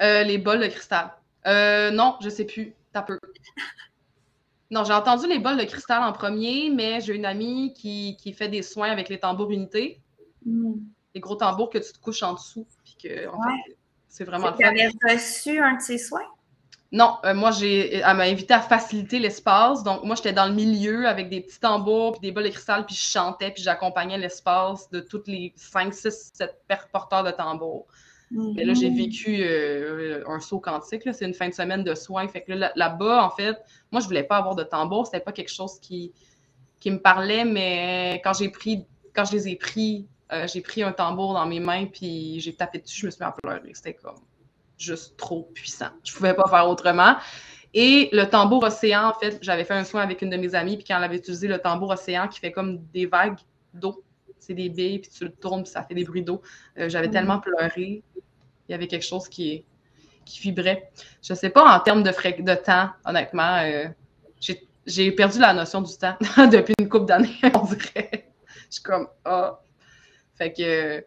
Euh, 0.00 0.24
les 0.24 0.38
bols 0.38 0.60
de 0.60 0.66
cristal. 0.66 1.12
Euh, 1.46 1.90
non, 1.90 2.16
je 2.20 2.28
sais 2.28 2.44
plus. 2.44 2.74
T'as 2.94 3.02
peu. 3.02 3.18
Non, 4.70 4.84
j'ai 4.84 4.92
entendu 4.92 5.26
les 5.26 5.40
bols 5.40 5.58
de 5.58 5.64
cristal 5.64 6.02
en 6.02 6.12
premier, 6.12 6.70
mais 6.70 7.00
j'ai 7.00 7.14
une 7.14 7.26
amie 7.26 7.74
qui, 7.74 8.16
fait 8.32 8.48
des 8.48 8.62
soins 8.62 8.90
avec 8.90 9.08
les 9.08 9.18
tambours 9.18 9.50
unités. 9.50 10.00
Hmm. 10.46 10.74
Les 11.14 11.20
gros 11.20 11.36
tambours 11.36 11.70
que 11.70 11.78
tu 11.78 11.92
te 11.92 11.98
couches 11.98 12.22
en 12.22 12.34
dessous. 12.34 12.66
Puis 12.84 12.96
que, 13.02 13.28
en 13.28 13.42
fait, 13.42 13.76
c'est 14.08 14.24
vraiment 14.24 14.52
Tu 14.52 14.64
avais 14.64 14.88
reçu 15.08 15.58
un 15.58 15.76
de 15.76 15.80
ses 15.80 15.98
soins? 15.98 16.26
Non, 16.92 17.18
euh, 17.24 17.34
moi, 17.34 17.50
j'ai, 17.50 17.96
elle 17.96 18.16
m'a 18.16 18.24
invité 18.24 18.54
à 18.54 18.60
faciliter 18.60 19.18
l'espace. 19.18 19.82
Donc, 19.82 20.04
moi, 20.04 20.14
j'étais 20.14 20.32
dans 20.32 20.46
le 20.46 20.54
milieu 20.54 21.08
avec 21.08 21.28
des 21.28 21.40
petits 21.40 21.58
tambours 21.58 22.12
puis 22.12 22.20
des 22.20 22.32
bols 22.32 22.44
de 22.44 22.50
cristal, 22.50 22.86
puis 22.86 22.94
je 22.94 23.02
chantais, 23.02 23.50
puis 23.50 23.62
j'accompagnais 23.62 24.18
l'espace 24.18 24.88
de 24.90 25.00
tous 25.00 25.24
les 25.26 25.52
5, 25.56 25.92
6, 25.92 26.32
7 26.34 26.54
porteurs 26.92 27.24
de 27.24 27.32
tambours. 27.32 27.86
Mais 28.54 28.64
là, 28.64 28.74
j'ai 28.74 28.90
mhm. 28.90 28.96
vécu 28.96 29.38
euh, 29.40 30.24
un 30.26 30.40
saut 30.40 30.58
quantique. 30.58 31.02
C'est 31.12 31.24
une 31.24 31.34
fin 31.34 31.48
de 31.48 31.54
semaine 31.54 31.84
de 31.84 31.94
soins. 31.94 32.26
Fait 32.28 32.42
que 32.42 32.52
là-bas, 32.52 33.24
en 33.24 33.30
fait, 33.30 33.56
moi, 33.92 34.00
je 34.00 34.06
voulais 34.06 34.24
pas 34.24 34.36
avoir 34.36 34.54
de 34.54 34.64
tambour. 34.64 35.06
C'était 35.06 35.20
pas 35.20 35.32
quelque 35.32 35.52
chose 35.52 35.78
qui, 35.80 36.12
qui 36.80 36.90
me 36.90 36.98
parlait, 36.98 37.44
mais 37.44 38.20
quand 38.24 38.32
j'ai 38.32 38.48
pris, 38.48 38.86
quand 39.14 39.24
je 39.24 39.32
les 39.32 39.48
ai 39.48 39.56
pris, 39.56 40.06
euh, 40.32 40.46
j'ai 40.46 40.60
pris 40.60 40.82
un 40.82 40.92
tambour 40.92 41.34
dans 41.34 41.46
mes 41.46 41.60
mains, 41.60 41.86
puis 41.86 42.40
j'ai 42.40 42.54
tapé 42.54 42.78
dessus, 42.78 43.02
je 43.02 43.06
me 43.06 43.10
suis 43.10 43.20
mis 43.20 43.26
à 43.26 43.32
pleurer. 43.32 43.70
C'était 43.74 43.94
comme 43.94 44.16
juste 44.78 45.16
trop 45.16 45.48
puissant. 45.54 45.90
Je 46.02 46.12
pouvais 46.12 46.34
pas 46.34 46.48
faire 46.48 46.68
autrement. 46.68 47.16
Et 47.72 48.08
le 48.12 48.24
tambour 48.24 48.62
océan, 48.64 49.08
en 49.08 49.14
fait, 49.14 49.38
j'avais 49.42 49.64
fait 49.64 49.74
un 49.74 49.84
soin 49.84 50.02
avec 50.02 50.22
une 50.22 50.30
de 50.30 50.36
mes 50.36 50.54
amies, 50.54 50.76
puis 50.76 50.84
quand 50.84 50.96
elle 50.96 51.04
avait 51.04 51.16
utilisé 51.16 51.48
le 51.48 51.58
tambour 51.58 51.90
océan 51.90 52.28
qui 52.28 52.38
fait 52.38 52.52
comme 52.52 52.84
des 52.92 53.06
vagues 53.06 53.38
d'eau, 53.72 54.04
c'est 54.38 54.54
des 54.54 54.68
billes, 54.68 55.00
puis 55.00 55.10
tu 55.10 55.24
le 55.24 55.32
tournes, 55.32 55.62
puis 55.62 55.72
ça 55.72 55.82
fait 55.82 55.94
des 55.94 56.04
bruits 56.04 56.22
d'eau. 56.22 56.42
Euh, 56.78 56.88
j'avais 56.88 57.08
mhm. 57.08 57.12
tellement 57.12 57.40
pleuré. 57.40 58.02
Il 58.68 58.72
y 58.72 58.74
avait 58.74 58.86
quelque 58.86 59.04
chose 59.04 59.28
qui, 59.28 59.64
qui 60.24 60.40
vibrait. 60.40 60.90
Je 61.22 61.32
ne 61.32 61.38
sais 61.38 61.50
pas 61.50 61.76
en 61.76 61.80
termes 61.80 62.02
de, 62.02 62.10
de 62.10 62.54
temps, 62.54 62.90
honnêtement. 63.04 63.58
Euh, 63.62 63.86
j'ai 64.86 65.12
perdu 65.12 65.38
la 65.38 65.54
notion 65.54 65.80
du 65.80 65.96
temps 65.96 66.16
depuis 66.50 66.74
une 66.78 66.88
couple 66.88 67.06
d'années, 67.06 67.38
on 67.54 67.64
dirait. 67.64 68.30
Je 68.68 68.74
suis 68.74 68.82
comme, 68.82 69.08
ah. 69.24 69.60
Fait 70.36 70.52
que. 70.52 71.04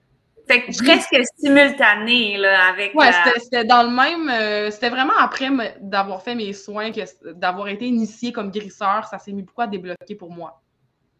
Fait 0.47 0.61
que 0.61 0.83
presque 0.83 1.17
simultané, 1.37 2.37
là, 2.37 2.69
avec. 2.69 2.95
Ouais, 2.95 3.11
c'était 3.37 3.65
dans 3.65 3.83
le 3.83 3.89
même. 3.89 4.29
Euh, 4.29 4.71
c'était 4.71 4.89
vraiment 4.89 5.17
après 5.19 5.49
d'avoir 5.81 6.21
fait 6.21 6.35
mes 6.35 6.53
soins, 6.53 6.89
d'avoir 7.35 7.67
été 7.67 7.85
initiée 7.85 8.31
comme 8.31 8.49
guérisseur, 8.49 9.05
ça 9.09 9.19
s'est 9.19 9.33
mis 9.33 9.43
beaucoup 9.43 9.61
à 9.61 9.67
débloquer 9.67 10.15
pour 10.15 10.31
moi. 10.31 10.61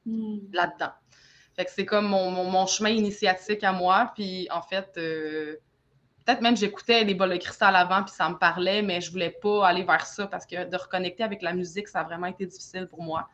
Hmm. 0.06 0.38
Là-dedans. 0.54 0.92
Fait 1.58 1.66
que 1.66 1.72
c'est 1.72 1.86
comme 1.86 2.08
mon, 2.08 2.32
mon, 2.32 2.66
chemin 2.68 2.90
initiatique 2.90 3.64
à 3.64 3.74
moi. 3.74 4.14
Puis 4.16 4.48
en 4.50 4.62
fait, 4.62 4.94
euh, 4.98 5.58
peut-être 6.28 6.42
même 6.42 6.58
j'écoutais 6.58 7.06
les 7.06 7.16
bols 7.16 7.30
de 7.30 7.38
cristal 7.38 7.74
avant, 7.74 8.04
puis 8.04 8.14
ça 8.14 8.28
me 8.28 8.36
parlait, 8.36 8.82
mais 8.82 9.00
je 9.00 9.10
voulais 9.12 9.30
pas 9.42 9.66
aller 9.66 9.84
vers 9.84 10.06
ça 10.06 10.28
parce 10.28 10.46
que 10.46 10.70
de 10.70 10.76
reconnecter 10.76 11.24
avec 11.24 11.42
la 11.42 11.54
musique, 11.54 11.88
ça 11.88 12.02
a 12.02 12.04
vraiment 12.04 12.28
été 12.28 12.46
difficile 12.46 12.88
pour 12.88 13.02
moi. 13.02 13.30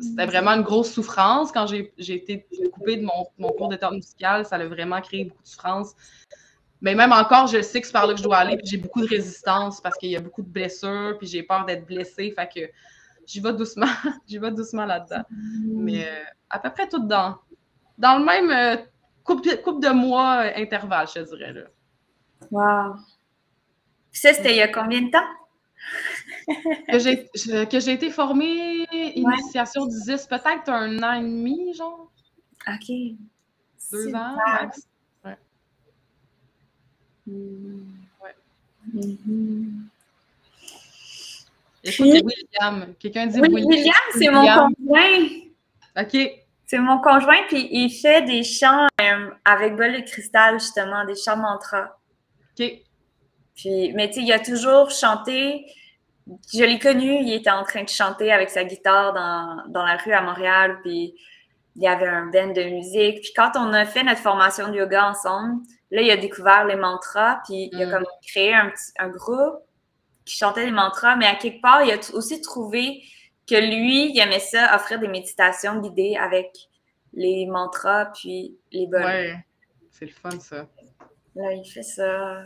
C'était 0.00 0.26
mm. 0.26 0.30
vraiment 0.30 0.50
une 0.50 0.62
grosse 0.62 0.92
souffrance. 0.92 1.52
Quand 1.52 1.66
j'ai 1.66 1.92
été 1.96 2.44
coupée 2.72 2.96
de 2.96 3.02
mon, 3.02 3.28
mon 3.38 3.50
cours 3.50 3.68
d'état 3.68 3.92
musical, 3.92 4.44
ça 4.44 4.56
a 4.56 4.66
vraiment 4.66 5.00
créé 5.00 5.26
beaucoup 5.26 5.42
de 5.42 5.48
souffrance. 5.48 5.94
Mais 6.80 6.96
même 6.96 7.12
encore, 7.12 7.46
je 7.46 7.62
sais 7.62 7.80
que 7.80 7.86
c'est 7.86 7.92
par 7.92 8.06
là 8.06 8.14
que 8.14 8.18
je 8.18 8.24
dois 8.24 8.38
aller, 8.38 8.56
puis 8.56 8.66
j'ai 8.66 8.78
beaucoup 8.78 9.00
de 9.00 9.08
résistance 9.08 9.80
parce 9.80 9.96
qu'il 9.96 10.10
y 10.10 10.16
a 10.16 10.20
beaucoup 10.20 10.42
de 10.42 10.48
blessures, 10.48 11.16
puis 11.18 11.28
j'ai 11.28 11.44
peur 11.44 11.66
d'être 11.66 11.86
blessée. 11.86 12.32
Fait 12.36 12.48
que 12.52 12.68
j'y 13.26 13.38
vais 13.38 13.52
doucement, 13.52 13.86
j'y 14.26 14.38
vais 14.38 14.50
doucement 14.50 14.86
là-dedans. 14.86 15.22
Mm. 15.30 15.82
Mais 15.84 16.04
euh, 16.04 16.24
à 16.50 16.58
peu 16.58 16.70
près 16.70 16.88
tout 16.88 17.06
dans, 17.06 17.36
dans 17.96 18.18
le 18.18 18.24
même 18.24 18.50
euh, 18.50 18.82
coupe, 19.22 19.44
de 19.44 19.92
mois 19.92 20.46
euh, 20.46 20.52
intervalle, 20.56 21.06
je 21.14 21.20
dirais. 21.20 21.52
Là. 21.52 21.62
Wow. 22.50 22.96
ça, 24.12 24.32
c'était 24.32 24.52
il 24.52 24.56
y 24.56 24.62
a 24.62 24.68
combien 24.68 25.02
de 25.02 25.10
temps? 25.10 25.26
que 27.70 27.78
j'ai 27.80 27.92
été 27.92 28.10
formée 28.10 28.86
initiation 29.14 29.86
du 29.86 29.96
10, 30.02 30.26
peut-être 30.26 30.68
un 30.68 31.02
an 31.02 31.12
et 31.14 31.22
demi, 31.22 31.74
genre. 31.74 32.10
OK. 32.66 32.92
Deux 33.92 34.14
ans. 34.14 34.36
Ouais. 35.24 35.36
Ouais. 38.24 38.34
Mm-hmm. 38.94 39.88
William. 42.00 42.94
Quelqu'un 42.98 43.26
dit 43.26 43.40
oui, 43.40 43.64
William. 43.64 43.94
c'est 44.12 44.30
mon 44.30 44.42
conjoint. 44.42 45.28
OK. 46.00 46.16
C'est 46.66 46.78
mon 46.78 47.00
conjoint, 47.00 47.42
puis 47.48 47.66
il 47.70 47.90
fait 47.90 48.22
des 48.22 48.42
chants 48.44 48.86
euh, 49.00 49.30
avec 49.44 49.74
bol 49.76 49.92
de 49.92 50.00
cristal, 50.00 50.60
justement, 50.60 51.04
des 51.06 51.14
chants 51.14 51.38
mantras. 51.38 51.97
Puis, 53.54 53.92
mais 53.94 54.08
tu 54.08 54.14
sais, 54.14 54.20
il 54.22 54.32
a 54.32 54.38
toujours 54.38 54.90
chanté. 54.90 55.66
Je 56.52 56.62
l'ai 56.62 56.78
connu, 56.78 57.20
il 57.22 57.32
était 57.32 57.50
en 57.50 57.64
train 57.64 57.82
de 57.82 57.88
chanter 57.88 58.30
avec 58.30 58.50
sa 58.50 58.64
guitare 58.64 59.14
dans, 59.14 59.70
dans 59.72 59.84
la 59.84 59.96
rue 59.96 60.12
à 60.12 60.20
Montréal, 60.20 60.78
puis 60.82 61.14
il 61.76 61.82
y 61.82 61.86
avait 61.86 62.06
un 62.06 62.26
band 62.26 62.52
de 62.52 62.64
musique. 62.64 63.20
Puis 63.22 63.32
quand 63.34 63.52
on 63.56 63.72
a 63.72 63.84
fait 63.84 64.02
notre 64.02 64.20
formation 64.20 64.68
de 64.68 64.76
yoga 64.76 65.10
ensemble, 65.10 65.62
là, 65.90 66.02
il 66.02 66.10
a 66.10 66.16
découvert 66.16 66.66
les 66.66 66.76
mantras, 66.76 67.40
puis 67.46 67.70
il 67.72 67.82
a 67.82 67.86
mm. 67.86 67.90
comme 67.90 68.04
créé 68.26 68.54
un, 68.54 68.72
un 68.98 69.08
groupe 69.08 69.62
qui 70.24 70.36
chantait 70.36 70.66
des 70.66 70.70
mantras, 70.70 71.16
mais 71.16 71.26
à 71.26 71.34
quelque 71.34 71.62
part, 71.62 71.82
il 71.82 71.92
a 71.92 71.96
aussi 72.12 72.40
trouvé 72.42 73.02
que 73.48 73.54
lui, 73.54 74.10
il 74.10 74.20
aimait 74.20 74.40
ça, 74.40 74.74
offrir 74.76 74.98
des 74.98 75.08
méditations 75.08 75.80
guidées 75.80 76.16
avec 76.20 76.54
les 77.14 77.46
mantras, 77.46 78.06
puis 78.06 78.58
les 78.70 78.86
bols. 78.86 79.02
Ouais, 79.02 79.46
c'est 79.90 80.04
le 80.04 80.12
fun, 80.12 80.38
ça. 80.38 80.66
Là, 81.38 81.52
il 81.52 81.64
fait 81.64 81.84
ça. 81.84 82.42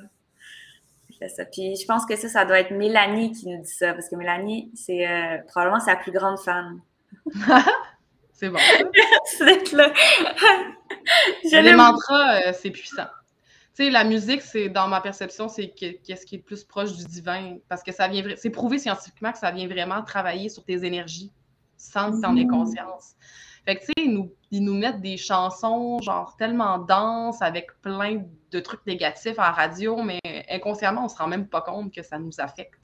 Il 1.09 1.17
fait 1.17 1.29
ça. 1.29 1.47
Puis 1.47 1.77
je 1.77 1.87
pense 1.87 2.05
que 2.05 2.15
ça, 2.15 2.29
ça 2.29 2.45
doit 2.45 2.61
être 2.61 2.73
Mélanie 2.73 3.33
qui 3.33 3.49
nous 3.49 3.63
dit 3.63 3.71
ça, 3.71 3.95
parce 3.95 4.09
que 4.09 4.17
Mélanie, 4.17 4.71
c'est 4.75 5.09
euh, 5.09 5.39
probablement 5.49 5.81
sa 5.81 5.97
plus 5.97 6.13
grande 6.13 6.39
fan. 6.39 6.81
c'est 8.35 8.51
bon. 8.51 8.59
c'est 9.25 9.73
là. 9.73 9.93
Les 11.63 11.75
mantras, 11.75 12.37
euh, 12.37 12.53
c'est 12.53 12.71
puissant. 12.71 13.09
Tu 13.75 13.85
sais, 13.85 13.91
la 13.91 14.05
musique, 14.05 14.43
c'est 14.43 14.69
dans 14.69 14.89
ma 14.89 15.01
perception, 15.01 15.49
c'est 15.49 15.71
qu'est-ce 15.71 16.27
qui 16.27 16.35
est 16.35 16.45
plus 16.45 16.63
proche 16.63 16.93
du 16.93 17.07
divin, 17.07 17.57
parce 17.71 17.83
que 17.83 17.91
ça 17.91 18.07
vient, 18.09 18.23
c'est 18.37 18.51
prouvé 18.51 18.79
scientifiquement 18.79 19.33
que 19.33 19.39
ça 19.39 19.51
vient 19.51 19.67
vraiment 19.67 20.03
travailler 20.03 20.51
sur 20.51 20.63
tes 20.63 20.85
énergies 20.85 21.33
sans 21.79 22.13
que 22.13 22.21
tu 22.21 22.27
en 22.27 22.37
aies 22.37 22.45
mmh. 22.45 22.49
conscience. 22.49 23.15
Fait 23.65 23.77
que, 23.77 23.81
tu 23.81 23.87
sais, 23.87 23.93
ils 24.05 24.13
nous, 24.13 24.35
ils 24.51 24.65
nous 24.65 24.75
mettent 24.75 25.01
des 25.01 25.17
chansons, 25.17 26.01
genre, 26.01 26.37
tellement 26.37 26.79
denses, 26.79 27.41
avec 27.43 27.69
plein 27.81 28.23
de 28.51 28.61
trucs 28.61 28.85
négatifs 28.87 29.39
en 29.39 29.53
radio, 29.53 30.03
mais 30.03 30.21
inconsciemment, 30.51 31.05
on 31.05 31.09
se 31.09 31.17
rend 31.17 31.29
même 31.29 31.47
pas 31.49 31.63
compte 31.63 31.95
que 31.95 32.03
ça 32.03 32.19
nous 32.19 32.39
affecte. 32.39 32.81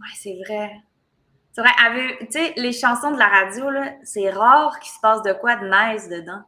Ouais, 0.00 0.08
c'est 0.16 0.36
vrai. 0.46 0.72
C'est 1.52 1.60
vrai. 1.60 1.70
Tu 2.20 2.26
sais, 2.30 2.54
les 2.56 2.72
chansons 2.72 3.12
de 3.12 3.18
la 3.18 3.28
radio, 3.28 3.70
là, 3.70 3.92
c'est 4.02 4.30
rare 4.30 4.78
qu'il 4.80 4.90
se 4.90 4.98
passe 5.00 5.22
de 5.22 5.32
quoi 5.32 5.56
de 5.56 5.66
nice 5.66 6.08
dedans. 6.08 6.42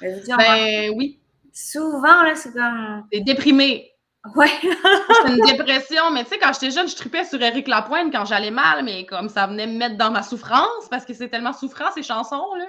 Ben 0.00 0.92
oui. 0.96 1.20
Souvent, 1.52 2.22
là, 2.22 2.34
c'est 2.34 2.52
comme. 2.52 3.06
T'es 3.10 3.20
déprimé. 3.20 3.92
Ouais. 4.34 4.50
c'est 4.60 5.32
une 5.32 5.44
dépression, 5.56 6.10
mais 6.12 6.24
tu 6.24 6.30
sais, 6.30 6.38
quand 6.38 6.52
j'étais 6.52 6.70
jeune, 6.72 6.88
je 6.88 6.96
tripais 6.96 7.24
sur 7.24 7.40
Eric 7.40 7.68
Lapointe 7.68 8.12
quand 8.12 8.24
j'allais 8.24 8.50
mal, 8.50 8.84
mais 8.84 9.06
comme 9.06 9.28
ça 9.28 9.46
venait 9.46 9.66
me 9.66 9.78
mettre 9.78 9.96
dans 9.96 10.10
ma 10.10 10.22
souffrance, 10.22 10.88
parce 10.90 11.04
que 11.04 11.14
c'est 11.14 11.28
tellement 11.28 11.52
souffrant, 11.52 11.90
ces 11.94 12.02
chansons, 12.02 12.54
là. 12.56 12.66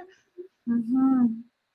Mm-hmm. 0.69 1.27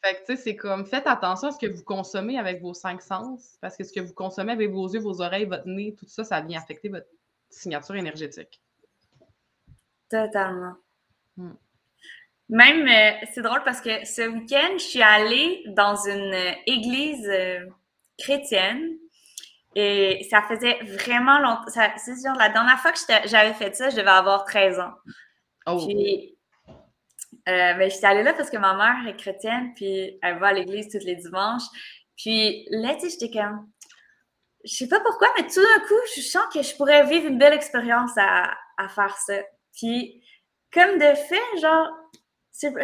Fait 0.04 0.14
que, 0.14 0.18
tu 0.20 0.24
sais, 0.26 0.36
c'est 0.36 0.56
comme, 0.56 0.84
faites 0.84 1.06
attention 1.06 1.48
à 1.48 1.52
ce 1.52 1.58
que 1.58 1.70
vous 1.70 1.82
consommez 1.82 2.38
avec 2.38 2.60
vos 2.60 2.74
cinq 2.74 3.00
sens, 3.00 3.56
parce 3.60 3.76
que 3.76 3.84
ce 3.84 3.92
que 3.92 4.00
vous 4.00 4.12
consommez 4.12 4.52
avec 4.52 4.70
vos 4.70 4.86
yeux, 4.86 5.00
vos 5.00 5.22
oreilles, 5.22 5.46
votre 5.46 5.66
nez, 5.66 5.94
tout 5.98 6.06
ça, 6.06 6.24
ça 6.24 6.40
vient 6.42 6.60
affecter 6.60 6.90
votre 6.90 7.06
signature 7.48 7.94
énergétique. 7.94 8.60
Totalement. 10.10 10.74
Hmm. 11.36 11.54
Même, 12.50 12.86
euh, 12.86 13.26
c'est 13.32 13.40
drôle 13.40 13.62
parce 13.64 13.80
que 13.80 14.04
ce 14.04 14.28
week-end, 14.28 14.74
je 14.74 14.84
suis 14.84 15.02
allée 15.02 15.64
dans 15.68 15.96
une 15.96 16.34
euh, 16.34 16.52
église 16.66 17.26
euh, 17.26 17.64
chrétienne 18.18 18.98
et 19.74 20.26
ça 20.30 20.42
faisait 20.42 20.78
vraiment 20.84 21.38
longtemps. 21.38 21.70
C'est 21.96 22.16
sûr, 22.16 22.32
la 22.34 22.50
dernière 22.50 22.78
fois 22.78 22.92
que 22.92 22.98
j'avais 23.24 23.54
fait 23.54 23.74
ça, 23.74 23.88
je 23.88 23.96
devais 23.96 24.08
avoir 24.08 24.44
13 24.44 24.78
ans. 24.78 24.92
Oh. 25.66 25.86
Puis, 25.86 26.33
euh, 27.48 27.74
ben, 27.74 27.90
j'étais 27.90 28.06
allée 28.06 28.22
là 28.22 28.32
parce 28.32 28.50
que 28.50 28.56
ma 28.56 28.74
mère 28.74 29.06
est 29.08 29.16
chrétienne, 29.16 29.72
puis 29.74 30.18
elle 30.22 30.38
va 30.38 30.48
à 30.48 30.52
l'église 30.52 30.88
tous 30.88 31.04
les 31.04 31.16
dimanches. 31.16 31.62
Puis 32.16 32.66
là, 32.70 32.94
tu 32.94 33.08
sais, 33.08 33.18
j'étais 33.18 33.38
comme, 33.38 33.68
je 34.64 34.74
sais 34.74 34.88
pas 34.88 35.00
pourquoi, 35.00 35.28
mais 35.36 35.46
tout 35.46 35.60
d'un 35.60 35.86
coup, 35.86 36.00
je 36.16 36.22
sens 36.22 36.44
que 36.52 36.62
je 36.62 36.74
pourrais 36.76 37.04
vivre 37.06 37.26
une 37.26 37.38
belle 37.38 37.52
expérience 37.52 38.12
à, 38.16 38.54
à 38.78 38.88
faire 38.88 39.16
ça. 39.18 39.40
Puis, 39.74 40.22
comme 40.72 40.98
de 40.98 41.14
fait, 41.14 41.60
genre, 41.60 41.90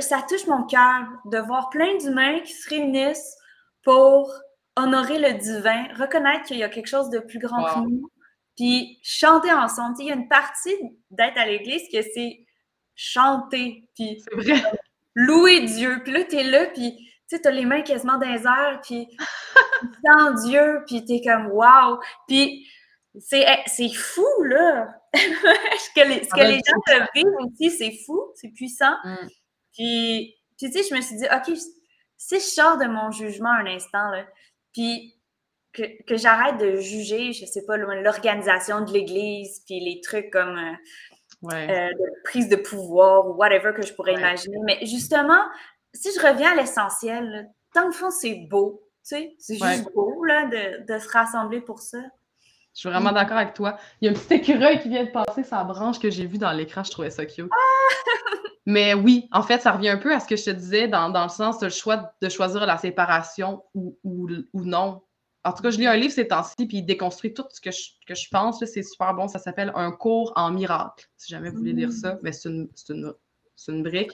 ça 0.01 0.23
touche 0.29 0.47
mon 0.47 0.65
cœur 0.65 1.07
de 1.27 1.39
voir 1.39 1.71
plein 1.71 1.97
d'humains 1.99 2.41
qui 2.41 2.53
se 2.53 2.69
réunissent 2.69 3.37
pour 3.83 4.33
honorer 4.77 5.19
le 5.19 5.39
divin, 5.39 5.87
reconnaître 5.95 6.45
qu'il 6.45 6.59
y 6.59 6.63
a 6.63 6.69
quelque 6.69 6.87
chose 6.87 7.11
de 7.11 7.19
plus 7.19 7.39
grand 7.39 7.65
que 7.65 7.89
nous, 7.89 8.11
puis 8.57 8.99
chanter 9.03 9.53
ensemble. 9.53 9.97
il 10.01 10.07
y 10.07 10.11
a 10.11 10.15
une 10.15 10.29
partie 10.29 10.75
d'être 11.11 11.39
à 11.39 11.47
l'église 11.47 11.83
que 11.93 12.03
c'est 12.03 12.45
chanter, 13.01 13.89
puis 13.95 14.23
louer 15.15 15.63
Dieu. 15.63 16.03
Puis 16.05 16.13
là, 16.13 16.25
tu 16.25 16.37
es 16.37 16.45
là, 16.45 16.67
puis 16.67 16.95
tu 17.31 17.41
as 17.43 17.51
les 17.51 17.65
mains 17.65 17.81
quasiment 17.81 18.19
dans 18.19 18.29
les 18.29 18.47
airs, 18.47 18.81
puis 18.83 19.09
tu 19.81 19.89
sens 20.07 20.45
Dieu, 20.45 20.83
puis 20.87 21.03
tu 21.07 21.15
es 21.15 21.23
comme 21.23 21.47
«wow». 21.53 21.99
Puis 22.29 22.69
c'est 23.19 23.47
fou, 23.95 24.43
là! 24.43 24.89
ce 25.15 25.95
que 25.95 26.07
les, 26.07 26.25
ce 26.25 26.29
que 26.29 26.47
les 26.47 26.57
gens 26.59 26.81
peuvent 26.85 27.09
vivre 27.15 27.37
aussi, 27.41 27.71
c'est 27.71 27.97
fou, 28.05 28.33
c'est 28.35 28.51
puissant. 28.51 28.95
Mm. 29.03 29.29
Puis, 29.73 30.37
tu 30.59 30.71
sais, 30.71 30.83
je 30.89 30.95
me 30.95 31.01
suis 31.01 31.17
dit, 31.17 31.25
OK, 31.25 31.57
si 32.19 32.35
je 32.35 32.41
sors 32.41 32.77
de 32.77 32.85
mon 32.85 33.11
jugement 33.11 33.51
un 33.51 33.67
instant, 33.67 34.11
là, 34.11 34.27
puis 34.75 35.17
que, 35.73 35.83
que 36.05 36.17
j'arrête 36.17 36.59
de 36.59 36.77
juger, 36.77 37.33
je 37.33 37.47
sais 37.47 37.65
pas, 37.65 37.79
l'organisation 37.79 38.83
de 38.83 38.93
l'Église, 38.93 39.63
puis 39.65 39.81
les 39.81 40.01
trucs 40.03 40.31
comme 40.31 40.59
euh, 40.59 40.75
euh, 41.45 41.89
de 41.89 42.23
prise 42.25 42.49
de 42.49 42.57
pouvoir 42.57 43.29
ou 43.29 43.35
whatever 43.35 43.73
que 43.75 43.83
je 43.83 43.95
pourrais 43.95 44.15
imaginer. 44.15 44.59
Mais 44.65 44.79
justement, 44.85 45.43
si 45.95 46.11
je 46.15 46.21
reviens 46.21 46.53
à 46.53 46.55
l'essentiel, 46.55 47.51
tant 47.75 47.87
le 47.87 47.93
fond, 47.93 48.11
c'est 48.11 48.47
beau, 48.51 48.83
tu 49.03 49.17
sais, 49.17 49.35
c'est 49.39 49.57
juste 49.57 49.93
beau 49.95 50.25
là, 50.25 50.47
de, 50.47 50.93
de, 50.93 50.99
se 50.99 51.09
rassembler 51.09 51.61
pour 51.61 51.81
ça. 51.81 51.99
Je 52.75 52.81
suis 52.81 52.89
vraiment 52.89 53.13
d'accord 53.13 53.39
avec 53.39 53.55
toi. 53.55 53.79
Il 54.01 54.07
y 54.07 54.09
a 54.09 54.13
un 54.13 54.15
petit 54.15 54.35
écureuil 54.35 54.81
qui 54.81 54.89
vient 54.89 55.05
de 55.05 55.11
passer 55.11 55.43
sa 55.43 55.65
branche 55.65 55.99
que 55.99 56.11
j'ai 56.11 56.27
vu 56.27 56.39
dans 56.39 56.53
l'écran, 56.53 56.85
je 56.85 56.91
trouvais 56.91 57.11
ça 57.11 57.27
cute. 57.27 57.51
Ah! 57.51 58.39
Mais 58.67 58.95
oui, 58.95 59.29
en 59.33 59.43
fait, 59.43 59.61
ça 59.61 59.73
revient 59.73 59.89
un 59.89 59.97
peu 59.97 60.15
à 60.15 60.21
ce 60.21 60.29
que 60.29 60.37
je 60.37 60.45
te 60.45 60.51
disais 60.51 60.87
dans, 60.87 61.09
le 61.09 61.29
sens 61.29 61.59
de 61.59 61.67
le 61.67 61.73
choix 61.73 62.13
de 62.21 62.29
choisir 62.29 62.65
la 62.67 62.79
séparation 62.79 63.65
ou, 63.75 63.97
non. 64.55 65.03
En 65.45 65.53
tout 65.53 65.63
cas, 65.63 65.71
je 65.71 65.79
lis 65.79 65.87
un 65.87 65.97
livre 65.97 66.13
ces 66.13 66.29
temps-ci, 66.29 66.67
puis 66.67 66.79
il 66.79 66.83
déconstruit 66.85 67.33
tout 67.33 67.45
ce 67.51 67.61
que 67.61 67.71
je, 67.71 67.91
que 68.07 68.15
je 68.15 68.29
pense. 68.31 68.63
C'est 68.65 68.83
super 68.83 69.15
bon. 69.15 69.27
Ça 69.27 69.39
s'appelle 69.39 69.73
Un 69.75 69.91
cours 69.91 70.33
en 70.37 70.51
miracle, 70.51 71.09
si 71.17 71.31
jamais 71.31 71.51
vous 71.51 71.59
voulez 71.59 71.73
lire 71.73 71.93
ça. 71.93 72.19
Mais 72.23 72.33
c'est 72.33 72.49
une, 72.51 72.69
une, 72.91 73.15
une, 73.69 73.83
brique. 73.83 74.13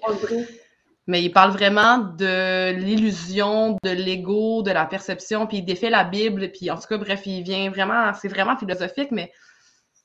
Mais 1.09 1.23
il 1.23 1.33
parle 1.33 1.53
vraiment 1.53 1.99
de 1.99 2.73
l'illusion, 2.73 3.77
de 3.83 3.91
l'ego, 3.91 4.63
de 4.63 4.71
la 4.71 4.87
perception, 4.87 5.47
puis 5.47 5.59
il 5.59 5.65
défait 5.65 5.91
la 5.91 6.05
Bible, 6.05 6.51
puis 6.51 6.71
en 6.71 6.77
tout 6.77 6.87
cas, 6.89 6.99
bref, 6.99 7.23
il 7.27 7.43
vient 7.43 7.71
vraiment, 7.71 8.13
c'est 8.15 8.29
vraiment 8.29 8.57
philosophique, 8.57 9.13
mais 9.13 9.33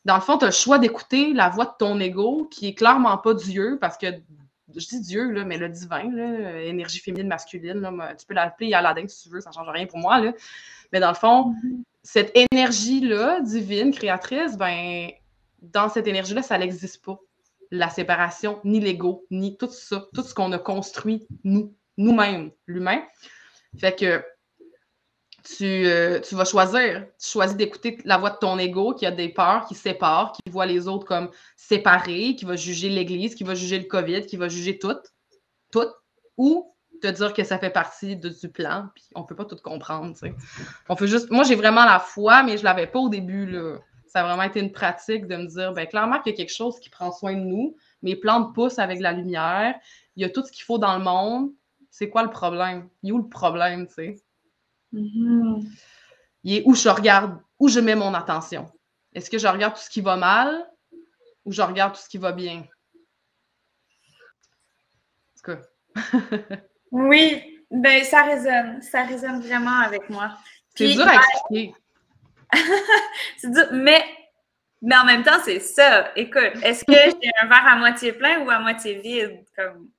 dans 0.05 0.15
le 0.15 0.21
fond, 0.21 0.37
tu 0.37 0.45
as 0.45 0.49
le 0.49 0.53
choix 0.53 0.77
d'écouter 0.77 1.33
la 1.33 1.49
voix 1.49 1.65
de 1.65 1.73
ton 1.77 1.99
ego, 1.99 2.47
qui 2.51 2.67
est 2.67 2.73
clairement 2.73 3.17
pas 3.17 3.33
Dieu, 3.33 3.77
parce 3.81 3.97
que 3.97 4.07
je 4.75 4.87
dis 4.87 5.01
Dieu, 5.01 5.31
là, 5.31 5.43
mais 5.43 5.57
le 5.57 5.69
divin, 5.69 6.09
là, 6.11 6.61
énergie 6.61 6.99
féminine, 6.99 7.27
masculine, 7.27 7.79
là, 7.79 8.15
tu 8.15 8.25
peux 8.25 8.33
l'appeler 8.33 8.73
Aladdin 8.73 9.07
si 9.07 9.23
tu 9.23 9.29
veux, 9.29 9.41
ça 9.41 9.49
ne 9.49 9.55
change 9.55 9.69
rien 9.69 9.85
pour 9.85 9.99
moi. 9.99 10.19
Là. 10.19 10.33
Mais 10.91 10.99
dans 10.99 11.09
le 11.09 11.15
fond, 11.15 11.51
mm-hmm. 11.51 11.83
cette 12.03 12.37
énergie-là, 12.51 13.41
divine, 13.41 13.91
créatrice, 13.91 14.57
ben, 14.57 15.09
dans 15.61 15.89
cette 15.89 16.07
énergie-là, 16.07 16.41
ça 16.41 16.57
n'existe 16.57 17.03
pas. 17.03 17.19
La 17.71 17.89
séparation, 17.89 18.59
ni 18.63 18.79
l'ego, 18.79 19.25
ni 19.31 19.57
tout 19.57 19.69
ça, 19.71 20.05
tout 20.13 20.23
ce 20.23 20.33
qu'on 20.33 20.51
a 20.51 20.59
construit, 20.59 21.25
nous, 21.43 21.73
nous-mêmes, 21.97 22.51
l'humain. 22.67 23.03
Fait 23.79 23.95
que 23.97 24.21
euh, 25.61 26.19
tu, 26.19 26.35
vas 26.35 26.45
choisir. 26.45 27.07
Tu 27.19 27.29
choisis 27.29 27.55
d'écouter 27.55 27.97
la 28.05 28.17
voix 28.17 28.31
de 28.31 28.37
ton 28.37 28.57
ego 28.59 28.93
qui 28.93 29.05
a 29.05 29.11
des 29.11 29.29
peurs, 29.29 29.65
qui 29.65 29.75
sépare, 29.75 30.33
qui 30.33 30.51
voit 30.51 30.65
les 30.65 30.87
autres 30.87 31.05
comme 31.05 31.31
séparés, 31.55 32.35
qui 32.35 32.45
va 32.45 32.55
juger 32.55 32.89
l'Église, 32.89 33.35
qui 33.35 33.43
va 33.43 33.55
juger 33.55 33.79
le 33.79 33.85
COVID, 33.85 34.25
qui 34.25 34.37
va 34.37 34.47
juger 34.47 34.77
tout, 34.77 34.97
tout, 35.71 35.87
ou 36.37 36.75
te 37.01 37.07
dire 37.07 37.33
que 37.33 37.43
ça 37.43 37.59
fait 37.59 37.69
partie 37.69 38.15
de, 38.15 38.29
du 38.29 38.49
plan, 38.49 38.89
puis 38.95 39.03
on 39.15 39.23
peut 39.23 39.35
pas 39.35 39.45
tout 39.45 39.57
comprendre. 39.57 40.15
On 40.87 40.95
fait 40.95 41.07
juste. 41.07 41.29
Moi, 41.31 41.43
j'ai 41.43 41.55
vraiment 41.55 41.85
la 41.85 41.99
foi, 41.99 42.43
mais 42.43 42.57
je 42.57 42.63
l'avais 42.63 42.87
pas 42.87 42.99
au 42.99 43.09
début. 43.09 43.45
Là. 43.45 43.79
Ça 44.07 44.21
a 44.21 44.23
vraiment 44.23 44.43
été 44.43 44.59
une 44.59 44.71
pratique 44.71 45.25
de 45.27 45.35
me 45.35 45.47
dire, 45.47 45.73
ben 45.73 45.87
clairement 45.87 46.19
qu'il 46.19 46.31
y 46.31 46.35
a 46.35 46.37
quelque 46.37 46.53
chose 46.53 46.79
qui 46.79 46.89
prend 46.89 47.11
soin 47.11 47.33
de 47.33 47.39
nous. 47.39 47.75
Mes 48.01 48.15
plantes 48.15 48.53
poussent 48.53 48.79
avec 48.79 48.99
la 48.99 49.11
lumière. 49.11 49.75
Il 50.15 50.21
y 50.21 50.25
a 50.25 50.29
tout 50.29 50.43
ce 50.45 50.51
qu'il 50.51 50.63
faut 50.63 50.77
dans 50.77 50.97
le 50.97 51.03
monde. 51.03 51.51
C'est 51.89 52.09
quoi 52.09 52.23
le 52.23 52.29
problème? 52.29 52.89
Il 53.03 53.09
est 53.09 53.11
où 53.11 53.17
le 53.17 53.29
problème, 53.29 53.87
tu 53.87 53.93
sais? 53.93 54.15
Mm-hmm. 54.93 55.65
Il 56.43 56.53
est 56.55 56.63
où 56.65 56.75
je 56.75 56.89
regarde, 56.89 57.39
où 57.59 57.67
je 57.67 57.79
mets 57.79 57.95
mon 57.95 58.13
attention? 58.13 58.71
Est-ce 59.13 59.29
que 59.29 59.37
je 59.37 59.47
regarde 59.47 59.75
tout 59.75 59.81
ce 59.81 59.89
qui 59.89 60.01
va 60.01 60.15
mal 60.15 60.69
ou 61.45 61.51
je 61.51 61.61
regarde 61.61 61.93
tout 61.93 62.01
ce 62.01 62.09
qui 62.09 62.17
va 62.17 62.31
bien? 62.31 62.65
En 65.47 65.53
tout 65.53 65.57
oui, 66.91 67.63
ben 67.71 68.03
ça 68.03 68.23
résonne. 68.23 68.81
Ça 68.81 69.03
résonne 69.03 69.41
vraiment 69.41 69.79
avec 69.79 70.09
moi. 70.09 70.31
C'est 70.75 70.89
dur 70.89 71.07
à 71.07 71.15
expliquer. 71.15 71.75
c'est 73.37 73.51
dur, 73.51 73.67
mais, 73.71 74.03
mais 74.81 74.95
en 74.97 75.05
même 75.05 75.23
temps, 75.23 75.39
c'est 75.43 75.59
ça. 75.59 76.11
Écoute, 76.15 76.51
est-ce 76.63 76.83
que 76.83 76.91
j'ai 77.23 77.31
un 77.41 77.47
verre 77.47 77.67
à 77.67 77.75
moitié 77.77 78.13
plein 78.13 78.43
ou 78.43 78.49
à 78.49 78.59
moitié 78.59 78.99
vide? 78.99 79.45
Comme... 79.55 79.89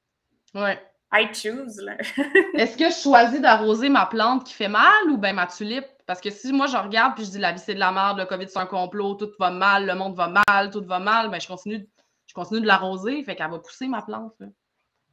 Ouais. 0.54 0.78
I 1.14 1.28
choose, 1.34 1.78
Est-ce 2.54 2.76
que 2.76 2.88
je 2.88 3.02
choisis 3.02 3.38
d'arroser 3.38 3.90
ma 3.90 4.06
plante 4.06 4.46
qui 4.46 4.54
fait 4.54 4.68
mal 4.68 5.10
ou 5.10 5.18
bien 5.18 5.34
ma 5.34 5.46
tulipe? 5.46 5.84
Parce 6.06 6.22
que 6.22 6.30
si 6.30 6.52
moi 6.54 6.66
je 6.66 6.76
regarde 6.76 7.14
puis 7.14 7.26
je 7.26 7.32
dis 7.32 7.38
la 7.38 7.52
vie 7.52 7.58
c'est 7.58 7.74
de 7.74 7.78
la 7.78 7.92
merde, 7.92 8.18
le 8.18 8.24
COVID 8.24 8.48
c'est 8.48 8.58
un 8.58 8.66
complot, 8.66 9.16
tout 9.16 9.30
va 9.38 9.50
mal, 9.50 9.86
le 9.86 9.94
monde 9.94 10.16
va 10.16 10.32
mal, 10.48 10.70
tout 10.70 10.84
va 10.86 10.98
mal, 11.00 11.30
ben 11.30 11.38
je 11.38 11.46
continue, 11.46 11.86
je 12.26 12.32
continue 12.32 12.62
de 12.62 12.66
l'arroser, 12.66 13.22
fait 13.24 13.36
qu'elle 13.36 13.50
va 13.50 13.58
pousser 13.58 13.88
ma 13.88 14.00
plante. 14.00 14.32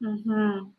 Mm-hmm. 0.02 0.72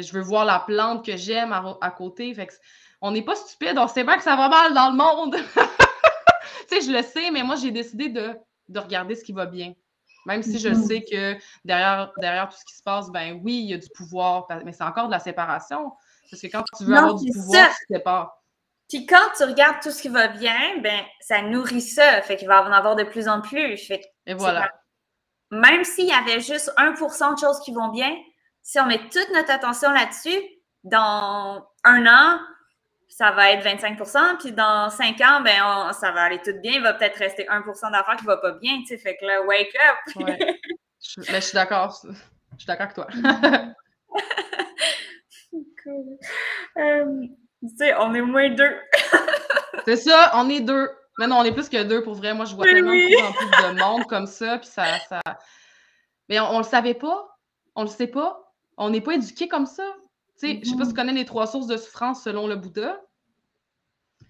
Mais 0.00 0.06
je 0.06 0.14
veux 0.14 0.22
voir 0.22 0.46
la 0.46 0.60
plante 0.60 1.04
que 1.04 1.14
j'aime 1.14 1.52
à, 1.52 1.90
côté. 1.90 2.32
Fait 2.32 2.46
que 2.46 2.54
on 3.02 3.10
n'est 3.10 3.22
pas 3.22 3.34
stupide, 3.34 3.76
on 3.76 3.86
sait 3.86 4.04
pas 4.04 4.16
que 4.16 4.22
ça 4.22 4.34
va 4.34 4.48
mal 4.48 4.72
dans 4.72 4.90
le 4.90 4.96
monde. 4.96 5.36
tu 6.70 6.80
sais, 6.80 6.80
je 6.80 6.90
le 6.90 7.02
sais, 7.02 7.30
mais 7.30 7.42
moi 7.42 7.56
j'ai 7.56 7.70
décidé 7.70 8.08
de, 8.08 8.34
de 8.68 8.78
regarder 8.78 9.14
ce 9.14 9.22
qui 9.22 9.32
va 9.32 9.44
bien. 9.44 9.74
Même 10.24 10.42
si 10.42 10.58
je 10.58 10.70
mm-hmm. 10.70 10.86
sais 10.86 11.04
que 11.04 11.36
derrière, 11.66 12.12
derrière 12.18 12.48
tout 12.48 12.56
ce 12.58 12.64
qui 12.64 12.74
se 12.74 12.82
passe, 12.82 13.10
ben 13.10 13.38
oui, 13.44 13.60
il 13.62 13.70
y 13.70 13.74
a 13.74 13.78
du 13.78 13.88
pouvoir, 13.94 14.46
mais 14.64 14.72
c'est 14.72 14.84
encore 14.84 15.06
de 15.06 15.12
la 15.12 15.18
séparation. 15.18 15.92
Parce 16.30 16.40
que 16.40 16.46
quand 16.46 16.62
tu 16.78 16.84
veux 16.84 16.96
avoir 16.96 17.16
du 17.16 17.30
pouvoir, 17.30 17.68
tu 17.68 17.74
tu 17.86 17.94
sépares. 17.94 18.36
Puis 18.88 19.06
quand 19.06 19.28
tu 19.36 19.44
regardes 19.44 19.82
tout 19.82 19.90
ce 19.90 20.00
qui 20.00 20.08
va 20.08 20.28
bien, 20.28 20.78
ben 20.82 21.04
ça 21.20 21.42
nourrit 21.42 21.82
ça. 21.82 22.22
Fait 22.22 22.36
qu'il 22.36 22.48
va 22.48 22.62
en 22.62 22.72
avoir 22.72 22.96
de 22.96 23.04
plus 23.04 23.28
en 23.28 23.42
plus. 23.42 23.76
Fait 23.78 24.02
Et 24.26 24.34
voilà. 24.34 24.70
Même 25.50 25.84
s'il 25.84 26.06
y 26.06 26.12
avait 26.12 26.40
juste 26.40 26.72
1% 26.76 27.34
de 27.34 27.38
choses 27.38 27.60
qui 27.60 27.72
vont 27.72 27.88
bien, 27.88 28.14
si 28.70 28.78
on 28.78 28.86
met 28.86 29.00
toute 29.08 29.30
notre 29.34 29.50
attention 29.50 29.90
là-dessus, 29.90 30.38
dans 30.84 31.66
un 31.82 32.06
an, 32.06 32.38
ça 33.08 33.32
va 33.32 33.50
être 33.50 33.66
25% 33.66 34.38
puis 34.38 34.52
dans 34.52 34.88
5 34.88 35.20
ans, 35.22 35.40
ben 35.40 35.92
ça 35.92 36.12
va 36.12 36.22
aller 36.22 36.40
tout 36.40 36.54
bien. 36.62 36.74
Il 36.74 36.82
va 36.82 36.94
peut-être 36.94 37.16
rester 37.16 37.46
1% 37.46 37.90
d'affaires 37.90 38.14
qui 38.14 38.22
ne 38.22 38.28
va 38.28 38.36
pas 38.36 38.52
bien. 38.52 38.78
Tu 38.82 38.86
sais, 38.86 38.98
fait 38.98 39.16
que 39.16 39.26
là, 39.26 39.42
wake 39.42 39.74
up! 39.74 40.14
mais 41.18 41.40
je 41.40 41.40
suis 41.40 41.54
d'accord. 41.54 42.00
Je 42.04 42.58
suis 42.58 42.66
d'accord 42.68 42.86
avec 42.86 42.94
toi. 42.94 43.08
cool. 45.82 46.18
Euh, 46.76 47.26
tu 47.62 47.76
sais, 47.76 47.92
on 47.96 48.14
est 48.14 48.22
moins 48.22 48.50
deux. 48.50 48.78
C'est 49.84 49.96
ça, 49.96 50.30
on 50.34 50.48
est 50.48 50.60
deux. 50.60 50.88
Mais 51.18 51.26
non, 51.26 51.38
on 51.38 51.44
est 51.44 51.52
plus 51.52 51.68
que 51.68 51.82
deux 51.82 52.04
pour 52.04 52.14
vrai. 52.14 52.34
Moi, 52.34 52.44
je 52.44 52.54
vois 52.54 52.66
tellement 52.66 52.92
de 52.92 53.04
plus 53.04 53.20
en 53.20 53.32
plus 53.32 53.74
de 53.74 53.80
monde 53.80 54.06
comme 54.06 54.28
ça. 54.28 54.58
Puis 54.58 54.68
ça, 54.68 54.84
ça... 55.08 55.20
Mais 56.28 56.38
on, 56.38 56.52
ne 56.52 56.58
le 56.58 56.62
savait 56.62 56.94
pas. 56.94 57.36
On 57.74 57.82
le 57.82 57.88
sait 57.88 58.06
pas. 58.06 58.46
On 58.80 58.88
n'est 58.88 59.02
pas 59.02 59.14
éduqué 59.14 59.46
comme 59.46 59.66
ça. 59.66 59.84
Tu 60.38 60.48
sais, 60.48 60.60
je 60.64 60.70
sais 60.70 60.76
pas 60.76 60.84
si 60.84 60.88
tu 60.88 60.94
mm-hmm. 60.94 60.96
connais 60.96 61.12
les 61.12 61.26
trois 61.26 61.46
sources 61.46 61.66
de 61.66 61.76
souffrance 61.76 62.24
selon 62.24 62.46
le 62.46 62.56
Bouddha. 62.56 62.98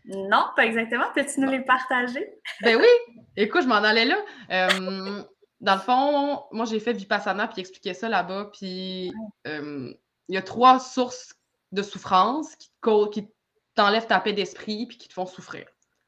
Non, 0.06 0.46
pas 0.56 0.66
exactement. 0.66 1.04
Peux-tu 1.14 1.40
nous 1.40 1.50
les 1.50 1.60
partager? 1.60 2.34
ben 2.62 2.76
oui! 2.76 3.22
Écoute, 3.36 3.62
je 3.62 3.68
m'en 3.68 3.76
allais 3.76 4.06
là. 4.06 4.16
Euh, 4.50 5.22
dans 5.60 5.74
le 5.74 5.80
fond, 5.80 6.42
moi, 6.50 6.64
j'ai 6.64 6.80
fait 6.80 6.92
Vipassana 6.92 7.46
puis 7.46 7.60
expliqué 7.60 7.94
ça 7.94 8.08
là-bas. 8.08 8.50
Puis 8.52 9.12
euh, 9.46 9.94
il 10.28 10.34
y 10.34 10.38
a 10.38 10.42
trois 10.42 10.80
sources 10.80 11.32
de 11.70 11.82
souffrance 11.82 12.56
qui, 12.56 12.70
qui 13.12 13.28
t'enlèvent 13.76 14.08
ta 14.08 14.18
paix 14.18 14.32
d'esprit 14.32 14.86
puis 14.86 14.98
qui 14.98 15.06
te 15.06 15.14
font 15.14 15.26
souffrir. 15.26 15.66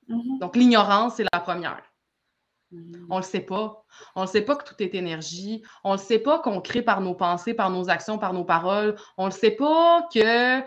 Mm-hmm. 0.08 0.40
Donc, 0.40 0.56
l'ignorance, 0.56 1.14
c'est 1.16 1.26
la 1.32 1.38
première. 1.38 1.91
On 3.10 3.16
le 3.16 3.22
sait 3.22 3.40
pas. 3.40 3.84
On 4.14 4.22
le 4.22 4.26
sait 4.26 4.42
pas 4.42 4.56
que 4.56 4.64
tout 4.64 4.80
est 4.82 4.94
énergie. 4.94 5.62
On 5.84 5.92
le 5.92 5.98
sait 5.98 6.18
pas 6.18 6.38
qu'on 6.38 6.60
crée 6.60 6.82
par 6.82 7.00
nos 7.00 7.14
pensées, 7.14 7.54
par 7.54 7.70
nos 7.70 7.90
actions, 7.90 8.18
par 8.18 8.32
nos 8.32 8.44
paroles. 8.44 8.96
On 9.16 9.26
le 9.26 9.30
sait 9.32 9.50
pas 9.50 10.06
que 10.12 10.60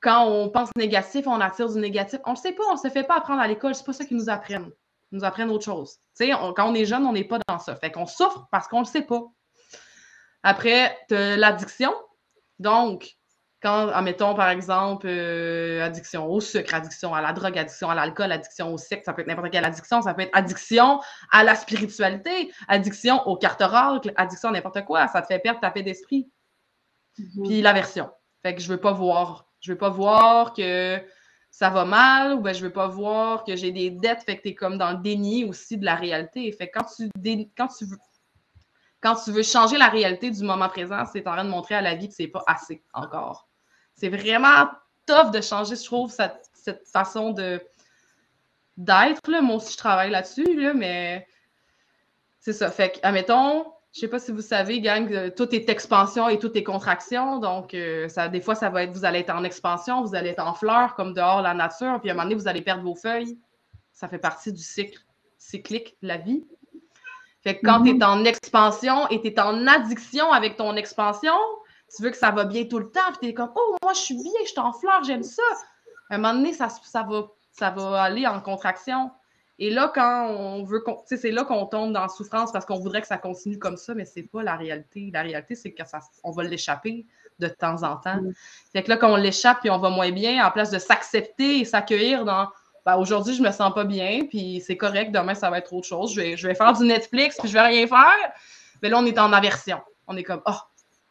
quand 0.00 0.26
on 0.26 0.48
pense 0.50 0.70
négatif, 0.76 1.26
on 1.26 1.40
attire 1.40 1.68
du 1.68 1.78
négatif. 1.78 2.20
On 2.24 2.32
le 2.32 2.36
sait 2.36 2.52
pas. 2.52 2.64
On 2.70 2.74
ne 2.74 2.78
se 2.78 2.88
fait 2.88 3.04
pas 3.04 3.16
apprendre 3.16 3.40
à 3.40 3.48
l'école. 3.48 3.74
C'est 3.74 3.84
pas 3.84 3.92
ça 3.92 4.04
qu'ils 4.04 4.16
nous 4.16 4.30
apprennent. 4.30 4.70
Ils 5.12 5.18
nous 5.18 5.24
apprennent 5.24 5.50
autre 5.50 5.64
chose. 5.64 5.98
quand 6.18 6.70
on 6.70 6.74
est 6.74 6.84
jeune, 6.84 7.06
on 7.06 7.12
n'est 7.12 7.24
pas 7.24 7.38
dans 7.48 7.58
ça. 7.58 7.74
Fait 7.76 7.90
qu'on 7.90 8.06
souffre 8.06 8.46
parce 8.50 8.68
qu'on 8.68 8.80
le 8.80 8.86
sait 8.86 9.02
pas. 9.02 9.22
Après, 10.42 10.96
l'addiction. 11.10 11.92
Donc, 12.58 13.16
quand, 13.62 13.88
admettons, 13.88 14.34
par 14.34 14.48
exemple, 14.48 15.06
euh, 15.06 15.84
addiction 15.84 16.26
au 16.26 16.40
sucre, 16.40 16.74
addiction 16.74 17.14
à 17.14 17.20
la 17.20 17.32
drogue, 17.32 17.58
addiction 17.58 17.90
à 17.90 17.94
l'alcool, 17.94 18.32
addiction 18.32 18.72
au 18.72 18.78
sexe, 18.78 19.04
ça 19.04 19.12
peut 19.12 19.20
être 19.20 19.28
n'importe 19.28 19.50
quelle 19.50 19.64
addiction, 19.64 20.00
ça 20.00 20.14
peut 20.14 20.22
être 20.22 20.36
addiction 20.36 21.00
à 21.30 21.44
la 21.44 21.54
spiritualité, 21.54 22.50
addiction 22.68 23.26
aux 23.26 23.36
cartes 23.36 23.60
oracles, 23.60 24.12
addiction 24.16 24.48
à 24.48 24.52
n'importe 24.52 24.84
quoi, 24.86 25.08
ça 25.08 25.20
te 25.20 25.26
fait 25.26 25.38
perdre 25.38 25.60
ta 25.60 25.70
paix 25.70 25.82
d'esprit. 25.82 26.30
Mhm. 27.18 27.44
Puis 27.44 27.60
l'aversion. 27.60 28.10
Fait 28.42 28.54
que 28.54 28.62
je 28.62 28.68
veux 28.68 28.80
pas 28.80 28.92
voir. 28.92 29.46
Je 29.60 29.72
veux 29.72 29.78
pas 29.78 29.90
voir 29.90 30.54
que 30.54 30.98
ça 31.50 31.68
va 31.68 31.84
mal 31.84 32.34
ou 32.34 32.40
ben 32.40 32.54
je 32.54 32.62
veux 32.62 32.72
pas 32.72 32.86
voir 32.86 33.44
que 33.44 33.56
j'ai 33.56 33.72
des 33.72 33.90
dettes. 33.90 34.22
Fait 34.22 34.38
que 34.38 34.42
tu 34.42 34.48
es 34.48 34.54
comme 34.54 34.78
dans 34.78 34.92
le 34.92 34.98
déni 34.98 35.44
aussi 35.44 35.76
de 35.76 35.84
la 35.84 35.96
réalité. 35.96 36.50
Fait 36.52 36.70
que 36.70 36.78
quand 36.78 36.86
tu, 36.86 37.10
quand 37.56 37.68
tu 37.68 37.84
veux 37.84 37.98
quand 39.02 39.16
tu 39.16 39.32
veux 39.32 39.42
changer 39.42 39.76
la 39.76 39.88
réalité 39.88 40.30
du 40.30 40.42
moment 40.44 40.68
présent, 40.68 41.04
c'est 41.10 41.26
en 41.26 41.32
train 41.32 41.44
de 41.44 41.50
montrer 41.50 41.74
à 41.74 41.82
la 41.82 41.94
vie 41.94 42.08
que 42.08 42.14
c'est 42.14 42.28
pas 42.28 42.42
assez 42.46 42.82
encore 42.92 43.49
c'est 44.00 44.08
vraiment 44.08 44.70
tough 45.06 45.30
de 45.30 45.42
changer, 45.42 45.76
je 45.76 45.84
trouve, 45.84 46.10
cette, 46.10 46.48
façon 46.90 47.32
de 47.32 47.60
d'être. 48.76 49.28
Moi 49.42 49.56
aussi, 49.56 49.72
je 49.72 49.76
travaille 49.76 50.10
là-dessus, 50.10 50.72
mais 50.74 51.26
c'est 52.38 52.54
ça. 52.54 52.70
Fait 52.70 52.92
que, 52.92 52.98
admettons, 53.02 53.66
je 53.92 54.00
sais 54.00 54.08
pas 54.08 54.18
si 54.18 54.32
vous 54.32 54.40
savez, 54.40 54.80
gang, 54.80 55.12
euh, 55.12 55.30
tout 55.30 55.54
est 55.54 55.68
expansion 55.68 56.28
et 56.28 56.38
tout 56.38 56.56
est 56.56 56.62
contraction. 56.62 57.40
Donc, 57.40 57.74
euh, 57.74 58.08
ça, 58.08 58.28
des 58.28 58.40
fois, 58.40 58.54
ça 58.54 58.70
va 58.70 58.84
être, 58.84 58.92
vous 58.92 59.04
allez 59.04 59.18
être 59.18 59.34
en 59.34 59.44
expansion, 59.44 60.02
vous 60.02 60.14
allez 60.14 60.30
être 60.30 60.42
en 60.42 60.54
fleurs, 60.54 60.94
comme 60.94 61.12
dehors 61.12 61.42
la 61.42 61.52
nature, 61.52 62.00
puis 62.00 62.08
à 62.08 62.12
un 62.12 62.16
moment 62.16 62.24
donné, 62.24 62.36
vous 62.36 62.48
allez 62.48 62.62
perdre 62.62 62.82
vos 62.82 62.94
feuilles. 62.94 63.38
Ça 63.92 64.08
fait 64.08 64.18
partie 64.18 64.52
du 64.52 64.62
cycle 64.62 64.98
cyclique 65.36 65.96
de 66.02 66.08
la 66.08 66.16
vie. 66.16 66.46
Fait 67.42 67.58
que 67.58 67.66
quand 67.66 67.80
mm-hmm. 67.80 67.98
tu 67.98 67.98
es 67.98 68.04
en 68.04 68.24
expansion 68.24 69.08
et 69.08 69.20
tu 69.20 69.28
es 69.28 69.40
en 69.40 69.66
addiction 69.66 70.30
avec 70.32 70.56
ton 70.56 70.76
expansion, 70.76 71.36
tu 71.94 72.02
veux 72.02 72.10
que 72.10 72.16
ça 72.16 72.30
va 72.30 72.44
bien 72.44 72.64
tout 72.64 72.78
le 72.78 72.90
temps, 72.90 73.00
puis 73.08 73.18
tu 73.20 73.26
es 73.28 73.34
comme, 73.34 73.50
oh, 73.54 73.76
moi, 73.82 73.92
je 73.92 74.00
suis 74.00 74.14
bien, 74.14 74.32
je 74.44 74.50
suis 74.50 74.60
en 74.60 74.72
fleur, 74.72 75.02
j'aime 75.04 75.22
ça. 75.22 75.42
À 76.08 76.14
un 76.14 76.18
moment 76.18 76.34
donné, 76.34 76.52
ça, 76.52 76.68
ça, 76.68 77.02
va, 77.02 77.28
ça 77.52 77.70
va 77.70 78.02
aller 78.02 78.26
en 78.26 78.40
contraction. 78.40 79.10
Et 79.58 79.68
là, 79.68 79.92
quand 79.94 80.28
on 80.28 80.64
veut, 80.64 80.82
c'est 81.06 81.30
là 81.30 81.44
qu'on 81.44 81.66
tombe 81.66 81.92
dans 81.92 82.00
la 82.00 82.08
souffrance 82.08 82.50
parce 82.50 82.64
qu'on 82.64 82.78
voudrait 82.78 83.02
que 83.02 83.06
ça 83.06 83.18
continue 83.18 83.58
comme 83.58 83.76
ça, 83.76 83.94
mais 83.94 84.06
c'est 84.06 84.22
pas 84.22 84.42
la 84.42 84.56
réalité. 84.56 85.10
La 85.12 85.20
réalité, 85.20 85.54
c'est 85.54 85.72
que 85.72 85.86
ça, 85.86 86.00
on 86.24 86.30
va 86.30 86.44
l'échapper 86.44 87.04
de 87.38 87.48
temps 87.48 87.82
en 87.82 87.96
temps. 87.96 88.22
Mm. 88.22 88.32
Fait 88.72 88.82
que 88.82 88.88
là, 88.88 88.96
quand 88.96 89.12
on 89.12 89.16
l'échappe 89.16 89.60
puis 89.60 89.70
on 89.70 89.78
va 89.78 89.90
moins 89.90 90.12
bien, 90.12 90.46
en 90.46 90.50
place 90.50 90.70
de 90.70 90.78
s'accepter 90.78 91.60
et 91.60 91.64
s'accueillir 91.66 92.24
dans 92.24 92.48
ben, 92.86 92.96
aujourd'hui, 92.96 93.34
je 93.34 93.42
me 93.42 93.50
sens 93.50 93.74
pas 93.74 93.84
bien, 93.84 94.24
puis 94.28 94.62
c'est 94.66 94.78
correct, 94.78 95.12
demain, 95.12 95.34
ça 95.34 95.50
va 95.50 95.58
être 95.58 95.72
autre 95.74 95.86
chose. 95.86 96.14
Je 96.14 96.20
vais, 96.20 96.36
je 96.38 96.46
vais 96.46 96.54
faire 96.54 96.72
du 96.72 96.84
Netflix, 96.86 97.36
puis 97.38 97.48
je 97.48 97.52
vais 97.52 97.60
rien 97.60 97.86
faire. 97.86 98.32
Mais 98.82 98.88
là, 98.88 98.98
on 98.98 99.04
est 99.04 99.18
en 99.18 99.32
aversion. 99.34 99.80
On 100.06 100.16
est 100.16 100.22
comme, 100.22 100.40
oh, 100.46 100.56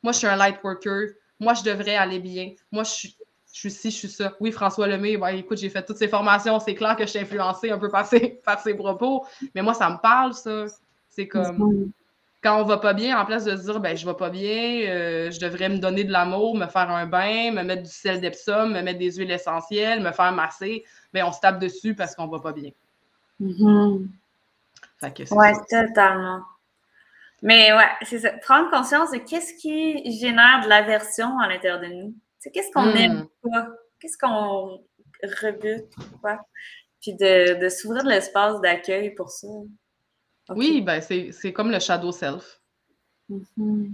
moi, 0.03 0.13
je 0.13 0.19
suis 0.19 0.27
un 0.27 0.35
light 0.35 0.57
worker. 0.63 1.09
Moi, 1.39 1.53
je 1.53 1.63
devrais 1.63 1.95
aller 1.95 2.19
bien. 2.19 2.53
Moi, 2.71 2.83
je 2.83 2.89
suis, 2.89 3.17
je 3.53 3.59
suis 3.59 3.71
ci, 3.71 3.91
je 3.91 3.97
suis 3.97 4.09
ça. 4.09 4.33
Oui, 4.39 4.51
François 4.51 4.87
Lemay, 4.87 5.17
ben, 5.17 5.29
écoute, 5.29 5.57
j'ai 5.57 5.69
fait 5.69 5.83
toutes 5.83 5.97
ces 5.97 6.07
formations. 6.07 6.59
C'est 6.59 6.75
clair 6.75 6.95
que 6.95 7.03
je 7.03 7.09
suis 7.09 7.19
influencée 7.19 7.71
un 7.71 7.77
peu 7.77 7.89
par 7.89 8.05
ses, 8.05 8.39
par 8.45 8.59
ses 8.59 8.73
propos. 8.73 9.25
Mais 9.55 9.61
moi, 9.61 9.73
ça 9.73 9.89
me 9.89 9.97
parle, 9.97 10.33
ça. 10.33 10.65
C'est 11.09 11.27
comme 11.27 11.91
quand 12.41 12.61
on 12.61 12.63
va 12.63 12.77
pas 12.77 12.93
bien, 12.93 13.19
en 13.19 13.25
place 13.25 13.43
de 13.43 13.55
se 13.55 13.63
dire, 13.63 13.79
ben, 13.79 13.97
je 13.97 14.05
vais 14.05 14.13
pas 14.13 14.29
bien, 14.29 14.83
euh, 14.87 15.31
je 15.31 15.39
devrais 15.39 15.69
me 15.69 15.77
donner 15.77 16.05
de 16.05 16.11
l'amour, 16.11 16.55
me 16.55 16.67
faire 16.67 16.89
un 16.89 17.05
bain, 17.05 17.51
me 17.51 17.63
mettre 17.63 17.83
du 17.83 17.89
sel 17.89 18.21
d'Epsom, 18.21 18.71
me 18.71 18.81
mettre 18.81 18.99
des 18.99 19.11
huiles 19.11 19.31
essentielles, 19.31 20.01
me 20.01 20.11
faire 20.11 20.31
masser, 20.31 20.85
ben, 21.13 21.25
on 21.25 21.31
se 21.31 21.39
tape 21.41 21.59
dessus 21.59 21.95
parce 21.95 22.15
qu'on 22.15 22.27
va 22.27 22.39
pas 22.39 22.53
bien. 22.53 22.71
Mm 23.39 24.07
ouais, 25.31 25.53
totalement. 25.69 26.41
Mais 27.41 27.73
ouais, 27.73 27.89
c'est 28.03 28.19
ça. 28.19 28.31
Prendre 28.41 28.69
conscience 28.69 29.11
de 29.11 29.17
qu'est-ce 29.17 29.53
qui 29.53 30.19
génère 30.19 30.61
de 30.63 30.69
l'aversion 30.69 31.39
à 31.39 31.47
l'intérieur 31.47 31.79
de 31.79 31.87
nous. 31.87 32.15
C'est 32.39 32.51
qu'est-ce 32.51 32.71
qu'on 32.71 32.85
hmm. 32.85 33.27
pas, 33.43 33.67
qu'est-ce 33.99 34.17
qu'on 34.17 34.81
rebute, 35.23 35.93
quoi? 36.21 36.39
Puis 37.01 37.13
de, 37.13 37.59
de 37.59 37.69
s'ouvrir 37.69 38.03
de 38.03 38.09
l'espace 38.09 38.59
d'accueil 38.61 39.13
pour 39.15 39.29
ça. 39.29 39.47
Oui, 40.49 40.81
ben 40.81 41.01
c'est 41.01 41.53
comme 41.53 41.71
le 41.71 41.79
shadow 41.79 42.11
self. 42.11 42.59
Mm-hmm. 43.29 43.91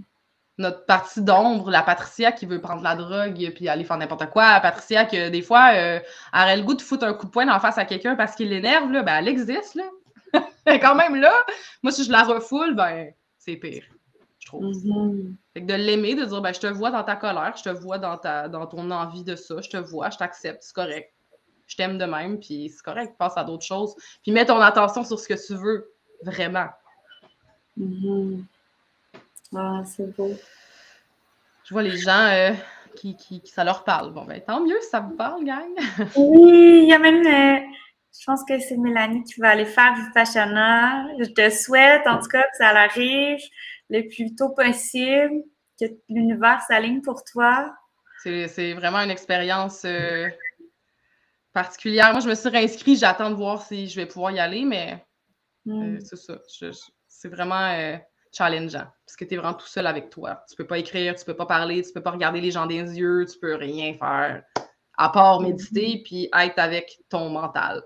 Notre 0.57 0.85
partie 0.85 1.21
d'ombre, 1.21 1.69
la 1.69 1.83
Patricia 1.83 2.31
qui 2.31 2.45
veut 2.45 2.61
prendre 2.61 2.81
la 2.81 2.95
drogue 2.95 3.51
puis 3.53 3.67
aller 3.67 3.83
faire 3.83 3.97
n'importe 3.97 4.29
quoi, 4.29 4.53
la 4.53 4.61
Patricia 4.61 5.03
que 5.05 5.29
des 5.29 5.41
fois, 5.41 5.73
euh, 5.73 5.99
elle 6.33 6.41
aurait 6.41 6.57
le 6.57 6.63
goût 6.63 6.75
de 6.75 6.81
foutre 6.81 7.05
un 7.05 7.13
coup 7.13 7.25
de 7.25 7.31
poing 7.31 7.49
en 7.49 7.59
face 7.59 7.77
à 7.77 7.83
quelqu'un 7.83 8.15
parce 8.15 8.35
qu'il 8.35 8.49
l'énerve, 8.49 8.89
là, 8.91 9.03
ben 9.03 9.17
elle 9.17 9.27
existe, 9.27 9.75
là. 9.75 9.83
Mais 10.65 10.79
quand 10.79 10.95
même 10.95 11.15
là, 11.15 11.33
moi 11.83 11.91
si 11.91 12.05
je 12.05 12.11
la 12.11 12.23
refoule, 12.23 12.73
ben 12.73 13.11
c'est 13.45 13.57
pire, 13.57 13.83
je 14.39 14.47
trouve. 14.47 14.63
Mm-hmm. 14.63 15.35
Fait 15.53 15.61
que 15.61 15.67
de 15.67 15.75
l'aimer, 15.75 16.15
de 16.15 16.25
dire 16.25 16.41
ben, 16.41 16.53
je 16.53 16.59
te 16.59 16.67
vois 16.67 16.91
dans 16.91 17.03
ta 17.03 17.15
colère, 17.15 17.55
je 17.55 17.63
te 17.63 17.69
vois 17.69 17.99
dans, 17.99 18.17
ta, 18.17 18.49
dans 18.49 18.65
ton 18.65 18.89
envie 18.91 19.23
de 19.23 19.35
ça, 19.35 19.61
je 19.61 19.69
te 19.69 19.77
vois, 19.77 20.09
je 20.09 20.17
t'accepte, 20.17 20.63
c'est 20.63 20.73
correct. 20.73 21.13
Je 21.67 21.75
t'aime 21.75 21.97
de 21.97 22.05
même, 22.05 22.39
puis 22.39 22.69
c'est 22.69 22.83
correct, 22.83 23.15
passe 23.17 23.37
à 23.37 23.43
d'autres 23.43 23.65
choses. 23.65 23.95
Puis 24.23 24.31
mets 24.31 24.45
ton 24.45 24.59
attention 24.59 25.03
sur 25.03 25.19
ce 25.19 25.27
que 25.27 25.47
tu 25.47 25.55
veux, 25.55 25.91
vraiment. 26.23 26.67
Mm-hmm. 27.77 28.43
Ah, 29.55 29.83
c'est 29.85 30.15
beau. 30.15 30.31
Je 31.63 31.73
vois 31.73 31.83
les 31.83 31.97
gens 31.97 32.27
euh, 32.27 32.51
qui, 32.95 33.15
qui, 33.15 33.41
ça 33.45 33.63
leur 33.63 33.83
parle. 33.83 34.11
Bon, 34.11 34.25
ben 34.25 34.41
tant 34.41 34.63
mieux, 34.63 34.79
ça 34.89 34.99
vous 34.99 35.15
parle, 35.15 35.43
gang. 35.43 35.69
oui, 36.15 36.81
il 36.83 36.89
y 36.89 36.93
a 36.93 36.99
même. 36.99 37.25
Euh, 37.25 37.65
je 38.19 38.25
pense 38.25 38.43
que 38.43 38.59
c'est 38.59 38.77
Mélanie 38.77 39.23
qui 39.23 39.39
va 39.39 39.49
aller 39.49 39.65
faire 39.65 39.93
Vipassana. 39.95 41.07
Je 41.19 41.25
te 41.25 41.49
souhaite, 41.49 42.07
en 42.07 42.19
tout 42.19 42.27
cas, 42.27 42.43
que 42.43 42.57
ça 42.57 42.69
arrive 42.69 43.39
le 43.89 44.07
plus 44.07 44.35
tôt 44.35 44.49
possible, 44.49 45.43
que 45.79 45.85
l'univers 46.09 46.61
s'aligne 46.67 47.01
pour 47.01 47.23
toi. 47.23 47.75
C'est 48.23 48.73
vraiment 48.73 48.99
une 48.99 49.11
expérience 49.11 49.85
euh, 49.85 50.27
particulière. 51.53 52.11
Moi, 52.11 52.21
je 52.21 52.29
me 52.29 52.33
suis 52.33 52.49
réinscrite, 52.49 52.99
j'attends 52.99 53.29
de 53.29 53.35
voir 53.35 53.61
si 53.61 53.87
je 53.87 53.95
vais 53.95 54.07
pouvoir 54.07 54.31
y 54.31 54.39
aller, 54.39 54.65
mais 54.65 55.05
mm. 55.65 55.95
euh, 55.95 55.99
c'est 55.99 56.15
ça. 56.15 56.39
C'est 57.07 57.29
vraiment 57.29 57.71
euh, 57.73 57.97
challengeant 58.31 58.87
parce 59.05 59.15
que 59.15 59.25
tu 59.25 59.35
es 59.35 59.37
vraiment 59.37 59.53
tout 59.53 59.67
seul 59.67 59.85
avec 59.85 60.09
toi. 60.09 60.43
Tu 60.49 60.55
peux 60.55 60.65
pas 60.65 60.79
écrire, 60.79 61.13
tu 61.13 61.25
peux 61.25 61.35
pas 61.35 61.45
parler, 61.45 61.83
tu 61.83 61.93
peux 61.93 62.01
pas 62.01 62.11
regarder 62.11 62.41
les 62.41 62.49
gens 62.49 62.65
des 62.65 62.97
yeux, 62.97 63.25
tu 63.31 63.37
peux 63.37 63.55
rien 63.55 63.93
faire 63.99 64.43
à 64.97 65.09
part 65.09 65.41
méditer 65.41 65.97
mm. 65.97 66.03
puis 66.03 66.29
être 66.33 66.57
avec 66.57 66.99
ton 67.09 67.29
mental. 67.29 67.83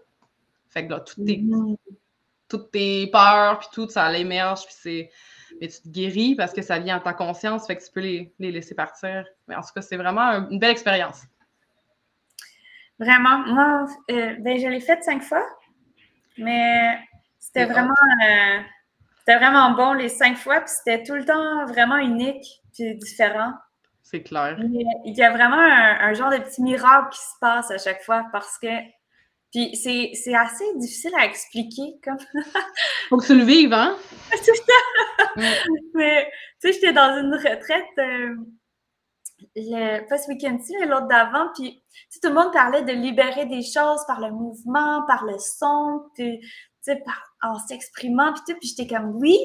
Fait 0.69 0.85
que 0.85 0.91
là, 0.91 0.99
mm-hmm. 0.99 1.75
toutes 2.47 2.71
tes, 2.71 3.07
peurs, 3.07 3.59
puis 3.59 3.67
tout, 3.73 3.89
ça 3.89 4.11
l'émerge, 4.11 4.65
puis 4.65 4.75
c'est. 4.77 5.11
Mais 5.59 5.67
tu 5.67 5.81
te 5.81 5.89
guéris 5.89 6.35
parce 6.35 6.53
que 6.53 6.61
ça 6.61 6.77
vient 6.77 6.97
en 6.97 6.99
ta 6.99 7.13
conscience, 7.13 7.65
fait 7.65 7.75
que 7.75 7.83
tu 7.83 7.91
peux 7.91 8.01
les, 8.01 8.33
laisser 8.39 8.75
partir. 8.75 9.25
Mais 9.47 9.55
en 9.55 9.61
tout 9.61 9.73
cas, 9.73 9.81
c'est 9.81 9.97
vraiment 9.97 10.47
une 10.49 10.59
belle 10.59 10.71
expérience. 10.71 11.23
Vraiment. 12.99 13.39
Moi, 13.39 13.87
euh, 14.11 14.35
ben, 14.39 14.59
je 14.59 14.67
l'ai 14.67 14.79
faite 14.79 15.03
cinq 15.03 15.23
fois, 15.23 15.43
mais 16.37 16.99
c'était 17.39 17.65
vraiment, 17.65 17.93
euh, 18.27 18.59
c'était 19.19 19.37
vraiment 19.37 19.71
bon 19.71 19.93
les 19.93 20.09
cinq 20.09 20.37
fois, 20.37 20.61
puis 20.61 20.69
c'était 20.69 21.03
tout 21.03 21.15
le 21.15 21.25
temps 21.25 21.65
vraiment 21.65 21.97
unique, 21.97 22.45
puis 22.73 22.95
différent. 22.95 23.53
C'est 24.03 24.23
clair. 24.23 24.57
Il 25.05 25.15
y 25.15 25.21
a 25.21 25.29
vraiment 25.29 25.59
un, 25.59 26.13
genre 26.13 26.31
de 26.31 26.37
petit 26.37 26.63
miracle 26.63 27.09
qui 27.11 27.19
se 27.19 27.37
passe 27.39 27.69
à 27.69 27.77
chaque 27.77 28.01
fois 28.01 28.25
parce 28.31 28.57
que 28.57 28.67
puis 29.51 29.75
c'est 29.75 30.35
assez 30.35 30.65
difficile 30.75 31.13
à 31.17 31.25
expliquer. 31.25 31.99
Comme... 32.03 32.17
Faut 33.09 33.17
que 33.17 33.25
tu 33.25 33.37
le 33.37 33.43
vives, 33.43 33.73
hein? 33.73 33.97
c'est 34.41 34.55
ça! 34.55 35.41
Mais, 35.93 36.29
tu 36.61 36.67
sais, 36.67 36.73
j'étais 36.73 36.93
dans 36.93 37.17
une 37.17 37.33
retraite, 37.33 37.85
euh, 37.97 38.35
le, 39.55 40.07
pas 40.07 40.17
ce 40.17 40.29
week-end-ci, 40.29 40.73
l'autre 40.87 41.07
d'avant, 41.07 41.47
puis 41.55 41.81
tout 42.21 42.29
le 42.29 42.35
monde 42.35 42.53
parlait 42.53 42.83
de 42.83 42.91
libérer 42.91 43.45
des 43.45 43.63
choses 43.63 44.01
par 44.05 44.19
le 44.19 44.31
mouvement, 44.31 45.03
par 45.07 45.25
le 45.25 45.37
son, 45.39 46.03
puis, 46.13 46.39
tu 46.41 46.47
sais, 46.81 47.03
en 47.41 47.57
s'exprimant, 47.57 48.33
puis 48.33 48.41
tout. 48.47 48.59
Puis 48.59 48.69
j'étais 48.69 48.95
comme, 48.95 49.15
oui, 49.15 49.37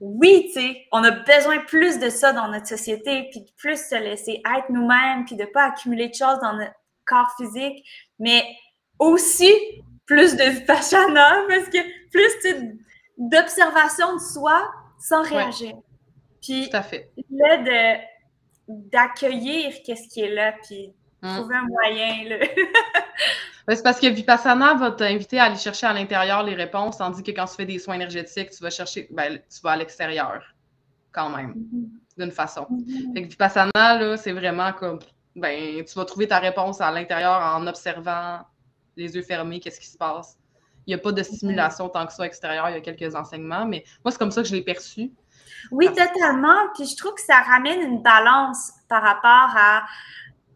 oui, 0.00 0.50
tu 0.52 0.60
sais, 0.60 0.86
on 0.92 1.02
a 1.04 1.10
besoin 1.10 1.58
plus 1.60 1.98
de 1.98 2.08
ça 2.08 2.32
dans 2.32 2.48
notre 2.48 2.66
société, 2.66 3.28
puis 3.30 3.40
de 3.40 3.50
plus 3.56 3.76
se 3.76 3.94
laisser 3.96 4.40
être 4.56 4.70
nous-mêmes, 4.70 5.24
puis 5.24 5.36
de 5.36 5.44
pas 5.44 5.64
accumuler 5.64 6.08
de 6.08 6.14
choses 6.14 6.38
dans 6.40 6.54
notre 6.54 6.74
corps 7.06 7.30
physique. 7.38 7.86
Mais 8.18 8.44
aussi 8.98 9.50
plus 10.06 10.36
de 10.36 10.44
vipassana 10.44 11.44
parce 11.48 11.68
que 11.68 11.78
plus 12.10 12.66
d'observation 13.18 14.14
de 14.14 14.20
soi 14.20 14.70
sans 14.98 15.22
réagir. 15.22 15.74
Puis 16.40 16.68
Tout 16.70 16.76
à 16.76 16.82
fait. 16.82 17.10
là, 17.30 17.98
d'accueillir 18.68 19.74
qu'est-ce 19.84 20.08
qui 20.08 20.22
est 20.22 20.34
là, 20.34 20.52
puis 20.62 20.92
mm. 21.22 21.36
trouver 21.36 21.56
un 21.56 21.66
moyen. 21.66 22.28
Là. 22.28 22.46
c'est 23.68 23.82
parce 23.82 24.00
que 24.00 24.06
Vipassana 24.08 24.74
va 24.74 24.90
t'inviter 24.92 25.38
à 25.38 25.44
aller 25.44 25.56
chercher 25.56 25.86
à 25.86 25.92
l'intérieur 25.92 26.42
les 26.42 26.54
réponses, 26.54 26.98
tandis 26.98 27.22
que 27.22 27.30
quand 27.30 27.46
tu 27.46 27.54
fais 27.54 27.66
des 27.66 27.78
soins 27.78 27.94
énergétiques, 27.94 28.50
tu 28.50 28.62
vas 28.62 28.70
chercher, 28.70 29.08
ben, 29.10 29.38
tu 29.38 29.60
vas 29.62 29.72
à 29.72 29.76
l'extérieur, 29.76 30.42
quand 31.12 31.30
même, 31.30 31.54
mm-hmm. 31.54 32.18
d'une 32.22 32.32
façon. 32.32 32.66
Mm-hmm. 32.70 33.14
Fait 33.14 33.22
que 33.22 33.28
Vipassana, 33.28 33.70
là, 33.74 34.16
c'est 34.16 34.32
vraiment 34.32 34.72
comme, 34.72 34.98
ben, 35.34 35.84
tu 35.84 35.94
vas 35.94 36.04
trouver 36.04 36.28
ta 36.28 36.38
réponse 36.38 36.80
à 36.80 36.90
l'intérieur 36.90 37.40
en 37.40 37.66
observant 37.66 38.40
les 38.96 39.14
yeux 39.14 39.22
fermés, 39.22 39.60
qu'est-ce 39.60 39.80
qui 39.80 39.88
se 39.88 39.98
passe? 39.98 40.38
Il 40.86 40.94
n'y 40.94 40.94
a 40.94 40.98
pas 40.98 41.12
de 41.12 41.22
stimulation 41.22 41.88
tant 41.88 42.06
que 42.06 42.12
ça 42.12 42.24
extérieur, 42.24 42.68
il 42.70 42.74
y 42.74 42.78
a 42.78 42.80
quelques 42.80 43.14
enseignements, 43.14 43.66
mais 43.66 43.84
moi, 44.04 44.12
c'est 44.12 44.18
comme 44.18 44.30
ça 44.30 44.42
que 44.42 44.48
je 44.48 44.54
l'ai 44.54 44.62
perçu. 44.62 45.12
Oui, 45.70 45.86
totalement. 45.86 46.68
Puis 46.74 46.86
je 46.86 46.96
trouve 46.96 47.14
que 47.14 47.22
ça 47.22 47.40
ramène 47.40 47.80
une 47.80 48.02
balance 48.02 48.72
par 48.88 49.02
rapport 49.02 49.56
à, 49.56 49.84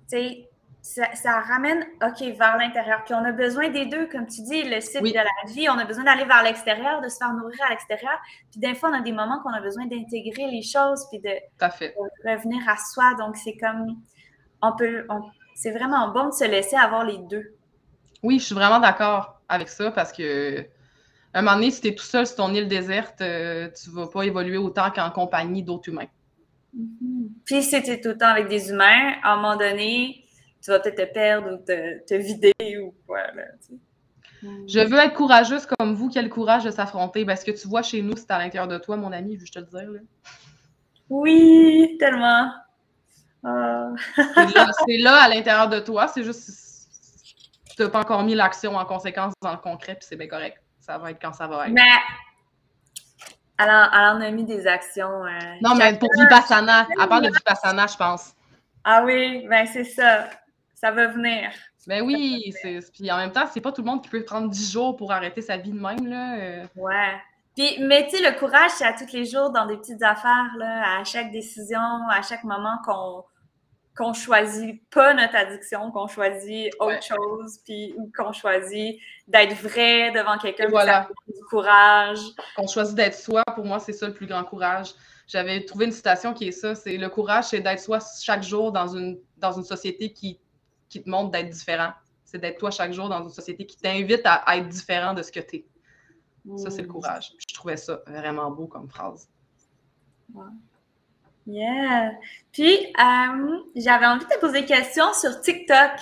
tu 0.09 0.18
sais, 0.18 0.51
ça, 0.82 1.41
ramène, 1.41 1.84
OK, 2.03 2.20
vers 2.20 2.57
l'intérieur. 2.57 3.03
Puis 3.05 3.14
on 3.14 3.24
a 3.24 3.32
besoin 3.32 3.68
des 3.68 3.86
deux, 3.86 4.07
comme 4.07 4.26
tu 4.26 4.43
dis, 4.43 4.62
le 4.62 4.80
cycle 4.80 5.11
de 5.11 5.14
la 5.14 5.53
vie. 5.53 5.68
On 5.68 5.78
a 5.78 5.84
besoin 5.84 6.05
d'aller 6.05 6.24
vers 6.24 6.43
l'extérieur, 6.43 7.01
de 7.01 7.09
se 7.09 7.18
faire 7.18 7.32
nourrir 7.34 7.61
à 7.66 7.70
l'extérieur. 7.70 8.18
Puis 8.51 8.61
des 8.61 8.74
fois, 8.74 8.91
on 8.91 8.95
a 8.95 9.01
des 9.01 9.12
moments 9.12 9.41
qu'on 9.43 9.53
a 9.53 9.61
besoin 9.61 9.86
d'intégrer 9.86 10.47
les 10.51 10.62
choses, 10.62 11.07
puis 11.11 11.20
de, 11.20 11.30
revenir 12.24 12.68
à 12.68 12.76
soi. 12.76 13.14
Donc, 13.18 13.36
c'est 13.36 13.57
comme, 13.57 14.01
on 14.62 14.74
peut, 14.76 15.07
c'est 15.55 15.70
vraiment 15.70 16.09
bon 16.09 16.26
de 16.28 16.34
se 16.34 16.45
laisser 16.45 16.76
avoir 16.76 17.05
les 17.05 17.18
deux. 17.18 17.55
Oui, 18.22 18.38
je 18.38 18.44
suis 18.44 18.54
vraiment 18.54 18.80
d'accord 18.80 19.40
avec 19.48 19.68
ça 19.68 19.90
parce 19.90 20.12
que 20.12 20.66
un 21.32 21.42
moment 21.42 21.56
donné, 21.56 21.70
si 21.70 21.80
tu 21.80 21.88
es 21.88 21.94
tout 21.94 22.04
seul 22.04 22.26
sur 22.26 22.36
ton 22.36 22.52
île 22.54 22.68
déserte, 22.68 23.20
euh, 23.20 23.68
tu 23.70 23.90
ne 23.90 23.94
vas 23.94 24.08
pas 24.08 24.22
évoluer 24.22 24.56
autant 24.56 24.90
qu'en 24.90 25.10
compagnie 25.10 25.62
d'autres 25.62 25.88
humains. 25.88 26.08
Mm-hmm. 26.76 27.28
Puis 27.44 27.62
si 27.62 27.82
tu 27.82 27.90
es 27.90 28.00
tout 28.00 28.08
le 28.08 28.18
temps 28.18 28.28
avec 28.28 28.48
des 28.48 28.70
humains, 28.70 29.14
à 29.22 29.34
un 29.34 29.36
moment 29.36 29.56
donné, 29.56 30.24
tu 30.62 30.70
vas 30.70 30.80
peut-être 30.80 31.08
te 31.08 31.12
perdre 31.12 31.54
ou 31.54 31.56
te, 31.64 32.14
vider 32.14 32.52
ou 32.78 32.94
quoi. 33.06 33.20
Je 34.42 34.80
veux 34.80 34.98
être 34.98 35.14
courageuse 35.14 35.66
comme 35.66 35.94
vous. 35.94 36.08
Quel 36.08 36.28
courage 36.28 36.64
de 36.64 36.70
s'affronter. 36.70 37.24
Parce 37.24 37.44
que 37.44 37.50
tu 37.50 37.68
vois, 37.68 37.82
chez 37.82 38.02
nous, 38.02 38.16
c'est 38.16 38.30
à 38.30 38.38
l'intérieur 38.38 38.68
de 38.68 38.78
toi, 38.78 38.96
mon 38.96 39.12
ami, 39.12 39.38
je 39.42 39.52
te 39.52 39.58
le 39.58 39.66
dire. 39.66 39.90
Là. 39.90 40.00
Oui, 41.08 41.96
tellement. 41.98 42.50
Ah. 43.42 43.90
c'est 44.86 44.98
là, 44.98 45.22
à 45.22 45.28
l'intérieur 45.28 45.68
de 45.68 45.80
toi. 45.80 46.08
C'est 46.08 46.24
juste 46.24 46.69
tu 47.80 47.86
n'as 47.86 47.90
pas 47.90 48.00
encore 48.00 48.22
mis 48.22 48.34
l'action 48.34 48.76
en 48.76 48.84
conséquence 48.84 49.32
dans 49.40 49.52
le 49.52 49.58
concret, 49.58 49.94
puis 49.94 50.06
c'est 50.08 50.16
bien 50.16 50.28
correct. 50.28 50.60
Ça 50.80 50.98
va 50.98 51.10
être 51.10 51.20
quand 51.20 51.32
ça 51.32 51.46
va 51.46 51.66
être. 51.66 51.72
Mais 51.72 51.80
alors, 53.56 53.88
on 54.16 54.20
a 54.20 54.30
mis 54.30 54.44
des 54.44 54.66
actions. 54.66 55.24
Euh, 55.24 55.38
non, 55.62 55.74
mais 55.74 55.98
pour 55.98 56.08
Vipassana, 56.18 56.86
à 56.98 57.06
part 57.06 57.22
de 57.22 57.28
Vipassana, 57.28 57.86
je 57.86 57.96
pense. 57.96 58.34
Ah 58.84 59.02
oui, 59.04 59.46
ben 59.48 59.66
c'est 59.66 59.84
ça. 59.84 60.28
Ça 60.74 60.90
va 60.90 61.08
venir. 61.08 61.50
Ben 61.86 62.02
oui, 62.02 62.54
puis 62.92 63.10
en 63.10 63.16
même 63.16 63.32
temps, 63.32 63.46
c'est 63.50 63.60
pas 63.60 63.72
tout 63.72 63.82
le 63.82 63.86
monde 63.86 64.02
qui 64.02 64.10
peut 64.10 64.24
prendre 64.24 64.48
10 64.48 64.72
jours 64.72 64.96
pour 64.96 65.12
arrêter 65.12 65.40
sa 65.40 65.56
vie 65.56 65.72
de 65.72 65.80
même. 65.80 66.06
Là. 66.06 66.36
Euh. 66.36 66.66
Ouais. 66.76 67.20
Puis, 67.56 67.76
mais 67.80 68.06
tu 68.06 68.16
sais, 68.16 68.30
le 68.30 68.38
courage, 68.38 68.70
c'est 68.72 68.84
à 68.84 68.92
tous 68.92 69.12
les 69.12 69.24
jours 69.24 69.50
dans 69.50 69.66
des 69.66 69.76
petites 69.76 70.02
affaires, 70.02 70.50
là, 70.58 70.98
à 71.00 71.04
chaque 71.04 71.30
décision, 71.32 71.80
à 72.10 72.22
chaque 72.22 72.44
moment 72.44 72.78
qu'on 72.84 73.24
qu'on 73.97 74.12
choisit 74.12 74.82
pas 74.91 75.14
notre 75.14 75.36
addiction, 75.36 75.91
qu'on 75.91 76.07
choisit 76.07 76.72
autre 76.78 77.03
chose, 77.03 77.59
puis 77.64 77.95
qu'on 78.16 78.32
choisit 78.32 78.99
d'être 79.26 79.55
vrai 79.57 80.11
devant 80.12 80.38
quelqu'un, 80.38 80.68
voilà. 80.68 81.09
du 81.26 81.43
courage. 81.45 82.20
Qu'on 82.57 82.66
choisit 82.66 82.95
d'être 82.95 83.14
soi, 83.14 83.43
pour 83.55 83.64
moi, 83.64 83.78
c'est 83.78 83.93
ça 83.93 84.07
le 84.07 84.14
plus 84.14 84.26
grand 84.26 84.45
courage. 84.45 84.95
J'avais 85.26 85.64
trouvé 85.64 85.84
une 85.86 85.93
citation 85.93 86.34
qui 86.34 86.49
est 86.49 86.53
ça, 86.53 86.74
c'est 86.74 86.97
le 86.97 87.09
courage, 87.09 87.45
c'est 87.45 87.61
d'être 87.61 87.80
soi 87.80 87.99
chaque 88.20 88.43
jour 88.43 88.72
dans 88.72 88.97
une, 88.97 89.20
dans 89.36 89.53
une 89.53 89.64
société 89.64 90.12
qui, 90.12 90.41
qui 90.88 91.03
te 91.03 91.09
montre 91.09 91.30
d'être 91.30 91.51
différent. 91.51 91.93
C'est 92.24 92.38
d'être 92.38 92.59
toi 92.59 92.70
chaque 92.70 92.93
jour 92.93 93.09
dans 93.09 93.22
une 93.22 93.30
société 93.30 93.66
qui 93.66 93.76
t'invite 93.76 94.22
à, 94.24 94.57
être 94.57 94.68
différent 94.68 95.14
de 95.14 95.22
ce 95.22 95.32
que 95.32 95.41
tu 95.41 95.57
es. 95.57 95.66
Ça, 96.57 96.70
c'est 96.70 96.82
le 96.82 96.88
mm. 96.88 96.93
courage. 96.93 97.32
Je 97.49 97.55
trouvais 97.55 97.76
ça 97.76 98.01
vraiment 98.07 98.51
beau 98.51 98.66
comme 98.66 98.88
phrase. 98.88 99.28
Yeah. 101.51 102.12
Puis, 102.53 102.76
euh, 102.76 103.59
j'avais 103.74 104.07
envie 104.07 104.24
de 104.24 104.30
te 104.30 104.38
poser 104.40 104.61
des 104.61 104.66
questions 104.66 105.12
sur 105.12 105.40
TikTok. 105.40 105.92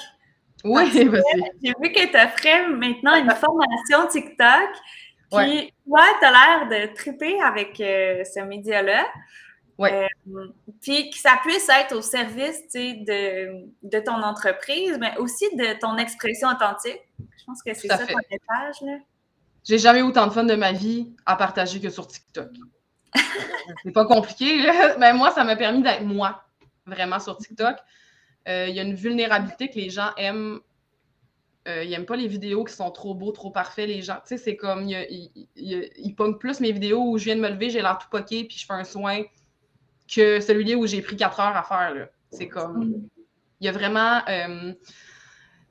Oui. 0.65 0.91
J'ai 0.93 1.05
vu 1.05 1.93
que 1.93 2.07
tu 2.07 2.17
offrais 2.17 2.69
maintenant 2.69 3.15
une 3.15 3.31
formation 3.35 4.07
TikTok. 4.11 4.71
Puis, 5.31 5.73
toi, 5.87 6.05
tu 6.21 6.27
as 6.27 6.31
l'air 6.31 6.69
de 6.69 6.95
triper 6.95 7.41
avec 7.41 7.81
euh, 7.81 8.25
ce 8.25 8.41
média-là. 8.41 9.07
Oui. 9.79 9.91
Euh, 9.93 10.07
puis 10.83 11.11
que 11.11 11.17
ça 11.17 11.39
puisse 11.43 11.69
être 11.69 11.95
au 11.95 12.03
service 12.03 12.63
de, 12.73 13.69
de 13.83 14.01
ton 14.01 14.21
entreprise, 14.23 14.99
mais 14.99 15.17
aussi 15.19 15.45
de 15.57 15.79
ton 15.79 15.97
expression 15.99 16.49
authentique. 16.49 17.01
Je 17.19 17.45
pense 17.47 17.63
que 17.63 17.73
c'est 17.75 17.87
ça 17.87 17.99
ton 17.99 18.07
message. 18.07 18.77
Là. 18.83 18.99
J'ai 19.65 19.79
jamais 19.79 20.01
eu 20.01 20.03
autant 20.03 20.27
de 20.27 20.33
fun 20.33 20.45
de 20.45 20.57
ma 20.57 20.73
vie 20.73 21.15
à 21.27 21.37
partager 21.37 21.81
que 21.81 21.91
sur 21.91 22.09
TikTok 22.09 22.49
c'est 23.83 23.93
pas 23.93 24.07
compliqué, 24.07 24.67
mais 24.99 25.13
moi, 25.13 25.31
ça 25.31 25.45
m'a 25.45 25.57
permis 25.57 25.83
d'être 25.83 26.03
moi, 26.03 26.45
vraiment, 26.87 27.19
sur 27.19 27.37
TikTok. 27.37 27.77
Euh, 28.49 28.67
il 28.69 28.75
y 28.75 28.81
a 28.81 28.83
une 28.83 28.95
vulnérabilité 28.95 29.69
que 29.69 29.77
les 29.77 29.91
gens 29.91 30.11
aiment. 30.17 30.61
Euh, 31.67 31.85
ils 31.85 31.91
n'aiment 31.91 32.07
pas 32.07 32.17
les 32.17 32.29
vidéos 32.29 32.65
qui 32.65 32.73
sont 32.73 32.91
trop 32.91 33.15
beaux, 33.15 33.33
trop 33.33 33.51
parfaits. 33.51 33.87
Les 33.87 34.01
gens, 34.01 34.15
tu 34.15 34.21
sais, 34.25 34.39
c'est 34.39 34.57
comme, 34.57 34.89
ils 34.89 36.15
pognent 36.17 36.39
plus 36.39 36.61
mes 36.61 36.73
vidéos 36.73 37.11
où 37.11 37.19
je 37.19 37.25
viens 37.25 37.37
de 37.37 37.41
me 37.41 37.49
lever, 37.51 37.69
j'ai 37.69 37.83
l'air 37.83 37.99
tout 37.99 38.09
poqué, 38.11 38.45
puis 38.45 38.57
je 38.57 38.65
fais 38.65 38.73
un 38.73 38.85
soin, 38.85 39.23
que 40.09 40.41
celui-là 40.41 40.77
où 40.77 40.87
j'ai 40.87 41.03
pris 41.03 41.17
quatre 41.17 41.41
heures 41.41 41.57
à 41.57 41.63
faire. 41.63 42.09
C'est 42.31 42.49
comme, 42.49 43.09
il 43.61 43.67
y 43.67 43.69
a 43.69 43.73
vraiment. 43.73 44.21
Euh, 44.29 44.73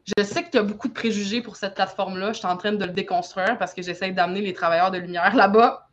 je 0.05 0.23
sais 0.23 0.43
qu'il 0.43 0.55
y 0.55 0.57
a 0.57 0.63
beaucoup 0.63 0.87
de 0.87 0.93
préjugés 0.93 1.41
pour 1.41 1.57
cette 1.57 1.75
plateforme-là. 1.75 2.31
Je 2.31 2.39
suis 2.39 2.47
en 2.47 2.57
train 2.57 2.71
de 2.71 2.85
le 2.85 2.91
déconstruire 2.91 3.57
parce 3.57 3.73
que 3.73 3.81
j'essaie 3.81 4.11
d'amener 4.11 4.41
les 4.41 4.53
travailleurs 4.53 4.91
de 4.91 4.97
lumière 4.97 5.35
là-bas. 5.35 5.86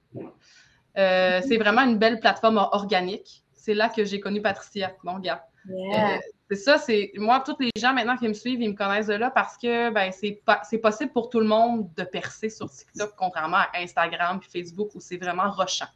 Euh, 0.96 1.40
c'est 1.46 1.56
vraiment 1.56 1.82
une 1.82 1.98
belle 1.98 2.20
plateforme 2.20 2.58
organique. 2.58 3.44
C'est 3.52 3.74
là 3.74 3.88
que 3.88 4.04
j'ai 4.04 4.20
connu 4.20 4.40
Patricia. 4.42 4.92
Bon, 5.02 5.14
regarde. 5.14 5.40
Euh, 5.70 6.18
c'est 6.50 6.56
ça, 6.56 6.78
c'est 6.78 7.10
moi, 7.16 7.42
tous 7.44 7.56
les 7.58 7.70
gens 7.76 7.94
maintenant 7.94 8.16
qui 8.16 8.28
me 8.28 8.34
suivent, 8.34 8.60
ils 8.60 8.70
me 8.70 8.76
connaissent 8.76 9.06
de 9.06 9.14
là 9.14 9.30
parce 9.30 9.56
que 9.56 9.90
ben, 9.90 10.12
c'est, 10.12 10.42
c'est 10.68 10.78
possible 10.78 11.10
pour 11.12 11.30
tout 11.30 11.40
le 11.40 11.46
monde 11.46 11.88
de 11.96 12.04
percer 12.04 12.50
sur 12.50 12.70
TikTok, 12.70 13.14
contrairement 13.16 13.56
à 13.56 13.70
Instagram 13.78 14.40
et 14.42 14.60
Facebook 14.60 14.90
où 14.94 15.00
c'est 15.00 15.16
vraiment 15.16 15.50
rochant, 15.50 15.88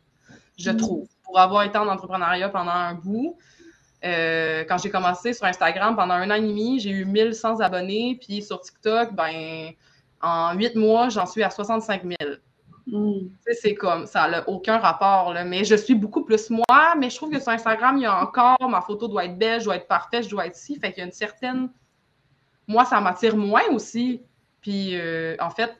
je 0.59 0.71
mm. 0.71 0.77
trouve. 0.79 1.09
Pour 1.23 1.39
avoir 1.39 1.65
été 1.65 1.77
en 1.77 1.87
entrepreneuriat 1.87 2.49
pendant 2.49 2.71
un 2.71 2.95
bout, 2.95 3.37
euh, 4.05 4.65
quand 4.67 4.79
j'ai 4.79 4.91
commencé 4.91 5.35
sur 5.35 5.45
Instagram 5.45 5.95
pendant 5.95 6.15
un 6.15 6.31
an 6.31 6.35
et 6.35 6.41
demi, 6.41 6.81
j'ai 6.81 6.91
eu 6.91 7.05
1100 7.05 7.61
abonnés, 7.61 8.19
puis 8.19 8.43
sur 8.43 8.61
TikTok, 8.61 9.13
ben, 9.15 9.73
en 10.23 10.55
huit 10.55 10.75
mois, 10.75 11.11
j'en 11.11 11.27
suis 11.27 11.43
à 11.43 11.51
65 11.51 12.05
000. 12.05 12.17
Mm. 12.91 13.29
C'est 13.53 13.75
comme, 13.75 14.07
ça 14.07 14.29
n'a 14.29 14.49
aucun 14.49 14.79
rapport, 14.79 15.33
là. 15.33 15.45
mais 15.45 15.65
je 15.65 15.75
suis 15.75 15.95
beaucoup 15.95 16.25
plus 16.25 16.51
moi, 16.51 16.95
mais 16.99 17.11
je 17.11 17.17
trouve 17.17 17.31
que 17.31 17.39
sur 17.39 17.51
Instagram, 17.51 17.97
il 17.99 18.03
y 18.03 18.07
a 18.07 18.23
encore, 18.23 18.69
ma 18.69 18.81
photo 18.81 19.09
doit 19.09 19.27
être 19.27 19.39
belle, 19.39 19.61
je 19.61 19.67
dois 19.67 19.77
être 19.77 19.89
parfaite, 19.89 20.25
je 20.25 20.31
dois 20.31 20.47
être 20.47 20.57
ci, 20.57 20.79
fait 20.79 20.93
qu'il 20.93 21.01
y 21.01 21.03
a 21.03 21.07
une 21.07 21.13
certaine... 21.13 21.69
Moi, 22.67 22.85
ça 22.85 23.01
m'attire 23.01 23.37
moins 23.37 23.67
aussi, 23.73 24.23
puis 24.61 24.91
euh, 24.95 25.37
en 25.41 25.51
fait, 25.51 25.75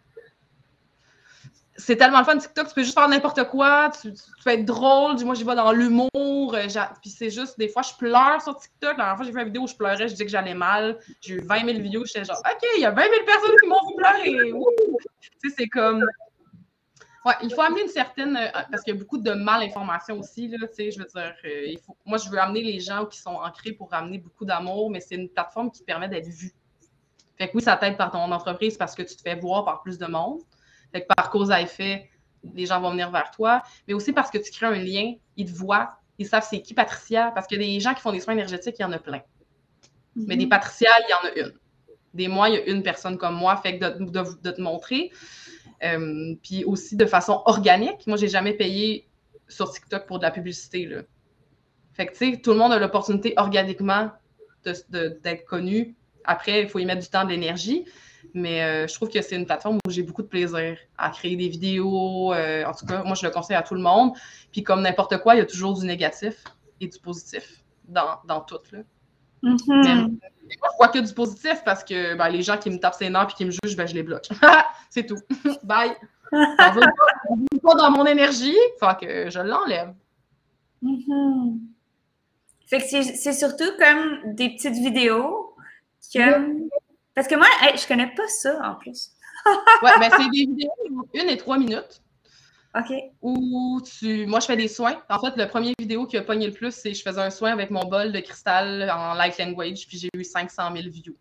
c'est 1.77 1.97
tellement 1.97 2.19
le 2.19 2.25
fun 2.25 2.37
TikTok, 2.37 2.69
tu 2.69 2.75
peux 2.75 2.83
juste 2.83 2.95
faire 2.95 3.09
n'importe 3.09 3.45
quoi, 3.45 3.91
tu, 4.01 4.13
peux 4.45 4.51
être 4.51 4.65
drôle, 4.65 5.23
moi 5.25 5.35
j'y 5.35 5.45
vais 5.45 5.55
dans 5.55 5.73
l'humour, 5.73 6.11
euh, 6.15 6.67
puis 7.01 7.11
c'est 7.11 7.31
juste, 7.31 7.59
des 7.59 7.69
fois 7.69 7.83
je 7.83 7.95
pleure 7.97 8.43
sur 8.43 8.57
TikTok, 8.57 8.93
la 8.93 8.97
dernière 8.97 9.17
fois 9.17 9.25
j'ai 9.25 9.33
fait 9.33 9.41
une 9.41 9.47
vidéo 9.47 9.63
où 9.63 9.67
je 9.67 9.77
pleurais, 9.77 10.09
je 10.09 10.13
disais 10.13 10.25
que 10.25 10.31
j'allais 10.31 10.55
mal, 10.55 10.99
j'ai 11.21 11.35
eu 11.35 11.41
20 11.41 11.67
000 11.67 11.79
vidéos, 11.79 12.05
j'étais 12.05 12.25
genre, 12.25 12.41
ok, 12.45 12.69
il 12.77 12.83
y 12.83 12.85
a 12.85 12.91
20 12.91 13.03
000 13.03 13.15
personnes 13.25 13.57
qui 13.61 13.69
m'ont 13.69 13.87
vu 13.87 13.95
pleurer, 13.97 14.53
c'est 15.57 15.69
comme, 15.69 16.05
Ouais, 17.29 17.35
il 17.43 17.53
faut 17.53 17.61
amener 17.61 17.83
une 17.83 17.89
certaine. 17.89 18.39
Euh, 18.39 18.49
parce 18.71 18.83
qu'il 18.83 18.95
y 18.95 18.97
a 18.97 18.99
beaucoup 18.99 19.19
de 19.19 19.33
malinformation 19.33 20.19
aussi, 20.19 20.49
là, 20.49 20.67
tu 20.67 20.75
sais, 20.75 20.91
je 20.91 20.99
veux 20.99 21.05
dire, 21.05 21.35
euh, 21.45 21.67
il 21.67 21.79
faut, 21.79 21.95
moi, 22.07 22.17
je 22.17 22.31
veux 22.31 22.39
amener 22.39 22.63
les 22.63 22.81
gens 22.81 23.05
qui 23.05 23.19
sont 23.19 23.35
ancrés 23.35 23.73
pour 23.73 23.93
amener 23.93 24.17
beaucoup 24.17 24.47
d'amour, 24.47 24.91
mais 24.91 25.01
c'est 25.01 25.17
une 25.17 25.29
plateforme 25.29 25.71
qui 25.71 25.83
permet 25.83 26.09
d'être 26.09 26.27
vue. 26.27 26.55
Fait 27.37 27.49
que 27.49 27.53
oui, 27.55 27.63
ça 27.63 27.77
t'aide 27.77 27.99
par 27.99 28.11
ton 28.11 28.33
entreprise 28.33 28.79
parce 28.79 28.95
que 28.95 29.03
tu 29.03 29.15
te 29.15 29.21
fais 29.21 29.35
voir 29.35 29.67
par 29.67 29.83
plus 29.83 29.99
de 29.99 30.07
monde. 30.07 30.41
Fait 30.91 31.03
que 31.03 31.07
par 31.15 31.29
cause 31.29 31.51
à 31.51 31.61
effet, 31.61 32.09
les 32.55 32.65
gens 32.65 32.81
vont 32.81 32.93
venir 32.93 33.11
vers 33.11 33.31
toi, 33.31 33.63
mais 33.87 33.93
aussi 33.93 34.15
parce 34.15 34.31
que 34.31 34.39
tu 34.39 34.51
crées 34.51 34.67
un 34.67 34.83
lien, 34.83 35.13
ils 35.37 35.53
te 35.53 35.55
voient, 35.55 35.99
ils 36.17 36.27
savent 36.27 36.47
c'est 36.49 36.63
qui 36.63 36.73
Patricia, 36.73 37.31
parce 37.35 37.47
que 37.47 37.57
des 37.57 37.79
gens 37.79 37.93
qui 37.93 38.01
font 38.01 38.13
des 38.13 38.21
soins 38.21 38.33
énergétiques, 38.33 38.77
il 38.79 38.83
y 38.83 38.85
en 38.87 38.93
a 38.93 38.99
plein. 38.99 39.21
Mais 40.17 40.39
des 40.39 40.45
mhm. 40.45 40.51
Patricia, 40.51 40.89
il 41.07 41.11
y 41.11 41.15
en 41.15 41.31
a 41.31 41.47
une. 41.47 41.59
Des 42.15 42.27
mois, 42.27 42.49
il 42.49 42.55
y 42.55 42.59
a 42.59 42.65
une 42.65 42.83
personne 42.83 43.19
comme 43.19 43.35
moi, 43.35 43.59
fait 43.59 43.79
que 43.79 43.99
de 43.99 44.51
te 44.51 44.61
montrer, 44.63 45.13
euh, 45.85 46.35
puis 46.43 46.65
aussi 46.65 46.97
de 46.97 47.07
façon 47.07 47.43
organique. 47.45 48.07
Moi, 48.07 48.17
j'ai 48.17 48.29
jamais 48.29 48.55
payé 48.55 49.09
sur 49.49 49.71
TikTok 49.71 50.07
pour 50.07 50.19
de 50.19 50.25
la 50.25 50.31
publicité. 50.31 50.87
Là. 50.87 51.03
Fait 51.93 52.07
que, 52.07 52.13
tu 52.13 52.33
sais, 52.33 52.41
tout 52.41 52.53
le 52.53 52.59
monde 52.59 52.73
a 52.73 52.79
l'opportunité 52.79 53.35
organiquement 53.37 54.11
d'être 54.65 55.45
connu. 55.47 55.97
Après, 56.25 56.63
il 56.63 56.69
faut 56.69 56.79
y 56.79 56.85
mettre 56.85 57.03
du 57.03 57.09
temps, 57.09 57.25
de 57.25 57.31
l'énergie. 57.31 57.87
Mais 58.35 58.63
euh, 58.63 58.87
je 58.87 58.95
trouve 58.95 59.09
que 59.09 59.23
c'est 59.23 59.37
une 59.37 59.47
plateforme 59.47 59.79
où 59.87 59.91
j'ai 59.91 60.03
beaucoup 60.03 60.23
de 60.23 60.29
plaisir 60.29 60.77
à 60.99 61.11
créer 61.11 61.37
des 61.37 61.49
vidéos. 61.49 62.33
Euh, 62.35 62.65
en 62.65 62.75
tout 62.75 62.85
cas, 62.85 63.03
moi, 63.05 63.15
je 63.15 63.25
le 63.25 63.33
conseille 63.33 63.57
à 63.57 63.63
tout 63.63 63.75
le 63.75 63.81
monde. 63.81 64.13
Puis 64.53 64.63
comme 64.63 64.83
n'importe 64.83 65.19
quoi, 65.19 65.35
il 65.35 65.39
y 65.39 65.41
a 65.41 65.47
toujours 65.47 65.79
du 65.79 65.87
négatif 65.87 66.45
et 66.81 66.89
du 66.89 66.99
positif 66.99 67.65
dans, 67.87 68.19
dans 68.27 68.41
tout. 68.41 68.59
Là. 68.73 68.81
Mm-hmm. 69.43 70.19
je 70.51 70.57
vois 70.79 70.89
que 70.89 70.99
du 70.99 71.13
positif 71.13 71.63
parce 71.65 71.85
que 71.85 72.15
ben, 72.17 72.29
les 72.29 72.43
gens 72.43 72.57
qui 72.57 72.71
me 72.71 72.79
tapent 72.79 72.95
ses 72.95 73.11
nerfs 73.11 73.29
et 73.31 73.35
qui 73.35 73.45
me 73.45 73.51
jugent, 73.51 73.77
ben, 73.77 73.87
je 73.87 73.95
les 73.95 74.03
bloque. 74.03 74.29
c'est 74.91 75.07
tout. 75.07 75.19
Bye. 75.63 75.93
Ça 76.31 76.75
pas, 77.63 77.75
dans 77.75 77.91
mon 77.91 78.05
énergie, 78.07 78.57
fait 78.79 79.01
que 79.01 79.31
je 79.31 79.41
l'enlève. 79.41 79.95
Fait 82.67 82.79
que 82.79 82.85
c'est 82.85 83.33
surtout 83.33 83.71
comme 83.79 84.35
des 84.35 84.51
petites 84.51 84.75
vidéos 84.75 85.55
Parce 87.15 87.29
que 87.29 87.35
moi, 87.37 87.47
je 87.75 87.89
connais 87.89 88.13
pas 88.15 88.29
ça 88.29 88.61
en 88.63 88.75
plus. 88.75 89.13
ouais, 89.83 89.91
ben 89.99 90.11
c'est 90.11 90.29
des 90.31 90.47
vidéos 90.47 90.71
une 91.15 91.29
et 91.29 91.37
trois 91.39 91.59
minutes. 91.59 92.03
OK. 92.79 92.95
Où 93.23 93.81
tu. 93.81 94.27
Moi, 94.27 94.41
je 94.41 94.47
fais 94.47 94.57
des 94.57 94.69
soins. 94.69 95.03
En 95.09 95.19
fait, 95.19 95.37
le 95.37 95.49
premier 95.49 95.75
vidéo 95.79 96.07
qui 96.07 96.17
a 96.17 96.23
pogné 96.23 96.47
le 96.47 96.53
plus, 96.53 96.73
c'est 96.73 96.95
je 96.95 97.03
faisais 97.03 97.21
un 97.21 97.31
soin 97.31 97.53
avec 97.53 97.71
mon 97.71 97.85
bol 97.85 98.13
de 98.13 98.21
cristal 98.21 98.89
en 98.91 99.15
light 99.15 99.37
language, 99.39 99.87
puis 99.89 99.99
j'ai 99.99 100.09
eu 100.15 100.23
500 100.23 100.71
000 100.75 100.89
views. 100.89 101.17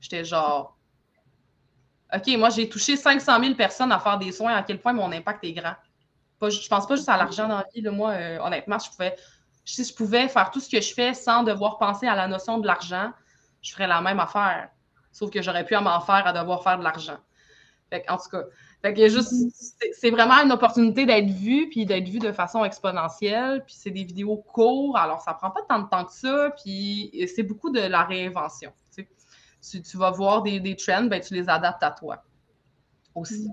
J'étais 0.00 0.24
genre. 0.24 0.76
OK, 2.14 2.28
moi, 2.36 2.50
j'ai 2.50 2.68
touché 2.68 2.96
500 2.96 3.40
000 3.42 3.54
personnes 3.54 3.90
à 3.90 3.98
faire 3.98 4.18
des 4.18 4.32
soins, 4.32 4.54
à 4.54 4.62
quel 4.62 4.80
point 4.80 4.92
mon 4.92 5.10
impact 5.10 5.42
est 5.44 5.52
grand. 5.52 5.74
Pas, 6.38 6.50
je 6.50 6.68
pense 6.68 6.86
pas 6.86 6.94
juste 6.94 7.08
à 7.08 7.16
l'argent 7.16 7.48
dans 7.48 7.58
la 7.58 7.66
vie. 7.74 7.82
Moi, 7.82 8.10
euh, 8.10 8.38
honnêtement, 8.40 8.78
je 8.78 8.90
pouvais, 8.90 9.16
si 9.64 9.84
je 9.84 9.94
pouvais 9.94 10.28
faire 10.28 10.50
tout 10.50 10.60
ce 10.60 10.68
que 10.68 10.80
je 10.80 10.92
fais 10.92 11.14
sans 11.14 11.42
devoir 11.42 11.78
penser 11.78 12.06
à 12.06 12.14
la 12.14 12.28
notion 12.28 12.58
de 12.58 12.66
l'argent, 12.66 13.12
je 13.62 13.72
ferais 13.72 13.86
la 13.86 14.00
même 14.02 14.20
affaire. 14.20 14.68
Sauf 15.10 15.30
que 15.30 15.42
j'aurais 15.42 15.64
pu 15.64 15.74
m'en 15.76 16.00
faire 16.00 16.26
à 16.26 16.32
devoir 16.32 16.62
faire 16.62 16.78
de 16.78 16.84
l'argent. 16.84 17.18
en 18.08 18.16
tout 18.18 18.28
cas, 18.30 18.42
juste, 19.08 19.32
c'est 19.92 20.10
vraiment 20.10 20.34
une 20.42 20.52
opportunité 20.52 21.06
d'être 21.06 21.30
vu, 21.30 21.68
puis 21.70 21.86
d'être 21.86 22.08
vu 22.08 22.18
de 22.18 22.32
façon 22.32 22.64
exponentielle. 22.64 23.64
Puis 23.64 23.76
c'est 23.78 23.90
des 23.90 24.04
vidéos 24.04 24.36
courtes, 24.36 24.96
alors 24.98 25.20
ça 25.20 25.34
prend 25.34 25.50
pas 25.50 25.62
tant 25.68 25.80
de 25.80 25.88
temps 25.88 26.04
que 26.04 26.12
ça, 26.12 26.50
puis 26.62 27.10
c'est 27.34 27.42
beaucoup 27.42 27.70
de 27.70 27.80
la 27.80 28.04
réinvention. 28.04 28.72
Si 29.60 29.80
tu 29.80 29.96
vas 29.96 30.10
voir 30.10 30.42
des, 30.42 30.58
des 30.58 30.74
trends, 30.74 31.04
ben, 31.04 31.20
tu 31.20 31.34
les 31.34 31.48
adaptes 31.48 31.84
à 31.84 31.92
toi 31.92 32.24
aussi. 33.14 33.48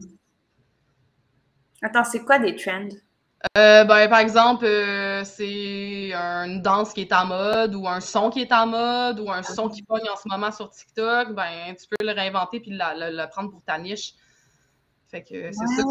Attends, 1.81 2.03
c'est 2.03 2.23
quoi 2.23 2.39
des 2.39 2.55
trends? 2.55 2.89
Euh, 3.57 3.85
ben, 3.85 4.09
par 4.09 4.19
exemple, 4.19 4.65
euh, 4.65 5.23
c'est 5.23 6.11
une 6.13 6.61
danse 6.61 6.93
qui 6.93 7.01
est 7.01 7.13
en 7.13 7.25
mode 7.25 7.73
ou 7.73 7.87
un 7.87 8.01
son 8.01 8.29
qui 8.29 8.41
est 8.41 8.51
en 8.51 8.67
mode 8.67 9.19
ou 9.21 9.31
un 9.31 9.43
son 9.43 9.69
qui 9.69 9.81
pogne 9.81 10.09
en 10.09 10.17
ce 10.17 10.27
moment 10.27 10.51
sur 10.51 10.69
TikTok, 10.69 11.33
ben, 11.33 11.73
tu 11.79 11.87
peux 11.87 12.05
le 12.05 12.11
réinventer 12.11 12.59
puis 12.59 12.71
le, 12.73 13.29
prendre 13.29 13.49
pour 13.49 13.63
ta 13.63 13.77
niche. 13.77 14.13
Fait 15.09 15.23
que 15.23 15.51
c'est 15.51 15.67
ça, 15.75 15.83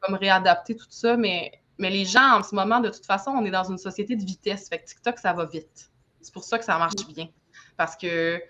comme 0.00 0.14
réadapter 0.16 0.76
tout 0.76 0.86
ça, 0.90 1.16
mais, 1.16 1.52
mais 1.78 1.90
les 1.90 2.04
gens 2.04 2.38
en 2.38 2.42
ce 2.42 2.54
moment, 2.54 2.80
de 2.80 2.90
toute 2.90 3.06
façon, 3.06 3.30
on 3.30 3.44
est 3.44 3.50
dans 3.50 3.70
une 3.70 3.78
société 3.78 4.16
de 4.16 4.24
vitesse. 4.24 4.68
Fait 4.68 4.78
que 4.78 4.84
TikTok, 4.84 5.18
ça 5.18 5.32
va 5.32 5.46
vite. 5.46 5.90
C'est 6.20 6.32
pour 6.32 6.44
ça 6.44 6.58
que 6.58 6.64
ça 6.64 6.78
marche 6.78 7.06
bien. 7.08 7.28
Parce 7.76 7.96
que 7.96 8.42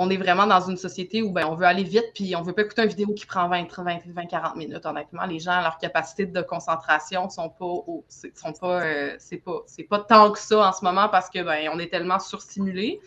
on 0.00 0.10
est 0.10 0.16
vraiment 0.16 0.46
dans 0.46 0.60
une 0.60 0.76
société 0.76 1.22
où 1.22 1.32
ben, 1.32 1.44
on 1.46 1.56
veut 1.56 1.66
aller 1.66 1.82
vite, 1.82 2.12
puis 2.14 2.36
on 2.36 2.40
ne 2.40 2.46
veut 2.46 2.52
pas 2.52 2.62
écouter 2.62 2.82
une 2.82 2.88
vidéo 2.88 3.12
qui 3.14 3.26
prend 3.26 3.48
20, 3.48 3.66
20, 3.76 3.98
20, 4.06 4.26
40 4.26 4.54
minutes. 4.54 4.86
Honnêtement, 4.86 5.26
les 5.26 5.40
gens, 5.40 5.60
leur 5.60 5.76
capacité 5.78 6.24
de 6.24 6.40
concentration 6.40 7.28
sont 7.28 7.48
pas, 7.48 7.82
sont 8.08 8.52
pas, 8.52 8.84
euh, 8.84 9.16
c'est 9.18 9.38
pas, 9.38 9.62
c'est 9.66 9.82
pas 9.82 9.98
tant 9.98 10.30
que 10.30 10.38
ça 10.38 10.68
en 10.68 10.72
ce 10.72 10.84
moment 10.84 11.08
parce 11.08 11.28
que 11.28 11.42
ben, 11.42 11.68
on 11.72 11.80
est 11.80 11.88
tellement 11.88 12.20
surstimulé. 12.20 13.00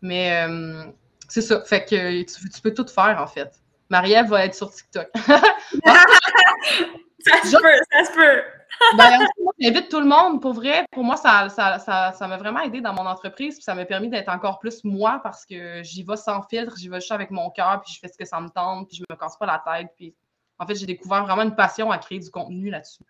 Mais 0.00 0.46
euh, 0.48 0.84
c'est 1.28 1.42
ça. 1.42 1.62
Fait 1.64 1.84
que 1.84 2.22
tu, 2.22 2.62
peux 2.62 2.72
tout 2.72 2.86
faire, 2.86 3.18
en 3.20 3.26
fait. 3.26 3.60
Marie-Ève 3.90 4.28
va 4.28 4.44
être 4.44 4.54
sur 4.54 4.72
TikTok. 4.72 5.08
ça 5.14 5.32
se 7.44 7.56
peut, 7.56 7.80
ça 7.92 8.04
se 8.04 8.12
peut 8.12 8.42
ben, 8.96 9.26
j'invite 9.58 9.88
tout 9.88 10.00
le 10.00 10.06
monde. 10.06 10.40
Pour 10.40 10.52
vrai, 10.52 10.86
pour 10.92 11.04
moi, 11.04 11.16
ça, 11.16 11.48
ça, 11.48 12.28
m'a 12.28 12.36
vraiment 12.36 12.60
aidé 12.60 12.80
dans 12.80 12.92
mon 12.92 13.06
entreprise. 13.06 13.56
Puis 13.56 13.64
ça 13.64 13.74
m'a 13.74 13.84
permis 13.84 14.08
d'être 14.08 14.28
encore 14.28 14.58
plus 14.58 14.84
moi 14.84 15.20
parce 15.22 15.44
que 15.44 15.82
j'y 15.82 16.02
vais 16.02 16.16
sans 16.16 16.42
filtre, 16.42 16.76
j'y 16.76 16.88
vais 16.88 17.00
juste 17.00 17.12
avec 17.12 17.30
mon 17.30 17.50
cœur, 17.50 17.80
puis 17.82 17.92
je 17.94 17.98
fais 17.98 18.08
ce 18.08 18.18
que 18.18 18.24
ça 18.24 18.40
me 18.40 18.48
tente, 18.48 18.88
puis 18.88 18.98
je 18.98 19.04
me 19.08 19.16
casse 19.18 19.36
pas 19.36 19.46
la 19.46 19.62
tête. 19.64 19.92
Puis 19.96 20.14
en 20.58 20.66
fait, 20.66 20.74
j'ai 20.74 20.86
découvert 20.86 21.24
vraiment 21.24 21.42
une 21.42 21.54
passion 21.54 21.90
à 21.90 21.98
créer 21.98 22.18
du 22.18 22.30
contenu 22.30 22.70
là-dessus. 22.70 23.04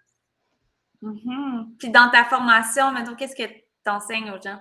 Mm-hmm. 1.03 1.77
Puis 1.79 1.91
dans 1.91 2.11
ta 2.11 2.25
formation, 2.25 2.93
maintenant, 2.93 3.15
qu'est-ce 3.15 3.37
que 3.37 3.47
tu 3.47 3.91
enseignes 3.91 4.31
aux 4.31 4.41
gens? 4.41 4.61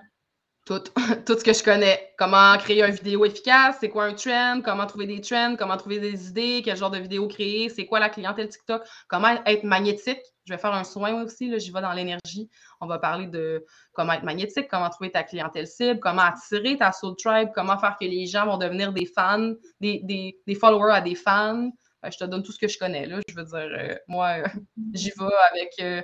Tout, 1.26 1.38
ce 1.38 1.44
que 1.44 1.52
je 1.52 1.62
connais. 1.62 2.12
Comment 2.18 2.58
créer 2.58 2.82
une 2.82 2.90
vidéo 2.90 3.24
efficace, 3.24 3.76
c'est 3.78 3.88
quoi 3.88 4.06
un 4.06 4.14
trend, 4.14 4.62
comment 4.64 4.84
trouver 4.86 5.06
des 5.06 5.20
trends, 5.20 5.54
comment 5.56 5.76
trouver 5.76 6.00
des 6.00 6.28
idées, 6.28 6.60
quel 6.64 6.76
genre 6.76 6.90
de 6.90 6.98
vidéo 6.98 7.28
créer, 7.28 7.68
c'est 7.68 7.86
quoi 7.86 8.00
la 8.00 8.08
clientèle 8.08 8.48
TikTok, 8.48 8.82
comment 9.06 9.28
être 9.46 9.62
magnétique. 9.62 10.18
Je 10.44 10.52
vais 10.52 10.58
faire 10.58 10.74
un 10.74 10.82
soin 10.82 11.22
aussi, 11.22 11.48
là, 11.48 11.58
j'y 11.58 11.70
vais 11.70 11.80
dans 11.80 11.92
l'énergie. 11.92 12.50
On 12.80 12.88
va 12.88 12.98
parler 12.98 13.28
de 13.28 13.64
comment 13.92 14.12
être 14.14 14.24
magnétique, 14.24 14.66
comment 14.68 14.90
trouver 14.90 15.12
ta 15.12 15.22
clientèle 15.22 15.68
cible, 15.68 16.00
comment 16.00 16.22
attirer 16.22 16.76
ta 16.76 16.90
soul 16.90 17.14
tribe, 17.16 17.50
comment 17.54 17.78
faire 17.78 17.96
que 18.00 18.04
les 18.04 18.26
gens 18.26 18.46
vont 18.46 18.58
devenir 18.58 18.92
des 18.92 19.06
fans, 19.06 19.52
des, 19.80 20.34
followers 20.60 20.94
à 20.94 21.00
des 21.00 21.14
fans. 21.14 21.70
je 22.02 22.16
te 22.16 22.24
donne 22.24 22.42
tout 22.42 22.50
ce 22.50 22.58
que 22.58 22.66
je 22.66 22.76
connais. 22.76 23.06
Là. 23.06 23.20
Je 23.28 23.34
veux 23.36 23.44
dire, 23.44 23.78
euh, 23.78 23.94
moi, 24.08 24.38
euh, 24.38 24.48
j'y 24.94 25.10
vais 25.10 25.26
avec. 25.52 25.72
Euh, 25.80 26.02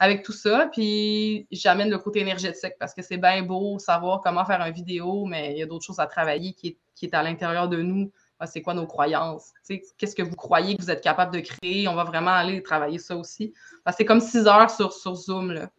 avec 0.00 0.24
tout 0.24 0.32
ça. 0.32 0.68
Puis 0.72 1.46
j'amène 1.52 1.90
le 1.90 1.98
côté 1.98 2.20
énergétique 2.20 2.72
parce 2.80 2.94
que 2.94 3.02
c'est 3.02 3.18
bien 3.18 3.42
beau 3.42 3.78
savoir 3.78 4.20
comment 4.22 4.44
faire 4.44 4.60
une 4.62 4.72
vidéo, 4.72 5.26
mais 5.26 5.52
il 5.52 5.58
y 5.58 5.62
a 5.62 5.66
d'autres 5.66 5.84
choses 5.84 6.00
à 6.00 6.06
travailler 6.06 6.54
qui 6.54 6.78
est, 7.02 7.14
à 7.14 7.22
l'intérieur 7.22 7.68
de 7.68 7.80
nous. 7.80 8.10
Ah, 8.40 8.46
c'est 8.46 8.62
quoi 8.62 8.72
nos 8.72 8.86
croyances? 8.86 9.52
Qu'est-ce 9.68 10.16
que 10.16 10.22
vous 10.22 10.34
croyez 10.34 10.74
que 10.74 10.82
vous 10.82 10.90
êtes 10.90 11.02
capable 11.02 11.34
de 11.34 11.40
créer? 11.40 11.86
On 11.88 11.94
va 11.94 12.04
vraiment 12.04 12.30
aller 12.30 12.62
travailler 12.62 12.98
ça 12.98 13.14
aussi. 13.14 13.52
C'est 13.94 14.06
comme 14.06 14.20
six 14.20 14.46
heures 14.46 14.70
sur, 14.70 14.94
sur 14.94 15.14
Zoom 15.14 15.52
là, 15.52 15.70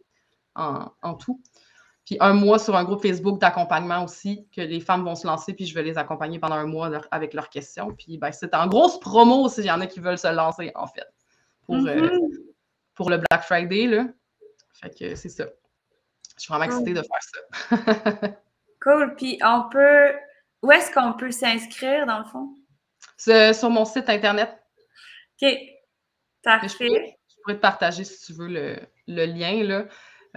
en, 0.54 1.14
tout. 1.14 1.40
Puis 2.04 2.16
un 2.20 2.34
mois 2.34 2.60
sur 2.60 2.76
un 2.76 2.84
groupe 2.84 3.02
Facebook 3.02 3.40
d'accompagnement 3.40 4.04
aussi, 4.04 4.46
que 4.54 4.60
les 4.60 4.80
femmes 4.80 5.04
vont 5.04 5.16
se 5.16 5.26
lancer, 5.26 5.54
puis 5.54 5.66
je 5.66 5.74
vais 5.74 5.82
les 5.82 5.98
accompagner 5.98 6.38
pendant 6.38 6.54
un 6.54 6.66
mois 6.66 6.88
avec 7.10 7.34
leurs 7.34 7.48
questions. 7.48 7.92
Puis 7.92 8.18
ben, 8.18 8.30
c'est 8.30 8.54
en 8.54 8.68
grosse 8.68 9.00
promo 9.00 9.48
s'il 9.48 9.64
y 9.64 9.70
en 9.70 9.80
a 9.80 9.88
qui 9.88 9.98
veulent 9.98 10.18
se 10.18 10.32
lancer, 10.32 10.70
en 10.76 10.86
fait, 10.86 11.12
pour, 11.66 11.74
euh, 11.74 11.80
mm-hmm 11.80 12.51
pour 13.02 13.10
le 13.10 13.18
Black 13.18 13.42
Friday. 13.42 13.86
Là. 13.86 14.06
Fait 14.80 14.96
que 14.96 15.14
c'est 15.16 15.28
ça. 15.28 15.46
Je 16.36 16.42
suis 16.42 16.52
vraiment 16.52 16.66
excitée 16.66 16.94
de 16.94 17.02
faire 17.02 17.20
ça. 17.20 18.36
cool. 18.80 19.14
Puis 19.16 19.40
on 19.44 19.68
peut. 19.70 20.12
Où 20.62 20.70
est-ce 20.70 20.92
qu'on 20.92 21.14
peut 21.14 21.32
s'inscrire 21.32 22.06
dans 22.06 22.18
le 22.18 22.24
fond? 22.24 22.54
sur 23.18 23.70
mon 23.70 23.84
site 23.84 24.08
internet. 24.08 24.50
OK. 25.40 25.48
Parfait. 26.44 26.68
Je 26.68 26.76
pourrais, 26.76 27.18
je 27.28 27.34
pourrais, 27.42 27.56
te 27.56 27.60
partager 27.60 28.04
si 28.04 28.24
tu 28.24 28.32
veux 28.32 28.48
le, 28.48 29.26
lien. 29.26 29.64
Là. 29.64 29.86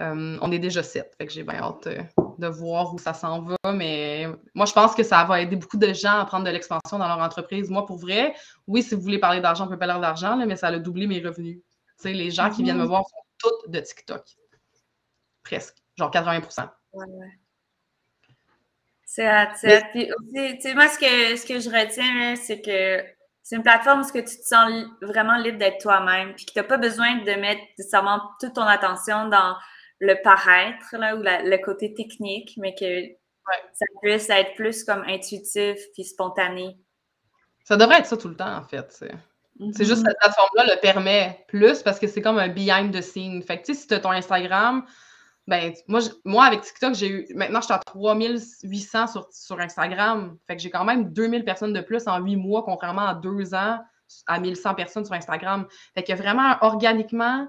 Euh, 0.00 0.38
on 0.40 0.50
est 0.50 0.58
déjà 0.58 0.82
sept. 0.82 1.14
Fait 1.16 1.26
que 1.26 1.32
j'ai 1.32 1.44
bien 1.44 1.60
hâte 1.60 1.86
euh, 1.86 2.02
de 2.38 2.48
voir 2.48 2.92
où 2.94 2.98
ça 2.98 3.14
s'en 3.14 3.42
va. 3.42 3.56
Mais 3.72 4.26
moi, 4.54 4.66
je 4.66 4.72
pense 4.72 4.94
que 4.94 5.04
ça 5.04 5.22
va 5.24 5.40
aider 5.40 5.54
beaucoup 5.54 5.78
de 5.78 5.92
gens 5.92 6.18
à 6.18 6.24
prendre 6.24 6.44
de 6.44 6.50
l'expansion 6.50 6.98
dans 6.98 7.08
leur 7.08 7.20
entreprise. 7.20 7.70
Moi, 7.70 7.86
pour 7.86 7.98
vrai, 7.98 8.34
oui, 8.66 8.82
si 8.82 8.96
vous 8.96 9.02
voulez 9.02 9.18
parler 9.18 9.40
d'argent, 9.40 9.66
on 9.66 9.68
peut 9.68 9.78
parler 9.78 10.00
d'argent, 10.00 10.36
mais 10.44 10.56
ça 10.56 10.68
a 10.68 10.78
doublé 10.78 11.06
mes 11.06 11.20
revenus 11.20 11.60
les 12.04 12.30
gens 12.30 12.50
qui 12.50 12.62
viennent 12.62 12.78
me 12.78 12.82
mhm. 12.82 12.88
voir 12.88 13.08
sont 13.08 13.16
toutes 13.38 13.70
de 13.70 13.80
TikTok. 13.80 14.22
Presque. 15.42 15.76
Genre 15.96 16.10
80 16.10 16.40
ouais, 16.92 17.04
ouais. 17.06 17.40
C'est 19.04 19.30
Puis 19.92 20.10
aussi, 20.12 20.74
moi, 20.74 20.88
ce 20.88 20.98
que, 20.98 21.36
ce 21.36 21.46
que 21.46 21.58
je 21.60 21.70
retiens, 21.70 22.36
c'est 22.36 22.60
que 22.60 23.02
c'est 23.42 23.56
une 23.56 23.62
plateforme 23.62 24.00
où 24.00 24.12
tu 24.12 24.24
te 24.24 24.28
sens 24.28 24.70
vraiment 25.00 25.38
libre 25.38 25.58
d'être 25.58 25.80
toi-même, 25.80 26.34
puis 26.34 26.44
que 26.44 26.52
tu 26.52 26.58
n'as 26.58 26.64
pas 26.64 26.76
besoin 26.76 27.18
de 27.18 27.40
mettre 27.40 27.62
nécessairement 27.78 28.20
toute 28.40 28.54
ton 28.54 28.62
attention 28.62 29.28
dans 29.28 29.56
le 30.00 30.20
paraître 30.22 30.96
là, 30.96 31.16
ou 31.16 31.22
le 31.22 31.56
côté 31.64 31.94
technique, 31.94 32.54
mais 32.58 32.74
que 32.74 33.06
ça 33.72 33.86
puisse 34.02 34.28
être 34.28 34.54
plus 34.56 34.84
comme 34.84 35.04
intuitif 35.06 35.78
puis 35.94 36.04
spontané. 36.04 36.76
Ça 37.64 37.76
devrait 37.76 38.00
être 38.00 38.06
ça 38.06 38.16
tout 38.16 38.28
le 38.28 38.36
temps, 38.36 38.56
en 38.56 38.64
fait. 38.64 39.04
C'est 39.72 39.84
juste 39.84 40.02
que 40.02 40.10
cette 40.10 40.18
plateforme-là 40.18 40.74
le 40.74 40.80
permet 40.80 41.44
plus 41.48 41.82
parce 41.82 41.98
que 41.98 42.06
c'est 42.06 42.20
comme 42.20 42.38
un 42.38 42.48
behind 42.48 42.94
the 42.94 43.00
scene. 43.00 43.42
Fait 43.42 43.60
que, 43.60 43.66
tu 43.66 43.74
sais, 43.74 43.80
si 43.80 43.86
tu 43.86 43.94
as 43.94 44.00
ton 44.00 44.10
Instagram, 44.10 44.84
ben, 45.46 45.72
moi, 45.86 46.00
moi 46.24 46.44
avec 46.44 46.62
TikTok, 46.62 46.94
j'ai 46.94 47.08
eu. 47.08 47.26
Maintenant, 47.34 47.60
je 47.60 47.66
suis 47.66 47.74
à 47.74 47.78
3800 47.78 49.06
sur, 49.06 49.28
sur 49.30 49.60
Instagram. 49.60 50.36
Fait 50.46 50.56
que 50.56 50.62
j'ai 50.62 50.70
quand 50.70 50.84
même 50.84 51.12
2000 51.12 51.44
personnes 51.44 51.72
de 51.72 51.80
plus 51.80 52.06
en 52.08 52.18
8 52.18 52.36
mois, 52.36 52.64
contrairement 52.64 53.06
à 53.06 53.14
2 53.14 53.54
ans 53.54 53.78
à 54.26 54.40
1100 54.40 54.74
personnes 54.74 55.04
sur 55.04 55.14
Instagram. 55.14 55.66
Fait 55.94 56.02
que 56.02 56.12
vraiment, 56.12 56.56
organiquement, 56.60 57.48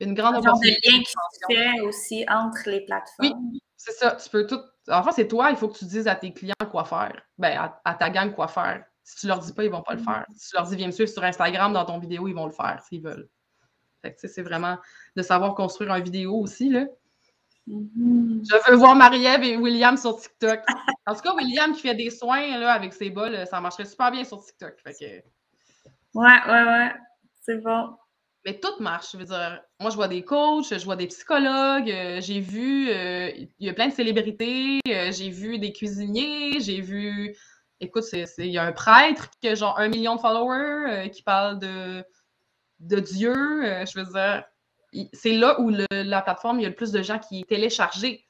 une 0.00 0.14
grande 0.14 0.36
opportunité. 0.36 0.80
Il 0.84 0.92
y 0.92 0.96
a 0.96 1.02
qui 1.02 1.10
se 1.10 1.46
fait 1.48 1.80
aussi 1.80 2.26
entre 2.28 2.68
les 2.68 2.80
plateformes. 2.84 3.32
Oui, 3.52 3.60
c'est 3.76 3.92
ça. 3.92 4.12
Tu 4.12 4.28
peux 4.28 4.46
tout. 4.46 4.60
Enfin, 4.88 5.10
c'est 5.12 5.28
toi, 5.28 5.50
il 5.50 5.56
faut 5.56 5.68
que 5.68 5.78
tu 5.78 5.84
dises 5.84 6.06
à 6.06 6.14
tes 6.14 6.32
clients 6.32 6.54
quoi 6.70 6.84
faire. 6.84 7.22
Ben, 7.38 7.72
à 7.84 7.94
ta 7.94 8.10
gang 8.10 8.32
quoi 8.32 8.48
faire. 8.48 8.84
Si 9.06 9.20
tu 9.20 9.28
leur 9.28 9.38
dis 9.38 9.52
pas, 9.52 9.64
ils 9.64 9.70
vont 9.70 9.82
pas 9.82 9.94
le 9.94 10.00
mm. 10.00 10.04
faire. 10.04 10.26
Si 10.34 10.50
tu 10.50 10.56
leur 10.56 10.66
dis 10.66 10.74
viens 10.74 10.88
me 10.88 10.92
suivre 10.92 11.08
sur 11.08 11.22
Instagram 11.22 11.72
dans 11.72 11.84
ton 11.84 11.98
vidéo, 11.98 12.26
ils 12.26 12.34
vont 12.34 12.46
le 12.46 12.52
faire 12.52 12.82
s'ils 12.82 13.00
veulent. 13.00 13.28
c'est 14.16 14.42
vraiment 14.42 14.78
de 15.14 15.22
savoir 15.22 15.54
construire 15.54 15.94
une 15.94 16.02
vidéo 16.02 16.34
aussi, 16.34 16.68
là. 16.70 16.86
Mm-hmm. 17.68 18.48
Je 18.48 18.70
veux 18.70 18.76
voir 18.76 18.96
Marie-Ève 18.96 19.44
et 19.44 19.56
William 19.56 19.96
sur 19.96 20.16
TikTok. 20.16 20.60
En 21.06 21.14
tout 21.14 21.20
cas, 21.20 21.34
William 21.36 21.72
qui 21.72 21.82
fait 21.82 21.94
des 21.94 22.10
soins 22.10 22.58
là, 22.58 22.72
avec 22.72 22.92
ses 22.92 23.10
bols, 23.10 23.46
ça 23.46 23.60
marcherait 23.60 23.84
super 23.84 24.10
bien 24.10 24.24
sur 24.24 24.44
TikTok. 24.44 24.74
Fait 24.82 25.24
Ouais, 26.14 26.40
ouais, 26.48 26.64
ouais. 26.64 26.92
C'est 27.42 27.62
bon. 27.62 27.96
mais 28.44 28.58
tout 28.58 28.80
marche. 28.80 29.12
Je 29.12 29.18
veux 29.18 29.24
dire, 29.24 29.62
moi, 29.78 29.90
je 29.90 29.96
vois 29.96 30.08
des 30.08 30.24
coachs, 30.24 30.76
je 30.76 30.84
vois 30.84 30.96
des 30.96 31.06
psychologues, 31.06 31.90
euh, 31.90 32.20
j'ai 32.20 32.40
vu, 32.40 32.90
euh, 32.90 33.30
il 33.36 33.66
y 33.66 33.68
a 33.68 33.74
plein 33.74 33.86
de 33.86 33.92
célébrités, 33.92 34.80
euh, 34.88 35.12
j'ai 35.12 35.30
vu 35.30 35.60
des 35.60 35.72
cuisiniers, 35.72 36.58
j'ai 36.58 36.80
vu, 36.80 37.36
écoute, 37.80 38.04
il 38.12 38.46
y 38.46 38.58
a 38.58 38.64
un 38.64 38.72
prêtre 38.72 39.30
qui 39.40 39.48
a 39.48 39.54
genre 39.54 39.78
un 39.78 39.88
million 39.88 40.16
de 40.16 40.20
followers, 40.20 41.10
qui 41.10 41.22
parle 41.22 41.58
de, 41.58 42.04
de 42.80 43.00
Dieu. 43.00 43.34
je 43.34 43.98
veux 43.98 44.12
dire, 44.12 44.44
c'est 45.12 45.32
là 45.32 45.60
où 45.60 45.70
la 45.90 46.22
plateforme, 46.22 46.60
il 46.60 46.62
y 46.62 46.66
a 46.66 46.70
le 46.70 46.74
plus 46.74 46.92
de 46.92 47.02
gens 47.02 47.18
qui 47.18 47.40
est 47.40 47.48
téléchargés. 47.48 48.26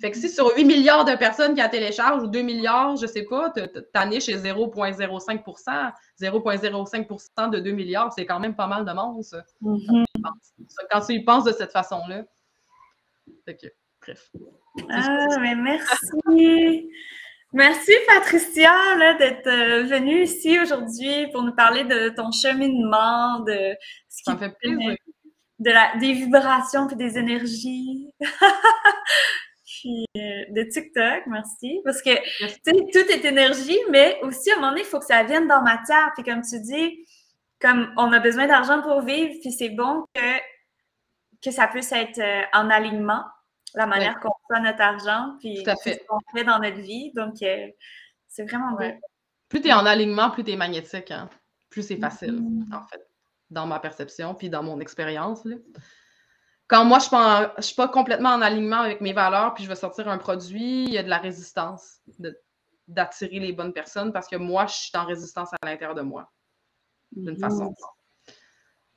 Fait 0.00 0.10
que 0.10 0.16
si 0.16 0.28
sur 0.28 0.52
8 0.56 0.64
milliards 0.64 1.04
de 1.04 1.14
personnes 1.14 1.54
qui 1.54 1.60
la 1.60 1.68
téléchargent 1.68 2.24
ou 2.24 2.26
2 2.26 2.42
milliards, 2.42 2.96
je 2.96 3.06
sais 3.06 3.22
pas, 3.22 3.52
ta 3.92 4.04
niche 4.04 4.28
est 4.28 4.38
0,05% 4.38 5.92
0,05% 6.20 7.50
de 7.50 7.60
2 7.60 7.70
milliards, 7.70 8.12
c'est 8.12 8.26
quand 8.26 8.40
même 8.40 8.56
pas 8.56 8.66
mal 8.66 8.84
de 8.84 8.92
monde, 8.92 9.22
ça. 9.22 9.44
Mm-hmm. 9.62 10.04
Quand 10.90 11.00
tu 11.02 11.12
y 11.12 11.24
penses 11.24 11.44
de 11.44 11.52
cette 11.52 11.70
façon-là. 11.70 12.24
Fait 13.44 13.56
que, 13.56 13.66
bref. 14.02 14.28
Ah, 14.90 15.38
mais 15.40 15.54
merci! 15.54 16.90
Merci 17.56 17.92
Patricia 18.06 18.70
d'être 19.18 19.46
euh, 19.46 19.84
venue 19.84 20.24
ici 20.24 20.60
aujourd'hui 20.60 21.26
pour 21.32 21.42
nous 21.42 21.54
parler 21.54 21.84
de 21.84 22.10
ton 22.10 22.30
cheminement, 22.30 23.40
de 23.40 23.74
ce 24.10 24.30
qui 24.30 24.38
fait 24.38 24.54
plaisir. 24.60 24.96
De 25.58 25.70
la, 25.70 25.96
des 25.96 26.12
vibrations 26.12 26.86
et 26.90 26.96
des 26.96 27.18
énergies. 27.18 28.12
Euh, 30.16 30.44
de 30.50 30.62
TikTok, 30.64 31.28
merci. 31.28 31.80
Parce 31.84 32.02
que, 32.02 32.10
tu 32.10 32.48
sais, 32.48 32.72
tout 32.92 33.08
est 33.08 33.24
énergie, 33.24 33.78
mais 33.88 34.18
aussi, 34.22 34.50
à 34.50 34.54
un 34.54 34.56
moment 34.56 34.70
donné, 34.70 34.80
il 34.80 34.86
faut 34.86 34.98
que 34.98 35.04
ça 35.04 35.22
vienne 35.22 35.46
dans 35.46 35.62
matière. 35.62 36.10
Puis 36.14 36.24
comme 36.24 36.42
tu 36.42 36.58
dis, 36.60 37.06
comme 37.60 37.92
on 37.96 38.10
a 38.12 38.18
besoin 38.18 38.48
d'argent 38.48 38.82
pour 38.82 39.02
vivre, 39.02 39.34
puis 39.40 39.52
c'est 39.52 39.68
bon 39.68 40.04
que, 40.12 40.38
que 41.40 41.52
ça 41.52 41.68
puisse 41.68 41.92
être 41.92 42.18
euh, 42.18 42.42
en 42.52 42.68
alignement, 42.68 43.22
la 43.74 43.86
manière 43.86 44.18
qu'on 44.18 44.32
fait 44.52 44.60
notre 44.60 44.80
argent, 44.80 45.36
puis 45.40 45.64
ce 45.64 46.06
qu'on 46.06 46.18
fait 46.34 46.44
dans 46.44 46.58
notre 46.58 46.80
vie. 46.80 47.12
Donc, 47.14 47.42
euh, 47.42 47.66
c'est 48.28 48.44
vraiment 48.44 48.74
ouais. 48.76 49.00
Plus 49.48 49.60
tu 49.60 49.68
es 49.68 49.72
en 49.72 49.86
alignement, 49.86 50.30
plus 50.30 50.44
tu 50.44 50.52
es 50.52 50.56
magnétique. 50.56 51.10
Hein? 51.10 51.28
Plus 51.70 51.82
c'est 51.82 51.96
facile, 51.96 52.40
mm-hmm. 52.40 52.74
en 52.74 52.86
fait, 52.86 53.06
dans 53.50 53.66
ma 53.66 53.78
perception, 53.80 54.34
puis 54.34 54.50
dans 54.50 54.62
mon 54.62 54.80
expérience 54.80 55.44
quand 56.68 56.84
moi, 56.84 56.98
je 56.98 57.56
ne 57.56 57.62
suis, 57.62 57.76
pas 57.76 57.88
complètement 57.88 58.30
en 58.30 58.42
alignement 58.42 58.80
avec 58.80 59.00
mes 59.00 59.12
valeurs, 59.12 59.54
puis 59.54 59.64
je 59.64 59.68
vais 59.68 59.76
sortir 59.76 60.08
un 60.08 60.18
produit, 60.18 60.84
il 60.84 60.92
y 60.92 60.98
a 60.98 61.02
de 61.02 61.08
la 61.08 61.18
résistance 61.18 62.00
d'attirer 62.88 63.38
les 63.38 63.52
bonnes 63.52 63.72
personnes 63.72 64.12
parce 64.12 64.26
que 64.26 64.36
moi, 64.36 64.66
je 64.66 64.74
suis 64.74 64.96
en 64.96 65.04
résistance 65.04 65.50
à 65.52 65.66
l'intérieur 65.66 65.94
de 65.94 66.02
moi, 66.02 66.32
d'une 67.12 67.38
façon. 67.38 67.72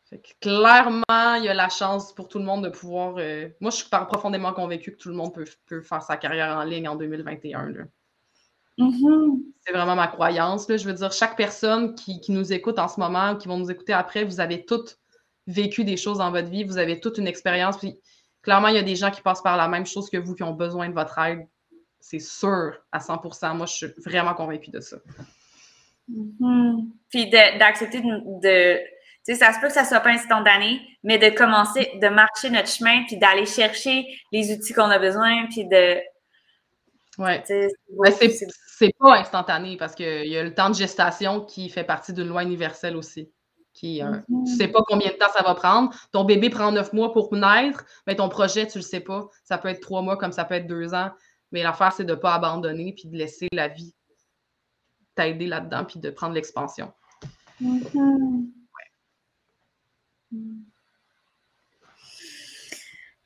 Fait 0.10 0.22
clairement, 0.42 1.36
il 1.38 1.44
y 1.44 1.50
a 1.50 1.54
la 1.54 1.70
chance 1.70 2.14
pour 2.14 2.28
tout 2.28 2.40
le 2.40 2.46
monde 2.46 2.64
de 2.64 2.70
pouvoir. 2.70 3.16
Euh, 3.18 3.48
moi, 3.60 3.70
je 3.70 3.78
suis 3.78 3.90
profondément 3.90 4.54
convaincue 4.54 4.94
que 4.94 4.98
tout 4.98 5.10
le 5.10 5.16
monde 5.16 5.34
peut, 5.34 5.82
faire 5.82 6.02
sa 6.02 6.18
carrière 6.18 6.58
en 6.58 6.64
ligne 6.64 6.88
en 6.88 6.96
2021. 6.96 7.74
Mm-hmm. 8.80 9.40
C'est 9.60 9.72
vraiment 9.72 9.96
ma 9.96 10.08
croyance. 10.08 10.66
Je 10.68 10.84
veux 10.84 10.94
dire, 10.94 11.12
chaque 11.12 11.38
personne 11.38 11.94
qui, 11.94 12.22
qui, 12.22 12.32
nous 12.32 12.52
écoute 12.52 12.80
en 12.80 12.88
ce 12.88 13.00
moment, 13.00 13.36
qui 13.36 13.48
vont 13.48 13.58
nous 13.58 13.70
écouter 13.70 13.94
après, 13.94 14.24
vous 14.24 14.40
avez 14.40 14.66
toutes 14.66 14.98
vécu 15.46 15.84
des 15.84 15.98
choses 15.98 16.18
dans 16.20 16.32
votre 16.32 16.50
vie, 16.50 16.64
vous 16.64 16.80
avez 16.80 17.00
toute 17.00 17.20
une 17.20 17.28
expérience. 17.28 17.78
Puis 17.78 18.00
clairement, 18.42 18.70
il 18.70 18.76
y 18.76 18.80
a 18.80 18.84
des 18.84 18.96
gens 18.96 19.12
qui 19.12 19.22
passent 19.22 19.44
par 19.44 19.58
la 19.58 19.68
même 19.68 19.86
chose 19.86 20.10
que 20.10 20.18
vous, 20.18 20.34
qui 20.34 20.44
ont 20.44 20.54
besoin 20.54 20.90
de 20.90 20.94
votre 20.94 21.20
aide. 21.20 21.48
C'est 22.00 22.20
sûr 22.20 22.74
à 22.92 22.98
100% 22.98 23.58
Moi, 23.58 23.68
je 23.68 23.74
suis 23.74 23.88
vraiment 24.04 24.34
convaincue 24.34 24.72
de 24.72 24.80
ça. 24.80 24.98
Mm-hmm. 26.12 26.88
Puis 27.10 27.30
d'accepter 27.30 28.02
de. 28.02 28.80
Sais, 29.34 29.46
ça 29.46 29.54
se 29.54 29.60
peut 29.60 29.68
que 29.68 29.74
ça 29.74 29.86
soit 29.86 30.00
pas 30.00 30.12
instantané, 30.12 30.82
mais 31.04 31.18
de 31.18 31.30
commencer, 31.36 31.92
de 32.02 32.08
marcher 32.08 32.50
notre 32.50 32.70
chemin, 32.70 33.04
puis 33.06 33.18
d'aller 33.18 33.46
chercher 33.46 34.06
les 34.32 34.52
outils 34.52 34.74
qu'on 34.74 34.90
a 34.90 35.00
besoin, 35.00 35.46
puis 35.48 35.66
de. 35.66 36.00
Ouais. 37.18 37.44
C'est 37.46 38.94
pas 38.98 39.18
instantané 39.18 39.76
parce 39.76 39.94
qu'il 39.94 40.28
y 40.28 40.38
a 40.38 40.44
le 40.44 40.54
temps 40.54 40.70
de 40.70 40.76
gestation 40.76 41.42
qui 41.42 41.70
fait 41.70 41.84
partie 41.84 42.14
d'une 42.14 42.28
loi 42.30 42.44
universelle 42.44 42.96
aussi. 42.96 43.30
Qui, 43.74 44.02
euh, 44.02 44.18
Tu 44.28 44.34
ne 44.34 44.58
sais 44.58 44.68
pas 44.70 44.80
combien 44.88 45.10
de 45.10 45.16
temps 45.16 45.32
ça 45.36 45.44
va 45.44 45.54
prendre. 45.54 45.94
Ton 46.12 46.24
bébé 46.24 46.50
prend 46.50 46.72
neuf 46.72 46.94
mois 46.94 47.12
pour 47.12 47.34
naître, 47.34 47.86
mais 48.08 48.16
ton 48.16 48.30
projet, 48.30 48.68
tu 48.68 48.78
ne 48.78 48.84
le 48.84 48.88
sais 48.88 49.02
pas. 49.02 49.28
Ça 49.44 49.58
peut 49.58 49.68
être 49.68 49.82
trois 49.82 50.02
mois 50.02 50.18
comme 50.18 50.32
ça 50.32 50.46
peut 50.46 50.56
être 50.56 50.68
deux 50.68 50.94
ans. 50.94 51.12
Mais 51.52 51.62
l'affaire, 51.62 51.92
c'est 51.92 52.06
de 52.06 52.14
ne 52.14 52.16
pas 52.16 52.34
abandonner 52.34 52.94
puis 52.94 53.10
de 53.10 53.18
laisser 53.18 53.48
la 53.52 53.68
vie 53.68 53.94
t'aider 55.16 55.48
là-dedans 55.48 55.84
puis 55.84 56.00
de 56.00 56.10
prendre 56.10 56.34
l'expansion. 56.34 56.94
Mm-hmm. 57.62 58.59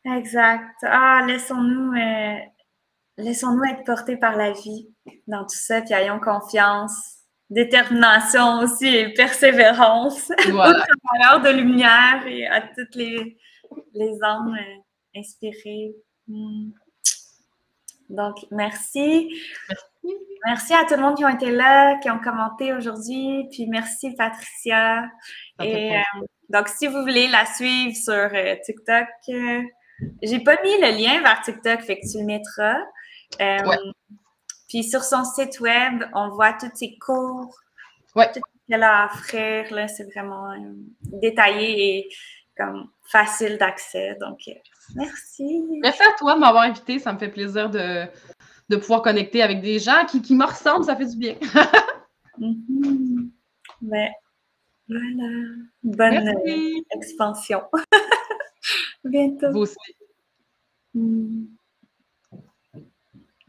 Exact. 0.05 0.75
Ah, 0.83 1.23
laissons-nous 1.27 1.93
euh, 1.93 2.37
laissons-nous 3.17 3.63
être 3.65 3.83
portés 3.85 4.17
par 4.17 4.35
la 4.35 4.51
vie 4.51 4.89
dans 5.27 5.43
tout 5.43 5.55
ça, 5.55 5.81
puis 5.81 5.93
ayons 5.93 6.19
confiance 6.19 7.23
détermination 7.53 8.59
aussi 8.59 8.87
et 8.87 9.13
persévérance 9.13 10.31
voilà. 10.51 10.83
valeur 11.13 11.41
de 11.41 11.49
lumière 11.49 12.25
et 12.25 12.47
à 12.47 12.61
toutes 12.61 12.95
les, 12.95 13.37
les 13.93 14.23
âmes 14.23 14.57
euh, 14.59 15.19
inspirées. 15.19 15.93
Hmm. 16.27 16.71
Donc, 18.09 18.35
merci. 18.51 19.29
merci. 19.69 19.85
Merci 20.45 20.73
à 20.73 20.83
tout 20.83 20.95
le 20.95 21.01
monde 21.01 21.15
qui 21.15 21.23
ont 21.23 21.29
été 21.29 21.51
là, 21.51 21.97
qui 21.99 22.09
ont 22.09 22.19
commenté 22.19 22.73
aujourd'hui. 22.73 23.47
Puis 23.49 23.65
merci, 23.67 24.13
Patricia. 24.15 25.09
Et, 25.61 25.95
donc, 26.49 26.67
si 26.67 26.87
vous 26.87 27.01
voulez 27.01 27.27
la 27.27 27.45
suivre 27.45 27.95
sur 27.95 28.13
euh, 28.13 28.55
TikTok, 28.65 29.07
j'ai 30.21 30.39
pas 30.39 30.61
mis 30.63 30.81
le 30.81 30.97
lien 30.97 31.21
vers 31.21 31.41
TikTok, 31.41 31.81
fait 31.81 31.99
que 31.99 32.11
tu 32.11 32.19
le 32.19 32.25
mettras. 32.25 32.79
Puis 34.73 34.83
sur 34.83 35.03
son 35.03 35.23
site 35.23 35.59
web, 35.59 36.03
on 36.13 36.29
voit 36.29 36.53
tous 36.53 36.71
ses 36.73 36.97
cours, 36.97 37.55
ouais. 38.15 38.31
tout 38.31 38.39
ce 38.39 38.71
qu'elle 38.71 38.81
a 38.81 39.03
à 39.03 39.05
offrir. 39.05 39.71
Là, 39.71 39.87
c'est 39.87 40.05
vraiment 40.05 40.51
euh, 40.51 40.57
détaillé 41.03 41.97
et 41.97 42.09
comme 42.57 42.89
facile 43.03 43.59
d'accès. 43.59 44.17
Donc, 44.19 44.39
euh, 44.47 44.53
merci. 44.95 45.63
Merci 45.81 46.01
à 46.01 46.17
toi 46.17 46.33
de 46.33 46.39
m'avoir 46.39 46.63
invité. 46.63 46.97
Ça 46.97 47.13
me 47.13 47.19
fait 47.19 47.29
plaisir 47.29 47.69
de, 47.69 48.05
de 48.69 48.75
pouvoir 48.77 49.03
connecter 49.03 49.43
avec 49.43 49.61
des 49.61 49.77
gens 49.77 50.05
qui, 50.07 50.23
qui 50.23 50.33
me 50.35 50.45
ressemblent. 50.45 50.85
Ça 50.85 50.95
fait 50.95 51.05
du 51.05 51.17
bien. 51.17 51.35
mm 52.39 53.29
voilà. 54.87 55.45
Bonne 55.83 56.27
euh, 56.27 56.81
expansion. 56.95 57.61
Bientôt. 59.03 59.51
Vous 59.51 59.59
aussi. 59.59 59.75
Mm. 60.93 61.45